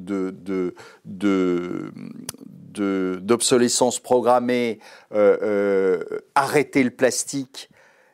[3.18, 4.78] d'obsolescence programmée,
[5.12, 7.68] euh, euh, arrêter le plastique,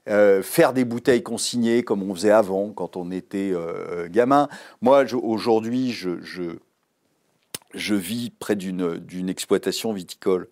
[0.09, 3.53] euh, faire des bouteilles consignées comme on faisait avant quand on était
[4.09, 4.49] gamin.
[4.81, 6.23] Moi, aujourd'hui, je,
[7.75, 10.49] je, vis près d'une exploitation viticole.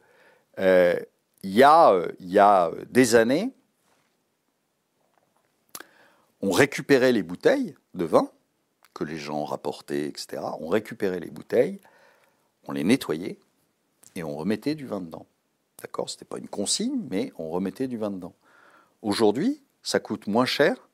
[0.59, 1.07] Il
[1.45, 3.53] y, a, y a des années,
[6.41, 8.31] on récupérait les bouteilles de vin
[8.95, 10.43] que les gens rapportaient, etc.
[10.61, 11.81] On récupérait les bouteilles,
[12.65, 13.39] on les nettoyait
[14.15, 15.27] et on remettait du vin dedans.
[15.83, 16.09] D'accord?
[16.09, 18.35] C'était pas une consigne, mais on remettait du vin dedans.
[19.03, 20.89] Aujourd'hui, ça coûte moins cher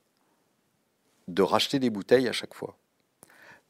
[1.29, 2.77] de racheter des bouteilles à chaque fois.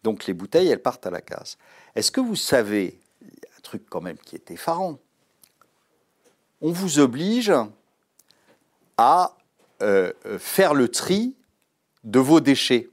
[0.02, 1.58] Donc les bouteilles, elles partent à la casse.
[1.94, 3.00] Est-ce que vous savez,
[3.56, 4.98] un truc quand même qui est effarant,
[6.60, 7.52] on vous oblige
[8.96, 9.36] à
[9.82, 11.36] euh, euh, faire le tri
[12.04, 12.88] de vos déchets.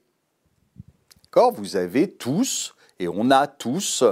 [1.24, 4.04] D'accord Vous avez tous, et on a tous,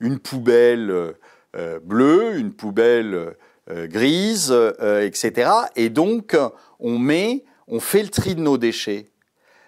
[0.00, 1.14] une poubelle
[1.56, 3.36] euh, bleue, une poubelle
[3.68, 4.52] grise,
[5.00, 5.50] etc.
[5.76, 6.36] Et donc,
[6.80, 9.12] on met, on fait le tri de nos déchets.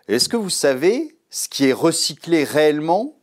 [0.09, 3.17] Est-ce que vous savez ce qui est recyclé réellement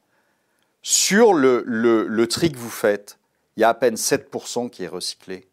[0.82, 3.19] sur le, le tri que vous faites?
[3.57, 5.51] Il y a à peine 7% qui est recyclé.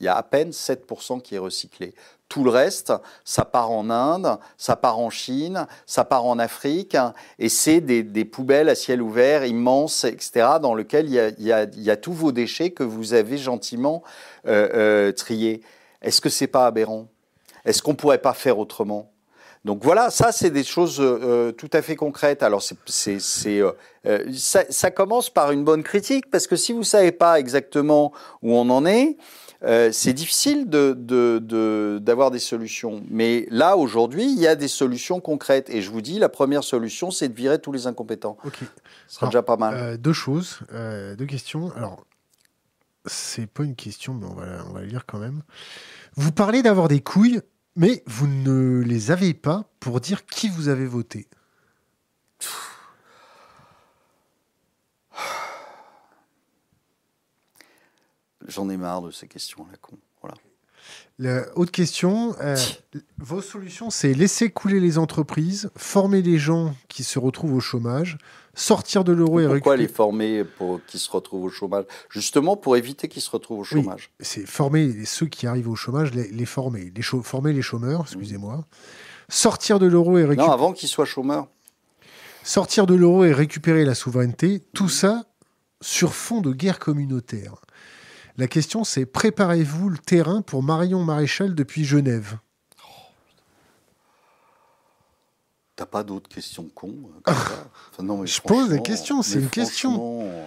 [0.00, 1.94] Il y a à peine 7% qui est recyclé.
[2.28, 2.92] Tout le reste,
[3.24, 6.96] ça part en Inde, ça part en Chine, ça part en Afrique,
[7.40, 12.12] et c'est des, poubelles à ciel ouvert immenses, etc., dans lesquelles il y a, tous
[12.12, 14.04] vos déchets que vous avez gentiment
[14.46, 15.60] euh, euh, triés.
[16.02, 17.08] Est-ce que c'est pas aberrant?
[17.64, 19.10] Est-ce qu'on pourrait pas faire autrement?
[19.64, 22.42] Donc voilà, ça c'est des choses euh, tout à fait concrètes.
[22.42, 22.72] Alors ça,
[24.70, 28.70] ça, commence par une bonne critique parce que si vous savez pas exactement où on
[28.70, 29.18] en est,
[29.62, 33.02] euh, c'est difficile d'avoir de, des solutions.
[33.10, 35.68] Mais là, aujourd'hui, il y a des solutions concrètes.
[35.70, 38.38] Et je vous dis, la première solution, c'est de virer tous les incompétents.
[38.44, 38.58] Ok.
[39.06, 39.74] Ce sera déjà pas mal.
[39.74, 41.72] Euh, deux choses, euh, deux questions.
[41.76, 42.04] Alors,
[43.06, 45.42] c'est pas une question, mais on va, on va la lire quand même.
[46.16, 47.40] Vous parlez d'avoir des couilles,
[47.76, 51.28] mais vous ne les avez pas pour dire qui vous avez voté.
[58.50, 59.96] J'en ai marre de ces questions la con.
[60.22, 61.46] Voilà.
[61.54, 62.56] autre question, euh,
[63.18, 68.18] vos solutions, c'est laisser couler les entreprises, former les gens qui se retrouvent au chômage,
[68.54, 71.84] sortir de l'euro et Pourquoi les former pour qu'ils se retrouvent au chômage?
[72.08, 74.10] Justement pour éviter qu'ils se retrouvent au chômage.
[74.18, 78.66] c'est former ceux qui arrivent au chômage, les, former, les former les chômeurs, excusez-moi.
[79.28, 80.48] Sortir de l'euro et récupérer.
[80.48, 81.46] Non, avant qu'ils soient chômeurs.
[82.42, 85.24] Sortir de l'euro et récupérer la souveraineté, tout ça
[85.80, 87.54] sur fond de guerre communautaire.
[88.40, 92.38] La question, c'est préparez-vous le terrain pour Marion Maréchal depuis Genève?
[95.76, 97.10] T'as pas d'autres questions cons
[98.02, 100.46] non, mais Je pose la question, c'est une question.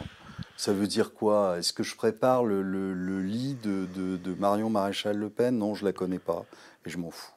[0.57, 1.60] Ça veut dire quoi?
[1.60, 5.56] Est-ce que je prépare le, lit de, Marion Maréchal Le Pen?
[5.60, 6.45] Non, je la connais pas
[6.88, 7.34] et je m'en fous.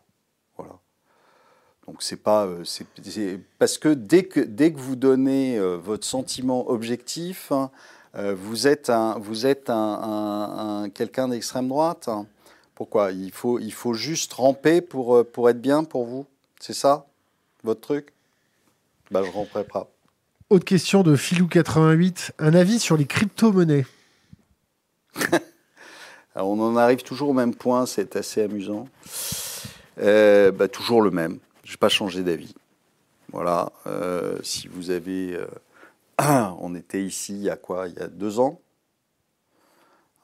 [0.57, 0.79] Voilà.
[1.87, 2.65] Donc c'est pas, euh,
[3.59, 7.71] parce que dès que dès que vous donnez euh, votre sentiment objectif, hein,
[8.17, 12.09] vous êtes, un, vous êtes un, quelqu'un d'extrême droite.
[12.77, 13.11] Pourquoi?
[13.11, 16.27] Il faut, il faut juste ramper pour, euh, pour être bien pour vous
[16.61, 17.07] C'est ça
[17.65, 18.13] votre truc?
[19.11, 19.91] Bah, Je ramperai pas.
[20.51, 22.33] Autre question de Filou88.
[22.39, 23.87] Un avis sur les crypto-monnaies?
[26.37, 28.87] On en arrive toujours au même point, c'est assez amusant.
[29.99, 31.39] Euh, bah, toujours le même.
[31.65, 32.55] Je n'ai pas changé d'avis.
[33.33, 33.73] Voilà.
[34.43, 35.39] si vous avez
[36.61, 37.89] on était ici il y a quoi?
[37.89, 38.61] Il y a deux ans?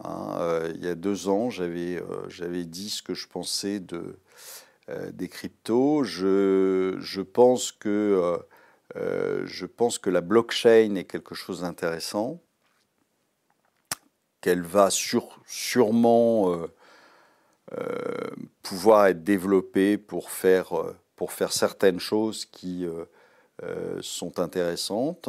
[0.05, 4.19] Hein, euh, il y a deux ans, j'avais euh, dit ce que je pensais de,
[4.89, 6.02] euh, des cryptos.
[6.05, 8.39] Je, je, pense que,
[8.94, 12.40] je pense que la blockchain est quelque chose d'intéressant,
[14.40, 16.56] qu'elle va sûrement
[18.62, 20.73] pouvoir être développée pour faire,
[21.16, 22.86] pour faire certaines choses qui
[24.01, 25.28] sont intéressantes.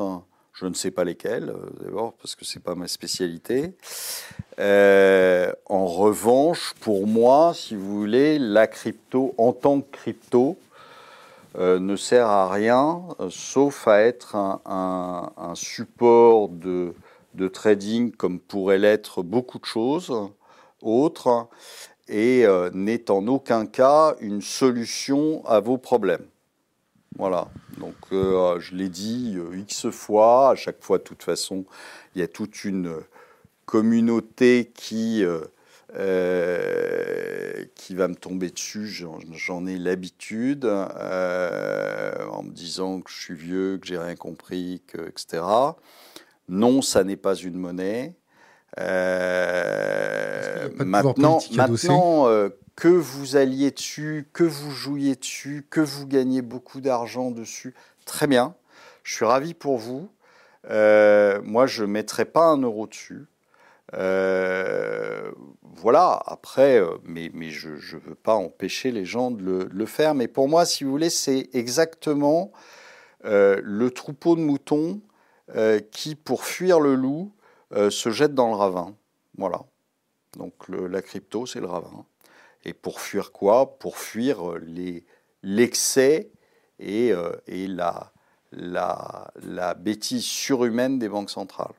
[0.54, 3.74] Je ne sais pas lesquels, euh, d'abord, parce que ce n'est pas ma spécialité.
[4.60, 10.58] Euh, en revanche, pour moi, si vous voulez, la crypto, en tant que crypto,
[11.58, 16.94] euh, ne sert à rien, sauf à être un, support de,
[17.34, 20.14] de, trading comme pourrait l'être beaucoup de choses
[20.82, 21.48] autres,
[22.08, 26.26] et n'est en aucun cas une solution à vos problèmes.
[27.18, 27.48] Voilà.
[27.78, 30.52] Donc, euh, je l'ai dit euh, X fois.
[30.52, 31.66] À chaque fois, de toute façon,
[32.16, 32.96] il y a toute une
[33.66, 35.24] communauté qui,
[35.96, 38.88] euh, qui va me tomber dessus.
[38.88, 45.08] J'en ai l'habitude en me disant que je suis vieux, que j'ai rien compris, que,
[45.08, 45.44] etc.
[46.50, 48.16] Non, ça n'est pas une monnaie.
[50.86, 57.32] maintenant, maintenant que vous alliez dessus, que vous jouiez dessus, que vous gagnez beaucoup d'argent
[57.32, 57.74] dessus,
[58.06, 58.56] très bien.
[59.04, 60.10] Je suis ravi pour vous.
[60.70, 63.26] Euh, moi, je ne mettrai pas un euro dessus.
[63.94, 65.32] Euh,
[65.62, 70.16] voilà, après, euh, mais, mais je ne veux pas empêcher les gens de le, faire.
[70.16, 72.52] Mais pour moi, si vous voulez, c'est exactement
[73.26, 75.02] le troupeau de moutons
[75.92, 77.32] qui, pour fuir le loup,
[77.72, 78.96] se jette dans le ravin.
[79.38, 79.62] Voilà.
[80.38, 82.06] Donc la crypto, c'est le ravin.
[82.64, 83.78] Et pour fuir quoi?
[83.78, 84.42] Pour fuir
[85.42, 86.32] l'excès
[86.80, 87.12] et,
[87.48, 88.12] et la,
[88.52, 91.74] la, la, bêtise surhumaine des banques centrales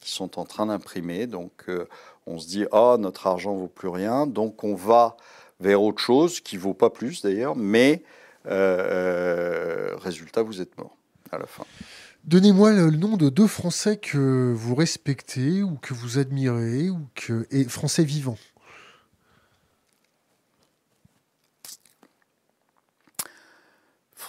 [0.00, 1.26] qui sont en train d'imprimer.
[1.26, 1.66] Donc
[2.26, 5.16] on se dit, ah, notre argent vaut plus rien, donc on va
[5.60, 8.02] vers autre chose qui vaut pas plus d'ailleurs, mais
[8.46, 10.96] euh, résultat, vous êtes mort
[11.30, 11.64] à la fin.
[12.24, 17.46] Donnez-moi le nom de deux Français que vous respectez ou que vous admirez ou que
[17.50, 18.38] et Français vivants.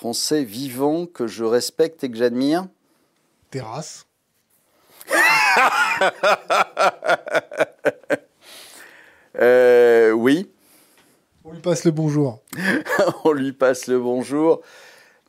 [0.03, 2.67] Français vivants que je respecte et que j'admire.
[3.51, 4.05] Terrasse.
[9.39, 10.51] euh, oui.
[11.45, 12.41] On lui passe le bonjour.
[13.23, 14.59] On lui passe le bonjour.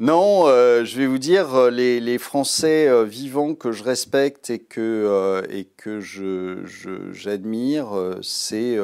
[0.00, 4.58] Non, euh, je vais vous dire, euh, les, Français euh, vivants que je respecte et
[4.58, 6.64] que, et que je,
[7.12, 7.92] j'admire,
[8.22, 8.76] c'est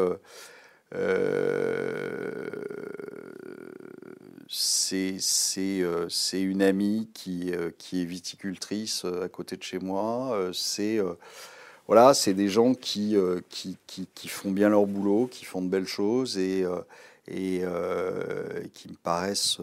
[4.53, 5.21] c'est
[6.33, 10.51] une amie qui, qui est viticultrice à côté de chez moi.
[10.53, 10.99] c'est
[11.87, 13.17] voilà, c'est des gens qui,
[13.49, 16.65] qui, qui, font bien leur boulot, qui font de belles choses et,
[17.29, 17.63] et
[18.75, 19.59] qui me paraissent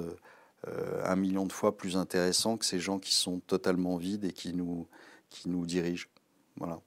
[1.04, 4.54] un million de fois plus intéressants que ces gens qui sont totalement vides et qui
[4.54, 4.88] nous,
[5.30, 6.08] qui nous dirigent.
[6.56, 6.80] Voilà.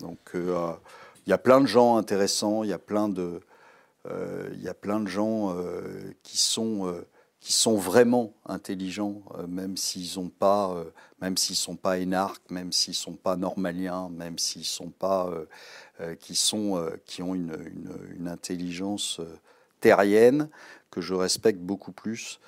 [0.00, 3.40] Donc il y a plein de gens intéressants, il y a plein de,
[4.52, 5.56] il y a plein de gens
[6.24, 7.04] qui sont
[7.44, 10.84] qui sont vraiment intelligents, euh, même s'ils sont pas, euh,
[11.20, 15.30] même s'ils sont pas énarques, même s'ils sont pas normaliens, même s'ils sont pas,
[16.00, 19.20] euh, qui sont, qui ont une, intelligence
[19.80, 20.48] terrienne
[20.90, 22.40] que je respecte beaucoup plus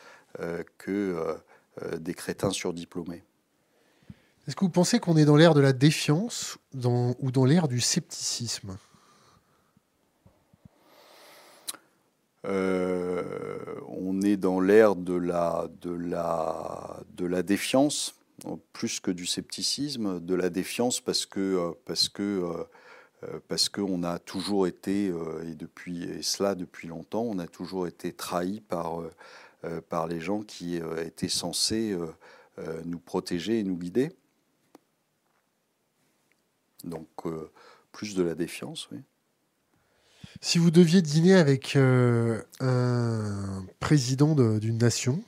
[0.78, 1.36] que
[1.98, 3.22] des crétins surdiplômés.
[4.48, 7.80] Est-ce que vous pensez qu'on est dans l'ère de la défiance ou dans l'ère du
[7.80, 8.78] scepticisme?
[12.46, 18.14] Euh, on est dans l'ère de la, de, la, de la défiance,
[18.72, 21.74] plus que du scepticisme, de la défiance parce que,
[22.20, 22.64] euh,
[23.24, 28.60] euh, qu'on a toujours été, et, depuis, cela depuis longtemps, on a toujours été trahi
[28.60, 29.02] par,
[29.88, 31.96] par les gens qui étaient censés
[32.84, 34.12] nous protéger et nous guider.
[36.84, 37.08] Donc,
[37.90, 38.98] plus de la défiance, oui.
[40.40, 45.22] Si vous deviez dîner avec euh, un président d'une nation,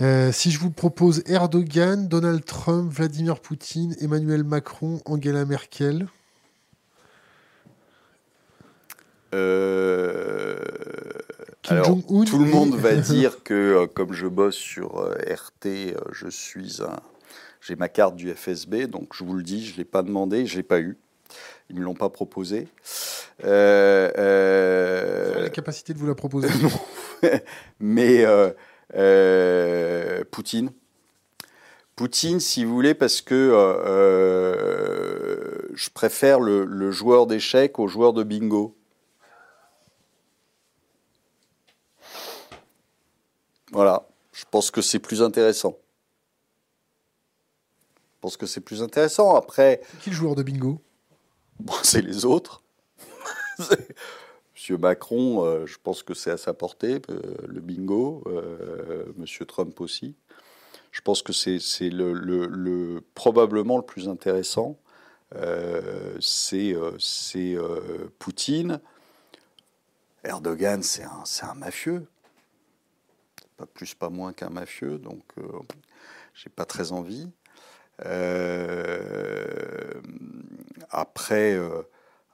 [0.00, 6.06] euh, si je vous propose Erdogan, Donald Trump, Vladimir Poutine, Emmanuel Macron, Angela Merkel?
[9.34, 10.56] Euh,
[11.62, 17.00] tout le monde va dire que comme je bosse sur RT, je suis un,
[17.60, 20.56] j'ai ma carte du FSB, donc je vous le dis, je l'ai pas demandé, je
[20.56, 20.96] l'ai pas eu.
[21.70, 22.68] Ils ne me l'ont pas proposé.
[23.44, 26.48] Euh, euh, la capacité de vous la proposer.
[27.80, 28.52] Mais euh,
[28.94, 30.70] euh, Poutine.
[31.96, 33.50] Poutine, si vous voulez, parce que
[35.74, 38.76] je préfère le, le joueur d'échecs au joueur de bingo.
[43.72, 45.76] Voilà, je pense que c'est plus intéressant.
[47.96, 49.34] Je pense que c'est plus intéressant.
[49.34, 49.82] Après.
[50.00, 50.80] Qui le joueur de bingo?
[51.82, 52.62] C'est les autres.
[54.54, 58.22] Monsieur Macron, euh, je pense que c'est à sa portée, euh, le bingo.
[58.26, 60.14] Euh, Monsieur Trump aussi.
[60.90, 61.58] Je pense que c'est
[61.90, 64.78] le, probablement le plus intéressant.
[66.20, 66.76] c'est
[68.20, 68.80] Poutine.
[70.22, 72.06] Erdogan, c'est un, un, mafieux.
[73.56, 75.22] Pas plus, pas moins qu'un mafieux, donc
[76.34, 77.28] j'ai pas très envie.
[78.04, 79.92] Euh,
[80.90, 81.82] après, euh,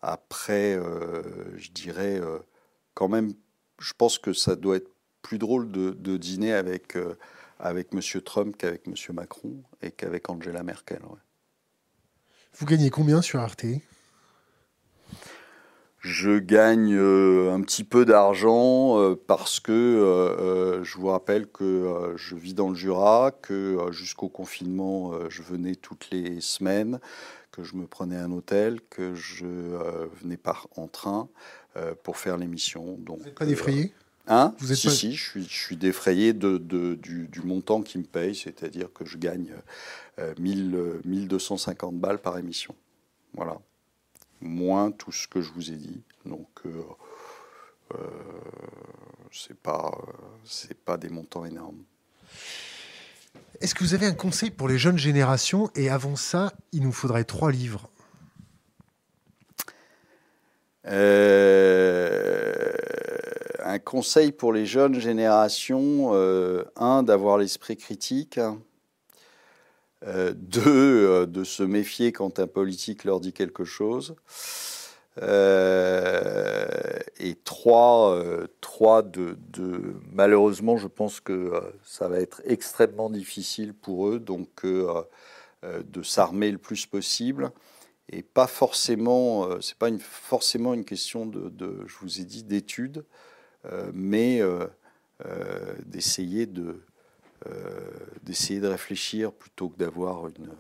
[0.03, 1.23] après euh,
[1.57, 2.21] je dirais
[2.95, 3.33] quand même,
[3.79, 4.91] je pense que ça doit être
[5.23, 6.97] plus drôle de, dîner avec,
[7.59, 8.01] avec M.
[8.23, 8.95] Trump qu'avec M.
[9.15, 11.01] Macron et qu'avec Angela Merkel.
[12.55, 13.65] Vous gagnez combien sur Arte?
[16.01, 22.15] Je gagne euh, un petit peu d'argent euh, parce que euh, je vous rappelle que
[22.17, 27.01] je vis dans le Jura, que jusqu'au confinement, je venais toutes les semaines,
[27.53, 29.47] que je me prenais un hôtel, que je
[30.23, 31.29] venais par en train
[32.03, 32.97] pour faire l'émission.
[33.01, 33.93] Donc, vous n'êtes pas défrayé?
[34.27, 34.55] Hein?
[34.59, 37.99] Vous êtes si, si, je suis, je suis défrayé de, de, du, du, montant qui
[37.99, 39.53] me paye, c'est-à-dire que je gagne
[40.39, 42.75] 1000, 1250 balles par émission.
[43.35, 43.59] Voilà
[44.41, 46.03] moins tout ce que je vous ai dit.
[46.25, 46.83] Donc, euh,
[47.95, 47.99] euh,
[49.33, 49.93] c'est pas,
[50.45, 51.83] c'est pas des montants énormes.
[53.61, 55.71] Est-ce que vous avez un conseil pour les jeunes générations?
[55.75, 57.89] Et avant ça, il nous faudrait trois livres.
[63.63, 66.13] un conseil pour les jeunes générations,
[66.77, 68.41] un, d'avoir l'esprit critique,
[70.35, 74.15] deux, de se méfier quand un politique leur dit quelque chose,
[75.23, 76.67] euh,
[77.19, 79.37] et trois, euh, trois de,
[80.13, 86.51] malheureusement, je pense que euh, ça va être extrêmement difficile pour eux, donc de s'armer
[86.51, 87.51] le plus possible.
[88.09, 93.05] Et pas forcément, c'est pas forcément une question de, je vous ai dit, d'études,
[93.93, 94.41] mais
[95.85, 96.81] d'essayer de
[98.23, 100.51] d'essayer de réfléchir plutôt que d'avoir une,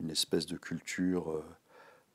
[0.00, 1.42] une, espèce de culture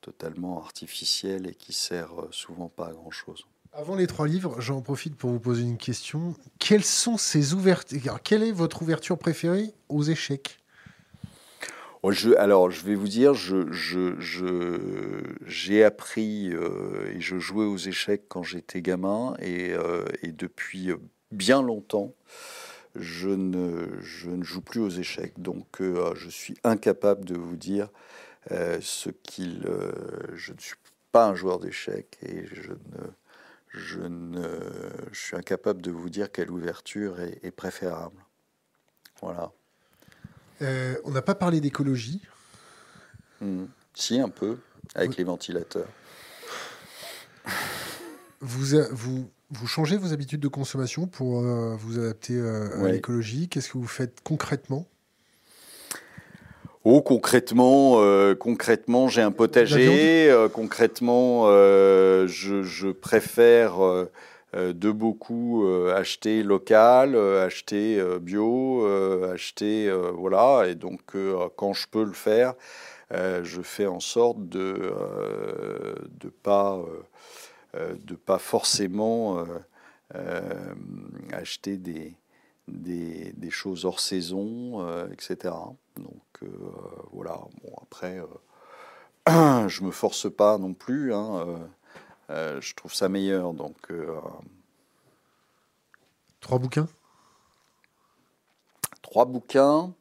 [0.06, 3.48] totalement artificielle et qui sert euh, souvent pas à grand chose.
[3.74, 6.36] Avant les trois livres, j'en profite pour vous poser une question.
[6.60, 10.60] Quelles sont ces ouvertures Quelle est votre ouverture préférée aux échecs?
[12.04, 13.64] Oh, alors, je vais vous dire, j'ai
[14.20, 20.92] je, appris euh, et je jouais aux échecs quand j'étais gamin et, euh, et, depuis
[21.32, 22.14] bien longtemps,
[22.96, 25.34] je ne, je ne joue plus aux échecs.
[25.38, 27.90] Donc, je suis incapable de vous dire
[28.52, 29.92] euh, ce qu'il, euh,
[30.36, 30.76] je ne suis
[31.12, 33.08] pas un joueur d'échecs et je ne,
[33.70, 34.48] je ne,
[35.12, 38.24] je suis incapable de vous dire quelle ouverture est, préférable.
[39.20, 39.52] Voilà.
[40.62, 42.22] Euh, on n'a pas parlé d'écologie.
[43.42, 43.66] Hmm.
[43.96, 44.60] Si, un peu,
[44.94, 45.90] avec les ventilateurs.
[48.42, 53.48] Vous, vous, vous changez vos habitudes de consommation pour vous adapter à l'écologie?
[53.48, 54.88] Qu'est-ce que vous faites concrètement?
[56.88, 60.30] Oh, concrètement, euh, concrètement, j'ai un potager.
[60.30, 63.73] Euh, concrètement, euh, je, préfère
[64.53, 68.86] de beaucoup acheter local, acheter bio,
[69.34, 70.68] acheter voilà.
[70.68, 71.02] Et donc,
[71.56, 72.53] quand je peux le faire,
[73.11, 74.94] je fais en sorte de
[76.19, 76.80] de pas
[77.76, 79.43] de pas forcément
[81.31, 82.15] acheter des
[82.68, 85.53] des, des, choses hors saison, etc.
[85.97, 86.47] Donc euh,
[87.11, 88.19] voilà, bon après,
[89.30, 91.14] euh, je me force pas non plus.
[91.14, 91.68] Hein,
[92.30, 93.53] euh, je trouve ça meilleur.
[93.53, 93.91] Donc
[96.41, 96.88] trois bouquins?
[99.02, 99.93] Trois bouquins.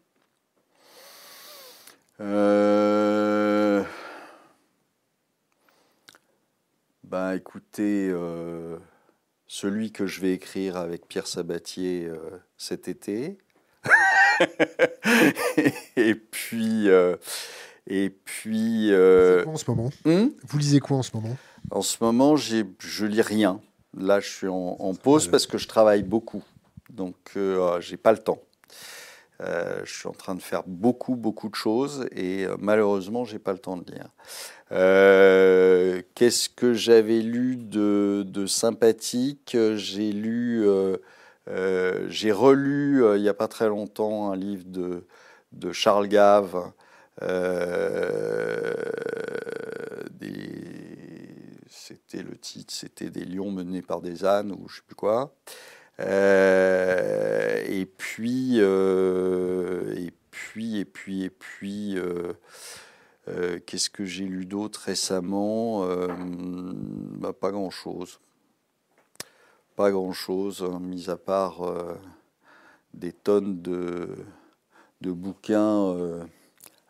[7.34, 8.14] Ben écoutez,
[9.48, 12.08] celui que je vais écrire avec Pierre Sabatier
[12.56, 13.38] cet été.
[15.96, 16.88] et puis.
[16.88, 17.16] Euh,
[17.88, 18.92] et puis.
[18.92, 19.90] Euh, Vous lisez quoi en ce moment?
[20.04, 20.28] Hmm?
[20.46, 21.36] Vous lisez quoi en ce moment?
[21.72, 23.60] En ce moment, je lis rien.
[23.98, 26.44] Là, je suis en, pause parce que je travaille beaucoup.
[26.88, 28.38] Donc, euh, j'ai pas le temps.
[29.40, 33.52] Euh, je suis en train de faire beaucoup, beaucoup de choses et malheureusement, j'ai pas
[33.52, 34.10] le temps de lire.
[36.14, 39.56] Qu'est-ce que j'avais lu de, sympathique?
[39.76, 40.64] J'ai lu
[41.48, 45.06] euh, j'ai relu euh, il n'y a pas très longtemps un livre de,
[45.52, 46.72] de Charles Gave.
[47.22, 48.72] Euh,
[51.68, 55.34] c'était le titre, c'était des lions menés par des ânes ou je sais plus quoi.
[55.98, 61.96] Et puis, et puis, et puis, et puis,
[63.66, 65.86] qu'est-ce que j'ai lu d'autre récemment
[67.18, 68.18] bah, Pas grand-chose.
[69.76, 71.94] Pas grand-chose, hein, mis à part euh,
[72.92, 74.08] des tonnes de,
[75.00, 75.88] de bouquins.
[75.96, 76.24] Euh.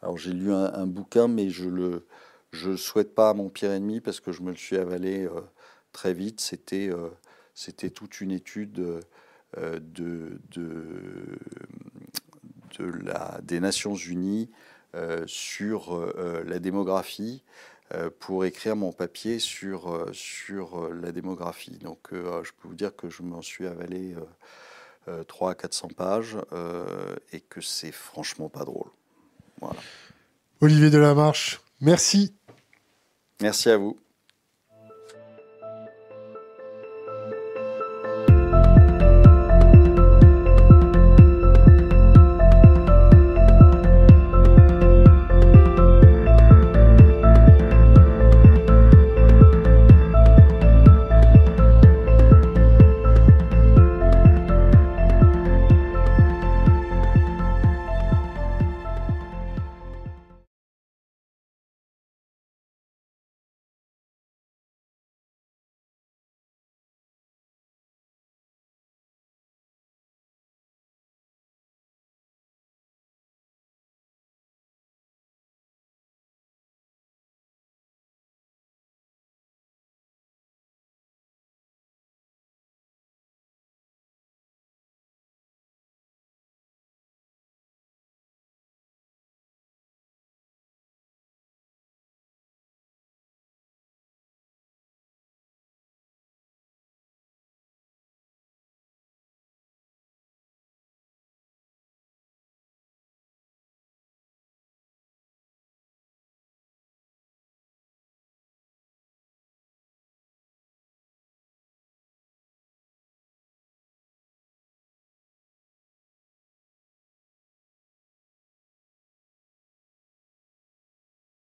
[0.03, 2.07] alors j'ai lu un, bouquin, mais je le
[2.53, 5.41] je souhaite pas à mon pire ennemi parce que je me le suis avalé euh,
[5.93, 6.41] très vite.
[6.41, 6.91] C'était
[7.55, 9.01] c'était toute une étude de,
[9.57, 10.41] de,
[12.79, 14.51] de la, des Nations Unies
[15.27, 16.13] sur
[16.47, 17.43] la démographie
[17.93, 21.77] euh, pour écrire mon papier sur, euh, sur euh, la démographie.
[21.79, 24.15] Donc je peux vous dire que je m'en suis avalé
[25.29, 26.37] 3 à 400 pages
[27.33, 28.91] et que c'est franchement pas drôle.
[29.61, 29.81] Voilà.
[30.61, 32.35] Olivier Delamarche, merci.
[33.41, 33.99] Merci à vous.